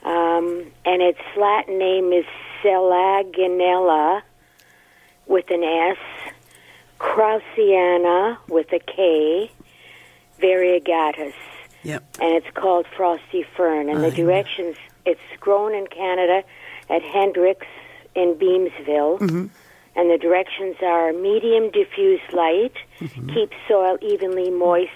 Um, 0.04 0.66
and 0.84 1.02
its 1.02 1.18
Latin 1.36 1.78
name 1.80 2.12
is 2.12 2.26
Selaginella 2.62 4.22
with 5.26 5.50
an 5.50 5.64
S, 5.64 5.96
Kraussiana 7.00 8.38
with 8.48 8.72
a 8.72 8.78
K, 8.78 9.50
variegatus. 10.40 11.34
Yep. 11.84 12.04
And 12.20 12.34
it's 12.34 12.54
called 12.54 12.86
frosty 12.96 13.44
fern. 13.56 13.88
And 13.88 14.02
the 14.02 14.10
directions, 14.10 14.76
it's 15.06 15.20
grown 15.40 15.74
in 15.74 15.86
Canada 15.86 16.42
at 16.90 17.02
Hendricks 17.02 17.66
in 18.14 18.34
Beamsville. 18.34 19.18
Mm-hmm. 19.20 19.46
And 19.96 20.10
the 20.10 20.18
directions 20.18 20.76
are 20.82 21.12
medium 21.12 21.70
diffuse 21.70 22.20
light, 22.32 22.74
Mm-hmm. 23.00 23.28
keep 23.30 23.50
soil 23.68 23.96
evenly 24.02 24.50
moist, 24.50 24.90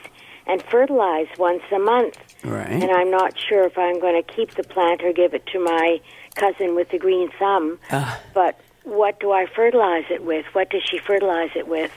and 0.49 0.61
fertilize 0.65 1.29
once 1.39 1.63
a 1.73 1.79
month. 1.79 2.19
Right. 2.45 2.69
And 2.69 2.91
I'm 2.91 3.13
not 3.13 3.39
sure 3.39 3.65
if 3.65 3.79
I'm 3.79 4.01
going 4.01 4.21
to 4.21 4.33
keep 4.33 4.57
the 4.57 4.65
plant 4.65 5.03
or 5.05 5.13
give 5.13 5.35
it 5.35 5.47
to 5.53 5.61
my 5.61 6.01
cousin 6.35 6.75
with 6.75 6.89
the 6.91 6.99
green 6.99 7.31
thumb. 7.39 7.79
Ah. 7.93 8.21
But 8.35 8.59
what 8.83 9.21
do 9.21 9.31
I 9.31 9.47
fertilize 9.47 10.03
it 10.11 10.25
with? 10.25 10.47
What 10.53 10.71
does 10.71 10.83
she 10.83 10.99
fertilize 10.99 11.51
it 11.55 11.69
with? 11.69 11.93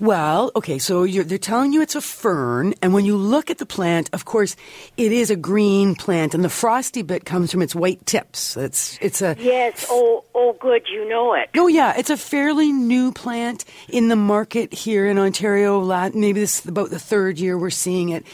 Well, 0.00 0.50
okay, 0.56 0.78
so 0.78 1.04
you're, 1.04 1.24
they're 1.24 1.38
telling 1.38 1.72
you 1.72 1.80
it's 1.82 1.94
a 1.94 2.00
fern, 2.00 2.74
and 2.82 2.92
when 2.94 3.04
you 3.04 3.16
look 3.16 3.50
at 3.50 3.58
the 3.58 3.66
plant, 3.66 4.10
of 4.12 4.24
course, 4.24 4.56
it 4.96 5.12
is 5.12 5.30
a 5.30 5.36
green 5.36 5.94
plant, 5.94 6.34
and 6.34 6.44
the 6.44 6.48
frosty 6.48 7.02
bit 7.02 7.24
comes 7.24 7.50
from 7.50 7.62
its 7.62 7.74
white 7.74 8.04
tips. 8.06 8.56
It's 8.56 8.98
it's 9.00 9.22
a 9.22 9.36
Yes, 9.38 9.86
oh, 9.90 10.24
oh, 10.34 10.56
good, 10.60 10.88
you 10.88 11.08
know 11.08 11.34
it. 11.34 11.50
Oh 11.56 11.66
yeah, 11.66 11.94
it's 11.96 12.10
a 12.10 12.16
fairly 12.16 12.72
new 12.72 13.12
plant 13.12 13.64
in 13.88 14.08
the 14.08 14.16
market 14.16 14.72
here 14.72 15.06
in 15.06 15.18
Ontario. 15.18 15.84
Maybe 16.14 16.40
this 16.40 16.60
is 16.60 16.66
about 16.66 16.90
the 16.90 16.98
third 16.98 17.38
year 17.38 17.58
we're 17.58 17.70
seeing 17.70 18.10
it, 18.10 18.24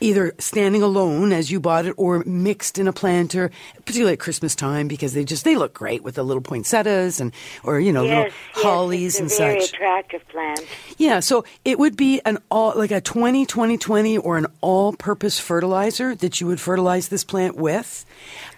either 0.00 0.34
standing 0.38 0.82
alone 0.82 1.32
as 1.32 1.50
you 1.50 1.60
bought 1.60 1.86
it, 1.86 1.94
or 1.96 2.22
mixed 2.24 2.78
in 2.78 2.88
a 2.88 2.92
planter, 2.92 3.50
particularly 3.84 4.14
at 4.14 4.20
Christmas 4.20 4.54
time 4.54 4.88
because 4.88 5.14
they 5.14 5.24
just 5.24 5.44
they 5.44 5.56
look 5.56 5.74
great 5.74 6.02
with 6.02 6.16
the 6.16 6.22
little 6.22 6.42
poinsettias 6.42 7.20
and 7.20 7.32
or 7.64 7.80
you 7.80 7.92
know 7.92 8.02
yes, 8.04 8.10
little 8.10 8.24
yes, 8.54 8.64
hollies 8.64 9.20
it's 9.20 9.20
and 9.20 9.32
a 9.32 9.50
very 9.50 9.60
such. 9.60 9.72
attractive 9.74 10.28
plant. 10.28 10.64
Yeah, 10.96 11.20
so 11.20 11.44
it 11.64 11.78
would 11.78 11.96
be 11.96 12.20
an 12.24 12.38
all 12.50 12.72
like 12.76 12.90
a 12.90 13.00
20 13.00 13.46
20 13.46 13.78
20 13.78 14.18
or 14.18 14.36
an 14.38 14.46
all-purpose 14.60 15.38
fertilizer 15.38 16.14
that 16.16 16.40
you 16.40 16.46
would 16.46 16.60
fertilize 16.60 17.08
this 17.08 17.24
plant 17.24 17.56
with. 17.56 18.04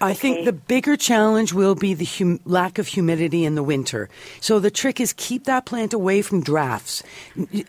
I 0.01 0.15
think 0.15 0.45
the 0.45 0.53
bigger 0.53 0.97
challenge 0.97 1.53
will 1.53 1.75
be 1.75 1.95
the 1.95 2.07
hum- 2.07 2.41
lack 2.45 2.79
of 2.79 2.87
humidity 2.87 3.45
in 3.45 3.55
the 3.55 3.63
winter. 3.63 4.09
So 4.41 4.59
the 4.59 4.71
trick 4.71 5.01
is 5.01 5.13
keep 5.13 5.45
that 5.45 5.67
plant 5.67 5.93
away 5.93 6.23
from 6.23 6.43
drafts. 6.43 7.03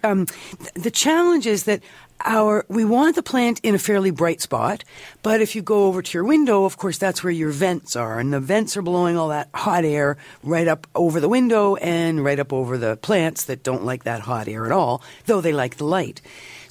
Um, 0.04 0.26
th- 0.26 0.74
the 0.74 0.92
challenge 0.92 1.48
is 1.48 1.66
that 1.66 1.82
our 2.26 2.66
we 2.68 2.86
want 2.86 3.16
the 3.16 3.24
plant 3.24 3.60
in 3.64 3.76
a 3.76 3.80
fairly 3.80 4.12
bright 4.12 4.42
spot, 4.42 4.84
but 5.22 5.42
if 5.42 5.56
you 5.56 5.62
go 5.62 5.86
over 5.86 6.02
to 6.02 6.18
your 6.18 6.24
window, 6.24 6.66
of 6.66 6.78
course 6.78 6.98
that's 6.98 7.24
where 7.24 7.32
your 7.32 7.52
vents 7.52 7.96
are, 7.96 8.20
and 8.20 8.34
the 8.34 8.40
vents 8.40 8.76
are 8.78 8.82
blowing 8.82 9.18
all 9.18 9.30
that 9.30 9.50
hot 9.54 9.86
air 9.86 10.18
right 10.44 10.68
up 10.68 10.88
over 10.96 11.20
the 11.20 11.30
window 11.30 11.76
and 11.78 12.24
right 12.24 12.40
up 12.40 12.54
over 12.54 12.78
the 12.78 12.98
plants 12.98 13.46
that 13.46 13.64
don't 13.64 13.86
like 13.86 14.04
that 14.04 14.22
hot 14.22 14.48
air 14.48 14.66
at 14.66 14.72
all, 14.72 15.02
though 15.26 15.42
they 15.42 15.54
like 15.54 15.78
the 15.78 15.86
light. 15.86 16.22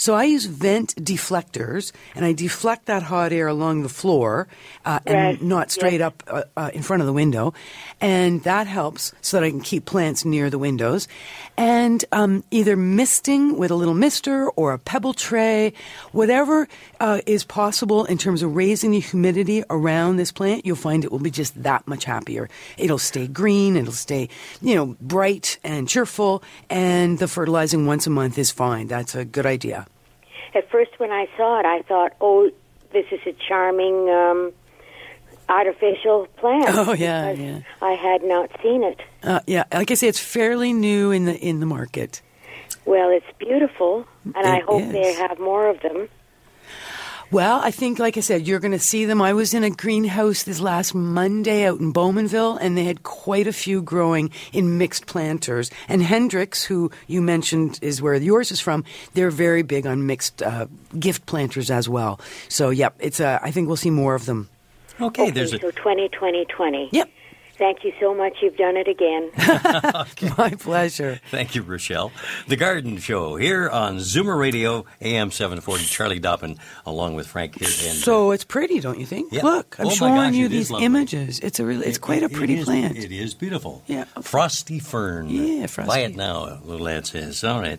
So 0.00 0.14
I 0.14 0.24
use 0.24 0.46
vent 0.46 0.94
deflectors, 0.96 1.92
and 2.14 2.24
I 2.24 2.32
deflect 2.32 2.86
that 2.86 3.02
hot 3.02 3.32
air 3.34 3.48
along 3.48 3.82
the 3.82 3.90
floor 3.90 4.48
uh, 4.86 5.00
and 5.04 5.14
Right. 5.14 5.42
not 5.42 5.70
straight 5.70 6.00
up 6.00 6.22
uh, 6.26 6.44
uh, 6.56 6.70
in 6.72 6.82
front 6.82 7.02
of 7.02 7.06
the 7.06 7.12
window, 7.12 7.52
and 8.00 8.42
that 8.44 8.66
helps 8.66 9.12
so 9.20 9.36
that 9.36 9.44
I 9.44 9.50
can 9.50 9.60
keep 9.60 9.84
plants 9.84 10.24
near 10.24 10.48
the 10.48 10.58
windows. 10.58 11.06
And 11.58 12.02
um, 12.12 12.44
either 12.50 12.76
misting 12.76 13.58
with 13.58 13.70
a 13.70 13.74
little 13.74 13.92
mister 13.92 14.48
or 14.56 14.72
a 14.72 14.78
pebble 14.78 15.12
tray, 15.12 15.74
whatever 16.12 16.66
uh, 16.98 17.20
is 17.26 17.44
possible 17.44 18.06
in 18.06 18.16
terms 18.16 18.42
of 18.42 18.56
raising 18.56 18.92
the 18.92 19.00
humidity 19.00 19.62
around 19.68 20.16
this 20.16 20.32
plant, 20.32 20.64
you'll 20.64 20.76
find 20.76 21.04
it 21.04 21.12
will 21.12 21.18
be 21.18 21.30
just 21.30 21.62
that 21.62 21.86
much 21.86 22.06
happier. 22.06 22.48
It'll 22.78 22.96
stay 23.12 23.26
green, 23.26 23.76
it'll 23.76 23.92
stay, 23.92 24.30
you 24.62 24.74
know, 24.74 24.96
bright 24.98 25.58
and 25.62 25.86
cheerful, 25.86 26.42
and 26.70 27.18
the 27.18 27.28
fertilizing 27.28 27.84
once 27.84 28.06
a 28.06 28.10
month 28.10 28.38
is 28.38 28.50
fine. 28.50 28.86
That's 28.86 29.14
a 29.14 29.26
good 29.26 29.44
idea. 29.44 29.86
At 30.54 30.70
first, 30.70 30.90
when 30.98 31.10
I 31.10 31.26
saw 31.36 31.60
it, 31.60 31.66
I 31.66 31.82
thought, 31.82 32.12
"Oh, 32.20 32.50
this 32.92 33.06
is 33.12 33.20
a 33.26 33.32
charming 33.48 34.08
um, 34.10 34.52
artificial 35.48 36.26
plant." 36.36 36.68
Oh, 36.76 36.92
yeah, 36.92 37.30
yeah. 37.32 37.60
I 37.82 37.92
had 37.92 38.22
not 38.22 38.50
seen 38.62 38.82
it. 38.84 39.00
Uh, 39.22 39.40
yeah, 39.46 39.64
like 39.72 39.90
I 39.90 39.94
say, 39.94 40.08
it's 40.08 40.20
fairly 40.20 40.72
new 40.72 41.10
in 41.10 41.24
the 41.24 41.36
in 41.38 41.60
the 41.60 41.66
market. 41.66 42.22
Well, 42.84 43.10
it's 43.10 43.26
beautiful, 43.38 44.06
and 44.24 44.46
I 44.46 44.60
hope 44.60 44.82
is. 44.82 44.92
they 44.92 45.12
have 45.14 45.38
more 45.38 45.68
of 45.68 45.80
them. 45.80 46.08
Well, 47.32 47.60
I 47.62 47.70
think, 47.70 48.00
like 48.00 48.16
I 48.16 48.20
said, 48.20 48.48
you're 48.48 48.58
going 48.58 48.72
to 48.72 48.80
see 48.80 49.04
them. 49.04 49.22
I 49.22 49.34
was 49.34 49.54
in 49.54 49.62
a 49.62 49.70
greenhouse 49.70 50.42
this 50.42 50.58
last 50.58 50.96
Monday 50.96 51.64
out 51.64 51.78
in 51.78 51.92
Bowmanville, 51.92 52.58
and 52.60 52.76
they 52.76 52.82
had 52.82 53.04
quite 53.04 53.46
a 53.46 53.52
few 53.52 53.82
growing 53.82 54.30
in 54.52 54.78
mixed 54.78 55.06
planters. 55.06 55.70
And 55.88 56.02
Hendricks, 56.02 56.64
who 56.64 56.90
you 57.06 57.22
mentioned 57.22 57.78
is 57.82 58.02
where 58.02 58.14
yours 58.16 58.50
is 58.50 58.58
from, 58.58 58.84
they're 59.14 59.30
very 59.30 59.62
big 59.62 59.86
on 59.86 60.06
mixed 60.06 60.42
uh, 60.42 60.66
gift 60.98 61.26
planters 61.26 61.70
as 61.70 61.88
well. 61.88 62.18
So, 62.48 62.70
yep, 62.70 62.96
it's 62.98 63.20
a, 63.20 63.38
I 63.40 63.52
think 63.52 63.68
we'll 63.68 63.76
see 63.76 63.90
more 63.90 64.16
of 64.16 64.26
them. 64.26 64.48
Okay, 65.00 65.30
there's 65.30 65.52
a 65.52 65.58
So 65.58 65.70
20, 65.70 66.08
20, 66.08 66.44
20. 66.46 66.88
Yep. 66.90 67.10
Thank 67.60 67.84
you 67.84 67.92
so 68.00 68.14
much. 68.14 68.38
You've 68.40 68.56
done 68.56 68.78
it 68.78 68.88
again. 68.88 69.30
My 70.38 70.50
pleasure. 70.58 71.20
Thank 71.30 71.54
you, 71.54 71.60
Rochelle. 71.60 72.10
The 72.48 72.56
Garden 72.56 72.96
Show 72.96 73.36
here 73.36 73.68
on 73.68 73.98
Zoomer 73.98 74.38
Radio, 74.38 74.86
AM 75.02 75.30
740. 75.30 75.84
Charlie 75.84 76.18
Dobbin, 76.18 76.56
along 76.86 77.16
with 77.16 77.26
Frank 77.26 77.58
here. 77.58 77.68
And 77.68 77.98
So 77.98 78.30
uh, 78.30 78.32
it's 78.32 78.44
pretty, 78.44 78.80
don't 78.80 78.98
you 78.98 79.04
think? 79.04 79.30
Yeah. 79.30 79.42
Look, 79.42 79.76
I'm 79.78 79.88
Oh 79.88 79.90
showing 79.90 80.14
gosh, 80.14 80.34
you 80.34 80.48
these 80.48 80.70
images. 80.70 81.38
It's 81.40 81.60
a 81.60 81.66
really, 81.66 81.84
it's 81.86 81.98
quite 81.98 82.22
a 82.22 82.26
It- 82.26 82.32
it 82.32 82.36
pretty 82.38 82.54
is- 82.60 82.64
plant. 82.64 82.96
It 82.96 83.12
is 83.12 83.34
beautiful. 83.34 83.82
Yeah. 83.86 84.04
Frosty 84.22 84.78
fern. 84.78 85.28
Yeah, 85.28 85.66
Buy 85.86 85.98
it 85.98 86.16
now, 86.16 86.60
little 86.64 86.86
lad 86.86 87.06
says. 87.06 87.44
All 87.44 87.60
right. 87.60 87.78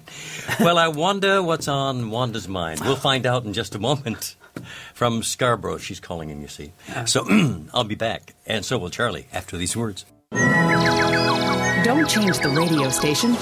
Well, 0.60 0.78
I 0.78 0.90
wonder 0.90 1.42
what's 1.42 1.68
on 1.68 2.12
Wanda's 2.12 2.48
mind. 2.48 2.82
We'll 2.82 2.96
find 3.12 3.26
out 3.26 3.46
in 3.46 3.54
just 3.54 3.74
a 3.74 3.80
moment. 3.80 4.36
From 4.94 5.24
Scarborough, 5.24 5.78
she's 5.78 6.00
calling 6.00 6.30
in, 6.30 6.42
you 6.42 6.48
see. 6.48 6.74
So 7.06 7.26
I'll 7.74 7.84
be 7.84 7.96
back, 7.96 8.34
and 8.46 8.64
so 8.66 8.78
will 8.78 8.90
Charlie 8.90 9.28
after 9.34 9.58
these 9.58 9.76
words. 9.76 10.06
Don't 11.84 12.08
change 12.08 12.40
the 12.40 12.50
radio 12.56 12.90
station. 12.90 13.36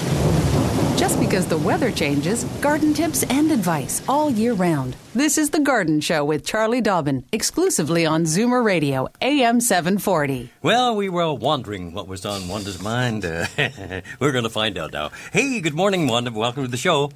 Just 0.96 1.18
because 1.18 1.46
the 1.46 1.56
weather 1.56 1.90
changes, 1.90 2.44
garden 2.60 2.92
tips 2.92 3.22
and 3.24 3.50
advice 3.50 4.02
all 4.06 4.28
year 4.30 4.52
round. 4.52 4.96
This 5.14 5.38
is 5.38 5.48
The 5.50 5.60
Garden 5.60 6.00
Show 6.00 6.24
with 6.24 6.44
Charlie 6.44 6.82
Dobbin, 6.82 7.24
exclusively 7.32 8.04
on 8.04 8.24
Zoomer 8.24 8.62
Radio, 8.62 9.08
AM 9.22 9.60
740. 9.60 10.50
Well, 10.62 10.94
we 10.94 11.08
were 11.08 11.32
wondering 11.32 11.94
what 11.94 12.06
was 12.06 12.26
on 12.26 12.48
Wanda's 12.48 12.82
mind. 12.82 13.24
Uh, 13.24 13.46
we're 14.20 14.32
going 14.32 14.44
to 14.44 14.50
find 14.50 14.76
out 14.76 14.92
now. 14.92 15.10
Hey, 15.32 15.60
good 15.60 15.74
morning, 15.74 16.06
Wanda. 16.06 16.32
Welcome 16.32 16.64
to 16.64 16.70
the 16.70 16.76
show. 16.76 17.10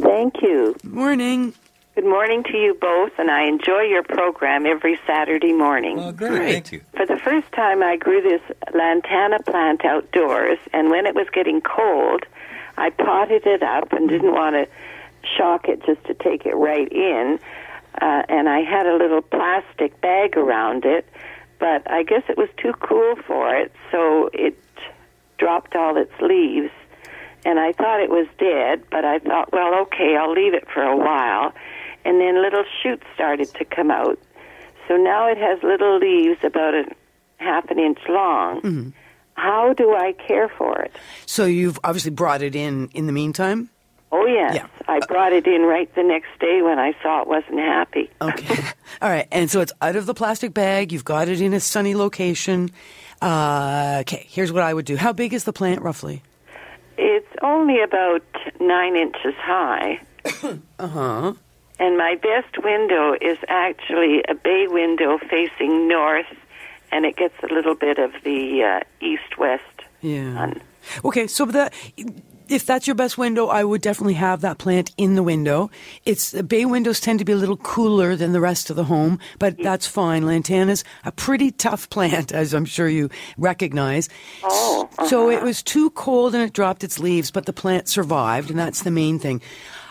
Thank 0.00 0.42
you. 0.42 0.76
Morning. 0.84 1.54
Good 1.96 2.04
morning 2.04 2.44
to 2.52 2.58
you 2.58 2.74
both, 2.78 3.12
and 3.16 3.30
I 3.30 3.46
enjoy 3.46 3.80
your 3.80 4.02
program 4.02 4.66
every 4.66 5.00
Saturday 5.06 5.54
morning. 5.54 5.98
Oh, 5.98 6.12
great. 6.12 6.52
Thank 6.52 6.72
you. 6.72 6.82
For 6.94 7.06
the 7.06 7.16
first 7.16 7.50
time, 7.52 7.82
I 7.82 7.96
grew 7.96 8.20
this 8.20 8.42
lantana 8.74 9.38
plant 9.42 9.82
outdoors, 9.82 10.58
and 10.74 10.90
when 10.90 11.06
it 11.06 11.14
was 11.14 11.26
getting 11.32 11.62
cold, 11.62 12.24
I 12.76 12.90
potted 12.90 13.46
it 13.46 13.62
up 13.62 13.94
and 13.94 14.10
didn't 14.10 14.34
want 14.34 14.56
to 14.56 14.68
shock 15.38 15.70
it 15.70 15.86
just 15.86 16.04
to 16.04 16.12
take 16.12 16.44
it 16.44 16.54
right 16.54 16.86
in. 16.92 17.38
Uh, 18.02 18.24
and 18.28 18.46
I 18.46 18.60
had 18.60 18.84
a 18.84 18.94
little 18.94 19.22
plastic 19.22 19.98
bag 20.02 20.36
around 20.36 20.84
it, 20.84 21.08
but 21.58 21.90
I 21.90 22.02
guess 22.02 22.24
it 22.28 22.36
was 22.36 22.50
too 22.58 22.74
cool 22.74 23.16
for 23.26 23.56
it, 23.56 23.72
so 23.90 24.28
it 24.34 24.58
dropped 25.38 25.74
all 25.74 25.96
its 25.96 26.12
leaves. 26.20 26.70
And 27.46 27.58
I 27.58 27.72
thought 27.72 28.02
it 28.02 28.10
was 28.10 28.26
dead, 28.38 28.84
but 28.90 29.06
I 29.06 29.18
thought, 29.18 29.50
well, 29.50 29.80
okay, 29.84 30.14
I'll 30.14 30.34
leave 30.34 30.52
it 30.52 30.68
for 30.68 30.82
a 30.82 30.94
while. 30.94 31.54
And 32.06 32.20
then 32.20 32.40
little 32.40 32.64
shoots 32.82 33.04
started 33.14 33.52
to 33.54 33.64
come 33.64 33.90
out. 33.90 34.18
So 34.86 34.96
now 34.96 35.26
it 35.28 35.38
has 35.38 35.60
little 35.62 35.98
leaves 35.98 36.38
about 36.44 36.74
a 36.74 36.84
half 37.38 37.68
an 37.70 37.78
inch 37.78 37.98
long. 38.08 38.60
Mhm. 38.62 38.92
How 39.34 39.72
do 39.74 39.94
I 39.94 40.12
care 40.12 40.48
for 40.48 40.80
it? 40.80 40.92
So 41.26 41.44
you've 41.44 41.78
obviously 41.84 42.12
brought 42.12 42.40
it 42.42 42.54
in 42.54 42.88
in 42.94 43.06
the 43.06 43.12
meantime. 43.12 43.68
Oh, 44.12 44.24
yes. 44.24 44.64
I 44.88 45.00
brought 45.08 45.32
it 45.32 45.46
in 45.48 45.62
right 45.62 45.92
the 45.96 46.02
next 46.04 46.28
day 46.40 46.62
when 46.62 46.78
I 46.78 46.94
saw 47.02 47.22
it 47.22 47.26
wasn't 47.28 47.58
happy. 47.58 48.08
Okay. 48.22 48.64
All 49.02 49.10
right, 49.10 49.26
and 49.32 49.50
so 49.50 49.60
it's 49.60 49.72
out 49.82 49.96
of 49.96 50.06
the 50.06 50.14
plastic 50.14 50.54
bag. 50.54 50.92
You've 50.92 51.04
got 51.04 51.28
it 51.28 51.40
in 51.40 51.52
a 51.52 51.60
sunny 51.60 51.94
location. 51.94 52.70
Uh, 53.20 53.98
okay, 54.02 54.24
here's 54.28 54.52
what 54.52 54.62
I 54.62 54.72
would 54.72 54.86
do. 54.86 54.96
How 54.96 55.12
big 55.12 55.34
is 55.34 55.44
the 55.44 55.52
plant 55.52 55.82
roughly? 55.82 56.22
It's 56.96 57.26
only 57.42 57.82
about 57.82 58.22
nine 58.60 58.96
inches 58.96 59.34
high. 59.38 60.00
Uh 60.78 60.86
huh. 60.88 61.32
And 61.78 61.98
my 61.98 62.14
best 62.14 62.62
window 62.62 63.14
is 63.20 63.38
actually 63.48 64.22
a 64.28 64.34
bay 64.34 64.66
window 64.66 65.18
facing 65.18 65.88
north, 65.88 66.26
and 66.90 67.04
it 67.04 67.16
gets 67.16 67.34
a 67.42 67.52
little 67.52 67.74
bit 67.74 67.98
of 67.98 68.12
the 68.24 68.62
uh, 68.62 68.80
east 69.04 69.36
west. 69.36 69.62
Yeah. 70.00 70.54
Okay, 71.04 71.26
so 71.26 71.44
that 71.46 71.74
if 72.48 72.64
that's 72.64 72.86
your 72.86 72.94
best 72.94 73.18
window, 73.18 73.48
I 73.48 73.64
would 73.64 73.80
definitely 73.80 74.14
have 74.14 74.40
that 74.42 74.58
plant 74.58 74.92
in 74.96 75.16
the 75.16 75.22
window. 75.22 75.70
It's 76.04 76.32
bay 76.42 76.64
windows 76.64 77.00
tend 77.00 77.18
to 77.18 77.24
be 77.24 77.32
a 77.32 77.36
little 77.36 77.56
cooler 77.56 78.14
than 78.14 78.32
the 78.32 78.40
rest 78.40 78.70
of 78.70 78.76
the 78.76 78.84
home, 78.84 79.18
but 79.38 79.58
that's 79.58 79.86
fine. 79.86 80.22
Lantana's 80.22 80.84
a 81.04 81.12
pretty 81.12 81.50
tough 81.50 81.90
plant, 81.90 82.32
as 82.32 82.54
I'm 82.54 82.64
sure 82.64 82.88
you 82.88 83.10
recognize. 83.36 84.08
Oh, 84.44 84.88
So 85.08 85.30
it 85.30 85.42
was 85.42 85.62
too 85.62 85.90
cold 85.90 86.34
and 86.34 86.44
it 86.44 86.52
dropped 86.52 86.84
its 86.84 86.98
leaves, 87.00 87.30
but 87.30 87.46
the 87.46 87.52
plant 87.52 87.88
survived, 87.88 88.50
and 88.50 88.58
that's 88.58 88.82
the 88.82 88.90
main 88.90 89.18
thing. 89.18 89.42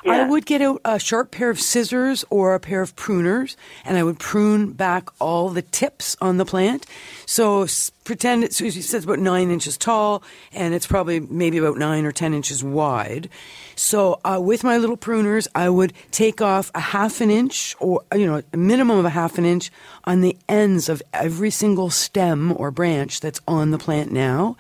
I 0.07 0.27
would 0.27 0.45
get 0.45 0.61
out 0.61 0.81
a 0.85 0.99
sharp 0.99 1.31
pair 1.31 1.49
of 1.49 1.59
scissors 1.59 2.23
or 2.29 2.53
a 2.53 2.59
pair 2.59 2.81
of 2.81 2.95
pruners, 2.95 3.55
and 3.83 3.97
I 3.97 4.03
would 4.03 4.19
prune 4.19 4.71
back 4.73 5.09
all 5.19 5.49
the 5.49 5.61
tips 5.61 6.15
on 6.21 6.37
the 6.37 6.45
plant. 6.45 6.85
So 7.25 7.63
s- 7.63 7.89
pretend 8.03 8.43
it's, 8.43 8.61
it 8.61 8.73
says 8.73 9.03
about 9.03 9.19
nine 9.19 9.49
inches 9.49 9.77
tall, 9.77 10.21
and 10.53 10.73
it's 10.73 10.85
probably 10.85 11.19
maybe 11.19 11.57
about 11.57 11.77
nine 11.77 12.05
or 12.05 12.11
ten 12.11 12.33
inches 12.33 12.63
wide. 12.63 13.29
So 13.75 14.19
uh, 14.23 14.39
with 14.41 14.63
my 14.63 14.77
little 14.77 14.95
pruners, 14.97 15.47
I 15.55 15.69
would 15.69 15.91
take 16.11 16.41
off 16.41 16.71
a 16.75 16.79
half 16.79 17.19
an 17.19 17.31
inch, 17.31 17.75
or 17.79 18.03
you 18.13 18.25
know, 18.25 18.41
a 18.53 18.57
minimum 18.57 18.99
of 18.99 19.05
a 19.05 19.09
half 19.09 19.37
an 19.37 19.45
inch 19.45 19.71
on 20.03 20.21
the 20.21 20.37
ends 20.47 20.87
of 20.87 21.01
every 21.13 21.49
single 21.49 21.89
stem 21.89 22.53
or 22.57 22.69
branch 22.71 23.19
that's 23.21 23.41
on 23.47 23.71
the 23.71 23.77
plant 23.79 24.11
now. 24.11 24.55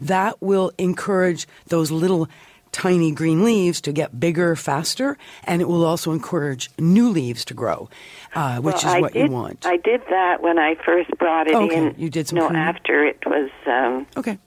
That 0.00 0.40
will 0.42 0.72
encourage 0.78 1.46
those 1.66 1.90
little 1.90 2.28
tiny 2.72 3.10
green 3.12 3.44
leaves 3.44 3.80
to 3.82 3.92
get 3.92 4.18
bigger 4.20 4.54
faster, 4.56 5.16
and 5.44 5.60
it 5.60 5.68
will 5.68 5.84
also 5.84 6.12
encourage 6.12 6.70
new 6.78 7.08
leaves 7.08 7.44
to 7.46 7.54
grow, 7.54 7.88
uh, 8.34 8.58
which 8.58 8.74
Well, 8.74 8.76
is 8.76 8.84
I 8.84 9.00
what 9.00 9.12
did, 9.12 9.26
you 9.26 9.32
want. 9.32 9.66
I 9.66 9.76
did 9.76 10.02
that 10.10 10.42
when 10.42 10.58
I 10.58 10.76
first 10.84 11.10
brought 11.18 11.48
it 11.48 11.54
Okay, 11.54 11.76
in. 11.76 11.94
you 11.98 12.10
did 12.10 12.28
some 12.28 12.38
No, 12.38 12.46
pruning? 12.46 12.62
after 12.62 13.04
it 13.04 13.18
was 13.26 13.50
um, 13.66 14.06
okay. 14.16 14.38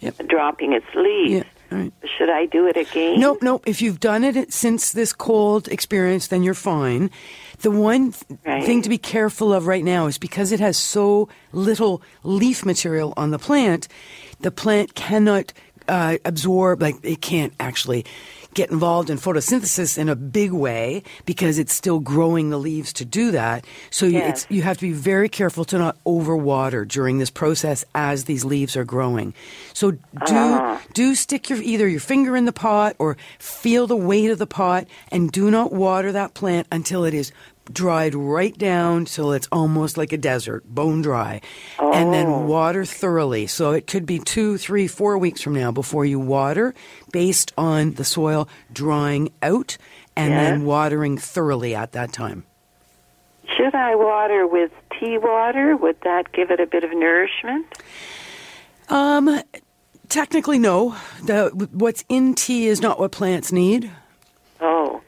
Yep. 0.00 0.28
dropping 0.28 0.72
its 0.72 0.86
leaves. 0.94 1.44
Yeah, 1.70 1.76
right. 1.78 1.92
Should 2.16 2.30
I 2.30 2.46
do 2.46 2.66
it 2.66 2.76
again? 2.76 3.20
Nope, 3.20 3.38
nope. 3.42 3.64
If 3.66 3.82
you've 3.82 4.00
done 4.00 4.24
it 4.24 4.50
since 4.52 4.92
this 4.92 5.12
cold 5.12 5.68
experience, 5.68 6.28
then 6.28 6.42
you're 6.42 6.54
fine. 6.54 7.10
The 7.60 7.70
one 7.70 8.12
th- 8.12 8.40
Right. 8.46 8.64
thing 8.64 8.80
to 8.80 8.88
be 8.88 8.96
careful 8.96 9.52
of 9.52 9.66
right 9.66 9.84
now 9.84 10.06
is 10.06 10.16
because 10.16 10.52
it 10.52 10.60
has 10.60 10.78
so 10.78 11.28
little 11.52 12.00
leaf 12.22 12.64
material 12.64 13.12
on 13.18 13.30
the 13.30 13.38
plant, 13.38 13.88
the 14.40 14.50
plant 14.50 14.94
cannot 14.94 15.52
uh, 15.90 16.16
absorb, 16.24 16.80
like, 16.82 16.96
it 17.02 17.20
can't 17.20 17.52
actually 17.58 18.04
get 18.52 18.70
involved 18.72 19.10
in 19.10 19.16
photosynthesis 19.16 19.96
in 19.96 20.08
a 20.08 20.16
big 20.16 20.50
way 20.50 21.04
because 21.24 21.56
it's 21.56 21.72
still 21.72 22.00
growing 22.00 22.50
the 22.50 22.58
leaves 22.58 22.92
to 22.92 23.04
do 23.04 23.30
that. 23.30 23.64
So 23.90 24.06
you, 24.06 24.18
Yes. 24.18 24.28
it's, 24.44 24.50
you 24.50 24.62
have 24.62 24.76
to 24.78 24.86
be 24.86 24.92
very 24.92 25.28
careful 25.28 25.64
to 25.66 25.78
not 25.78 25.96
overwater 26.04 26.86
during 26.86 27.18
this 27.18 27.30
process 27.30 27.84
as 27.94 28.24
these 28.24 28.44
leaves 28.44 28.76
are 28.76 28.84
growing. 28.84 29.34
So 29.72 29.92
do 29.92 29.98
Ah. 30.26 30.80
do 30.94 31.14
stick 31.14 31.48
your 31.48 31.62
either 31.62 31.86
your 31.86 32.00
finger 32.00 32.36
in 32.36 32.44
the 32.44 32.52
pot 32.52 32.96
or 32.98 33.16
feel 33.38 33.86
the 33.86 33.96
weight 34.10 34.30
of 34.32 34.38
the 34.38 34.48
pot 34.48 34.88
and 35.12 35.30
do 35.30 35.48
not 35.50 35.72
water 35.72 36.10
that 36.10 36.34
plant 36.34 36.66
until 36.72 37.04
it 37.04 37.14
is 37.14 37.30
dried 37.72 38.14
right 38.14 38.56
down 38.56 39.04
till 39.04 39.32
it's 39.32 39.48
almost 39.52 39.96
like 39.96 40.12
a 40.12 40.18
desert, 40.18 40.64
bone 40.66 41.02
dry. 41.02 41.40
And 41.78 42.08
Oh. 42.08 42.12
then 42.12 42.46
water 42.46 42.84
thoroughly. 42.84 43.46
So 43.46 43.72
it 43.72 43.86
could 43.86 44.06
be 44.06 44.18
two, 44.18 44.56
three, 44.58 44.86
four 44.86 45.16
weeks 45.18 45.40
from 45.42 45.54
now 45.54 45.70
before 45.70 46.04
you 46.04 46.18
water 46.18 46.74
based 47.12 47.52
on 47.56 47.92
the 47.94 48.04
soil 48.04 48.48
drying 48.72 49.30
out 49.42 49.76
and 50.16 50.32
then 50.34 50.64
watering 50.64 51.16
thoroughly 51.18 51.74
at 51.74 51.92
that 51.92 52.12
time. 52.12 52.44
Should 53.56 53.74
I 53.74 53.94
water 53.94 54.46
with 54.46 54.70
tea 54.98 55.18
water? 55.18 55.76
Would 55.76 56.00
that 56.02 56.32
give 56.32 56.50
it 56.50 56.60
a 56.60 56.66
bit 56.66 56.84
of 56.84 56.92
nourishment? 56.92 57.66
Um, 58.88 59.40
technically, 60.08 60.58
no. 60.58 60.96
The 61.24 61.48
what's 61.72 62.04
in 62.08 62.34
tea 62.34 62.66
is 62.66 62.80
not 62.80 62.98
what 62.98 63.12
plants 63.12 63.50
need. 63.52 63.90
Oh. 64.60 65.00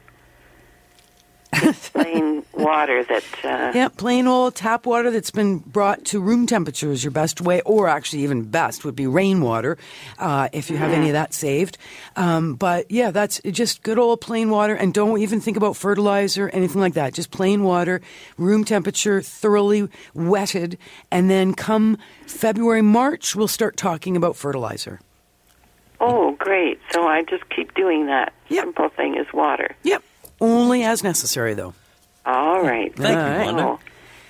Just 1.54 1.92
plain 1.92 2.32
water 2.62 3.04
that. 3.04 3.24
Uh, 3.44 3.72
Yeah, 3.74 3.88
plain 3.88 4.26
old 4.26 4.54
tap 4.54 4.86
water 4.86 5.10
that's 5.10 5.30
been 5.30 5.58
brought 5.58 6.04
to 6.06 6.20
room 6.20 6.46
temperature 6.46 6.90
is 6.90 7.02
your 7.04 7.10
best 7.10 7.40
way, 7.40 7.60
or 7.62 7.88
actually 7.88 8.22
even 8.22 8.44
best 8.44 8.84
would 8.84 8.96
be 8.96 9.06
rainwater 9.06 9.78
uh, 10.18 10.48
if 10.52 10.70
you 10.70 10.76
have 10.76 10.92
any 10.92 11.08
of 11.08 11.12
that 11.14 11.34
saved. 11.34 11.78
Um, 12.16 12.54
but 12.54 12.90
yeah, 12.90 13.10
that's 13.10 13.40
just 13.50 13.82
good 13.82 13.98
old 13.98 14.20
plain 14.20 14.50
water, 14.50 14.74
and 14.74 14.94
don't 14.94 15.18
even 15.20 15.40
think 15.40 15.56
about 15.56 15.76
fertilizer, 15.76 16.48
anything 16.50 16.80
like 16.80 16.94
that. 16.94 17.14
Just 17.14 17.30
plain 17.30 17.62
water, 17.62 18.00
room 18.38 18.64
temperature, 18.64 19.20
thoroughly 19.22 19.88
wetted, 20.14 20.78
and 21.10 21.30
then 21.30 21.54
come 21.54 21.98
February, 22.26 22.82
March, 22.82 23.36
we'll 23.36 23.48
start 23.48 23.76
talking 23.76 24.16
about 24.16 24.36
fertilizer. 24.36 25.00
Oh, 26.00 26.32
great. 26.38 26.80
So 26.90 27.06
I 27.06 27.22
just 27.22 27.48
keep 27.48 27.74
doing 27.74 28.06
that. 28.06 28.32
Simple 28.48 28.88
thing 28.88 29.16
is 29.16 29.26
water. 29.32 29.76
Yep. 29.84 30.02
Only 30.40 30.82
as 30.82 31.04
necessary, 31.04 31.54
though. 31.54 31.74
All 32.62 32.68
right. 32.68 32.94
Thank 32.94 33.14
you, 33.14 33.50
Oh. 33.50 33.54
Wanda. 33.54 33.78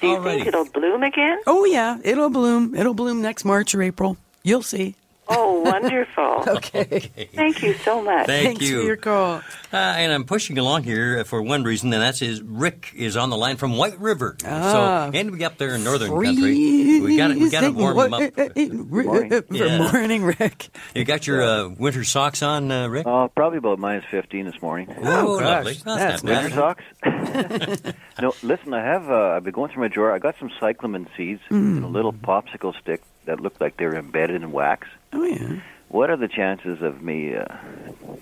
Do 0.00 0.08
you 0.08 0.22
think 0.24 0.46
it'll 0.46 0.64
bloom 0.64 1.02
again? 1.02 1.38
Oh 1.46 1.64
yeah, 1.64 1.98
it'll 2.02 2.30
bloom. 2.30 2.74
It'll 2.74 2.94
bloom 2.94 3.22
next 3.22 3.44
March 3.44 3.74
or 3.74 3.82
April. 3.82 4.16
You'll 4.42 4.62
see. 4.62 4.96
Oh, 5.34 5.60
wonderful. 5.60 6.44
okay. 6.56 7.00
Thank 7.34 7.62
you 7.62 7.74
so 7.74 8.02
much. 8.02 8.26
Thank 8.26 8.46
Thanks 8.46 8.68
you. 8.68 8.80
for 8.80 8.86
your 8.86 8.96
call. 8.96 9.36
Uh, 9.72 9.76
and 9.76 10.12
I'm 10.12 10.24
pushing 10.24 10.58
along 10.58 10.82
here 10.84 11.24
for 11.24 11.40
one 11.42 11.62
reason, 11.64 11.92
and 11.92 12.02
that's 12.02 12.20
is 12.22 12.42
Rick 12.42 12.92
is 12.94 13.16
on 13.16 13.30
the 13.30 13.36
line 13.36 13.56
from 13.56 13.76
White 13.76 13.98
River. 13.98 14.36
Ah. 14.44 15.08
so, 15.12 15.18
and 15.18 15.30
we 15.30 15.44
up 15.44 15.56
there 15.58 15.74
in 15.74 15.84
northern 15.84 16.10
country. 16.10 17.00
We 17.00 17.16
got 17.16 17.34
we 17.34 17.50
got 17.50 17.62
to 17.62 17.70
warm 17.70 17.98
him 17.98 18.14
up. 18.14 18.34
Good 18.34 19.44
Yeah. 19.50 19.90
morning, 19.90 20.24
Rick. 20.24 20.68
You 20.94 21.04
got 21.04 21.26
your 21.26 21.42
uh, 21.42 21.68
winter 21.68 22.04
socks 22.04 22.42
on, 22.42 22.70
uh, 22.70 22.88
Rick? 22.88 23.06
Uh, 23.06 23.28
probably 23.28 23.58
about 23.58 23.78
minus 23.78 24.04
15 24.10 24.46
this 24.46 24.60
morning. 24.60 24.94
Oh, 25.02 25.38
lovely. 25.42 25.74
That's, 25.84 26.22
not 26.22 26.42
Winter 26.42 26.50
socks? 26.50 26.84
no, 28.20 28.34
listen, 28.42 28.74
I 28.74 28.82
have, 28.84 29.10
uh, 29.10 29.30
I've 29.36 29.44
been 29.44 29.52
going 29.52 29.70
through 29.72 29.82
my 29.82 29.88
drawer. 29.88 30.12
I 30.12 30.18
got 30.18 30.38
some 30.38 30.50
cyclamen 30.60 31.08
seeds 31.16 31.40
Mm. 31.50 31.78
in 31.78 31.82
a 31.82 31.88
little 31.88 32.12
popsicle 32.12 32.78
stick 32.80 33.02
that 33.26 33.40
looked 33.40 33.60
like 33.60 33.76
they 33.76 33.86
were 33.86 33.96
embedded 33.96 34.42
in 34.42 34.52
wax. 34.52 34.88
Oh 35.12 35.24
yeah. 35.24 35.60
What 35.88 36.10
are 36.10 36.16
the 36.16 36.28
chances 36.28 36.80
of 36.80 37.02
me 37.02 37.34
uh, 37.34 37.44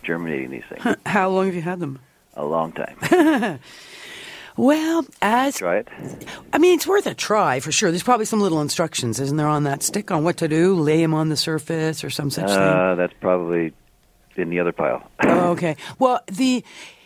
germinating 0.03 0.51
these 0.51 0.65
things? 0.69 0.97
How 1.07 1.29
long 1.29 1.47
have 1.47 1.55
you 1.55 1.63
had 1.63 1.79
them? 1.79 2.01
A 2.35 2.45
long 2.45 2.73
time. 2.73 3.61
Well, 4.57 5.07
as 5.23 5.57
Try 5.57 5.79
it. 5.79 5.89
I 6.53 6.59
mean, 6.59 6.75
it's 6.75 6.87
worth 6.87 7.07
a 7.07 7.15
try 7.15 7.61
for 7.61 7.73
sure. 7.73 7.91
There's 7.91 8.03
probably 8.03 8.27
some 8.27 8.43
little 8.43 8.61
instructions, 8.61 9.19
isn't 9.19 9.39
there, 9.39 9.47
on 9.47 9.65
that 9.65 9.83
stick 9.83 10.11
on 10.11 10.23
what 10.23 10.37
to 10.39 10.49
do? 10.49 10.75
Lay 10.75 11.01
them 11.01 11.15
on 11.15 11.31
the 11.31 11.37
surface 11.37 12.05
or 12.05 12.11
some 12.11 12.29
such 12.29 12.49
thing. 12.49 12.59
Uh, 12.59 12.95
that's 12.95 13.15
probably 13.21 13.73
in 14.37 14.51
the 14.51 14.61
other 14.61 14.73
pile. 14.73 15.09
Oh, 15.23 15.51
okay. 15.53 15.77
Well, 15.99 16.21
the 16.27 16.65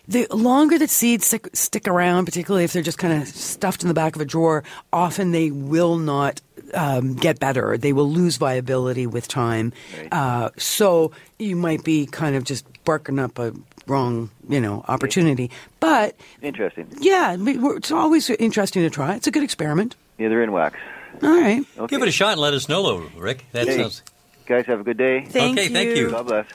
the 0.09 0.27
longer 0.31 0.79
that 0.79 0.91
seeds 0.91 1.27
stick, 1.27 1.49
stick 1.55 1.89
around, 1.89 2.25
particularly 2.27 2.65
if 2.65 2.73
they're 2.73 2.83
just 2.83 2.99
kind 2.99 3.23
of 3.23 3.29
stuffed 3.29 3.83
in 3.83 3.89
the 3.89 3.95
back 3.95 4.17
of 4.17 4.21
a 4.21 4.25
drawer, 4.25 4.65
often 4.93 5.31
they 5.31 5.51
will 5.51 5.97
not 5.97 6.41
um, 6.75 7.15
get 7.15 7.39
better. 7.41 7.77
They 7.79 7.93
will 7.93 8.11
lose 8.11 8.37
viability 8.37 9.07
with 9.07 9.29
time. 9.29 9.73
Uh, 10.13 10.51
so 10.59 11.13
you 11.39 11.57
might 11.57 11.85
be 11.85 12.07
kind 12.07 12.37
of 12.37 12.45
just 12.45 12.65
barking 12.85 13.19
up 13.19 13.39
a 13.39 13.53
wrong, 13.87 14.31
you 14.49 14.61
know, 14.61 14.85
opportunity. 14.89 15.51
But 15.81 16.17
Interesting. 16.43 16.89
yeah, 17.01 17.37
it's 17.39 17.91
always 17.91 18.29
interesting 18.31 18.83
to 18.83 18.91
try. 18.91 19.15
It's 19.15 19.27
a 19.27 19.31
good 19.31 19.43
experiment. 19.43 19.97
Yeah, 20.19 20.29
they're 20.29 20.43
in 20.43 20.53
wax. 20.53 20.77
All 21.23 21.29
right. 21.41 21.63
Give 21.89 22.03
it 22.03 22.09
a 22.09 22.13
shot 22.13 22.33
and 22.33 22.41
let 22.41 22.55
us 22.55 22.69
know, 22.69 22.83
though, 22.83 23.11
Rick. 23.19 23.45
That 23.53 23.69
Hey, 23.69 23.79
sounds. 23.79 24.03
Guys, 24.47 24.67
have 24.67 24.81
a 24.81 24.85
good 24.85 24.99
day. 24.99 25.25
Thank 25.25 25.59
Okay, 25.59 25.69
thank 25.69 25.91
you. 25.91 26.05
you. 26.07 26.11
God 26.11 26.27
bless. 26.27 26.47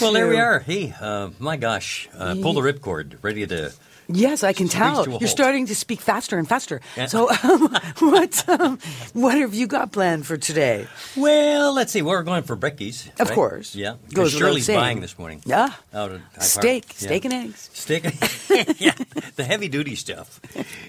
Well, 0.00 0.12
there 0.12 0.28
we 0.28 0.38
are. 0.38 0.58
Hey, 0.58 0.92
uh, 1.00 1.30
my 1.38 1.56
gosh, 1.56 2.08
uh, 2.18 2.34
pull 2.42 2.52
the 2.52 2.60
ripcord, 2.60 3.16
ready 3.22 3.46
to 3.46 3.72
Yes, 4.08 4.42
I 4.44 4.52
can 4.52 4.68
tell. 4.68 5.04
You're 5.04 5.18
halt. 5.18 5.28
starting 5.28 5.66
to 5.66 5.74
speak 5.74 6.00
faster 6.00 6.38
and 6.38 6.48
faster. 6.48 6.80
Yeah. 6.96 7.06
So, 7.06 7.30
um, 7.30 7.68
what 7.98 8.48
um, 8.48 8.78
what 9.14 9.36
have 9.38 9.54
you 9.54 9.66
got 9.66 9.92
planned 9.92 10.26
for 10.26 10.36
today? 10.36 10.86
Well, 11.16 11.74
let's 11.74 11.92
see. 11.92 12.02
We're 12.02 12.22
going 12.22 12.42
for 12.42 12.56
brekkies. 12.56 13.08
Of 13.20 13.28
right? 13.28 13.34
course. 13.34 13.74
Yeah. 13.74 13.92
Goes 14.12 14.32
Because 14.32 14.32
Shirley's 14.32 14.66
buying 14.66 15.00
this 15.00 15.18
morning. 15.18 15.42
Yeah. 15.44 15.72
Out 15.94 16.12
Steak, 16.40 16.84
Yeah. 16.88 17.06
steak 17.06 17.24
and 17.24 17.34
eggs. 17.34 17.70
Steak. 17.72 18.04
And, 18.04 18.14
eggs. 18.22 18.80
yeah. 18.80 18.94
The 19.36 19.44
heavy 19.44 19.68
duty 19.68 19.94
stuff. 19.94 20.40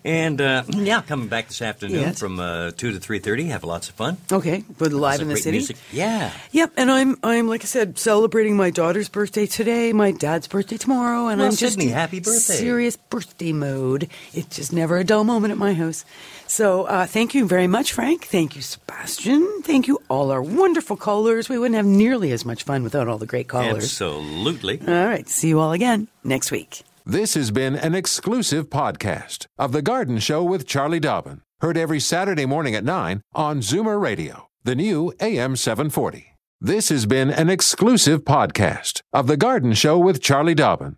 And 0.04 0.42
uh, 0.42 0.64
yeah, 0.70 1.02
coming 1.02 1.28
back 1.28 1.48
this 1.48 1.62
afternoon 1.62 2.02
Yes. 2.02 2.20
from 2.20 2.40
uh, 2.40 2.72
two 2.72 2.92
to 2.92 3.00
three 3.00 3.20
thirty. 3.20 3.46
Have 3.46 3.64
lots 3.64 3.90
of 3.90 3.96
fun. 3.96 4.18
Okay, 4.32 4.64
with 4.80 4.92
live 4.92 5.22
in 5.22 5.28
the 5.30 5.38
city. 5.38 5.58
music. 5.58 5.78
Yeah. 5.92 6.32
Yep, 6.52 6.74
and 6.78 6.92
I'm 6.92 7.18
I'm 7.24 7.48
like 7.48 7.62
I 7.62 7.66
said, 7.66 7.98
celebrating 7.98 8.56
my 8.58 8.70
daughter's 8.70 9.10
birthday 9.10 9.46
today, 9.46 9.94
my 9.94 10.12
dad's 10.12 10.48
birthday 10.48 10.78
tomorrow, 10.78 11.28
and 11.28 11.40
Well, 11.40 11.50
I'm 11.50 11.56
just 11.56 11.74
Sydney, 11.74 11.88
in 11.88 11.94
happy 11.94 12.20
birthday. 12.20 12.56
serious 12.56 12.98
birthday 13.14 13.54
mode. 13.54 14.10
It's 14.34 14.56
just 14.56 14.74
never 14.74 14.98
a 14.98 15.04
dull 15.04 15.24
moment 15.24 15.52
at 15.52 15.58
my 15.60 15.76
house. 15.76 16.04
So 16.48 16.86
uh, 16.86 17.06
thank 17.06 17.36
you 17.36 17.48
very 17.48 17.68
much, 17.68 17.94
Frank. 17.94 18.26
Thank 18.26 18.56
you, 18.56 18.64
Sebastian. 18.64 19.62
Thank 19.62 19.88
you, 19.88 20.00
all 20.10 20.32
our 20.32 20.42
wonderful 20.42 20.98
callers. 20.98 21.48
We 21.48 21.60
wouldn't 21.60 21.76
have 21.76 21.86
nearly 21.86 22.32
as 22.32 22.44
much 22.44 22.64
fun 22.64 22.82
without 22.82 23.08
all 23.08 23.20
the 23.20 23.28
great 23.28 23.48
callers. 23.48 23.84
Absolutely. 23.84 24.82
All 24.82 25.06
right, 25.06 25.30
see 25.30 25.50
you 25.50 25.60
all 25.60 25.74
again 25.74 26.08
next 26.24 26.52
week. 26.52 26.82
This 27.06 27.36
has 27.36 27.52
been 27.52 27.76
an 27.76 27.94
exclusive 27.94 28.72
podcast 28.72 29.46
of 29.60 29.74
The 29.74 29.84
Garden 29.84 30.18
Show 30.18 30.44
with 30.44 30.66
Charlie 30.66 31.00
Dobbin. 31.00 31.42
Heard 31.62 31.78
every 31.78 32.00
Saturday 32.00 32.48
morning 32.48 32.74
at 32.74 32.84
9 32.84 33.22
on 33.36 33.60
Zoomer 33.60 34.02
Radio, 34.02 34.48
the 34.64 34.74
new 34.74 35.14
AM 35.20 35.56
740. 35.56 36.34
This 36.60 36.90
has 36.90 37.06
been 37.06 37.30
an 37.30 37.50
exclusive 37.50 38.24
podcast 38.24 39.02
of 39.14 39.28
The 39.28 39.38
Garden 39.38 39.74
Show 39.74 40.00
with 40.00 40.20
Charlie 40.20 40.56
Dobbin. 40.56 40.98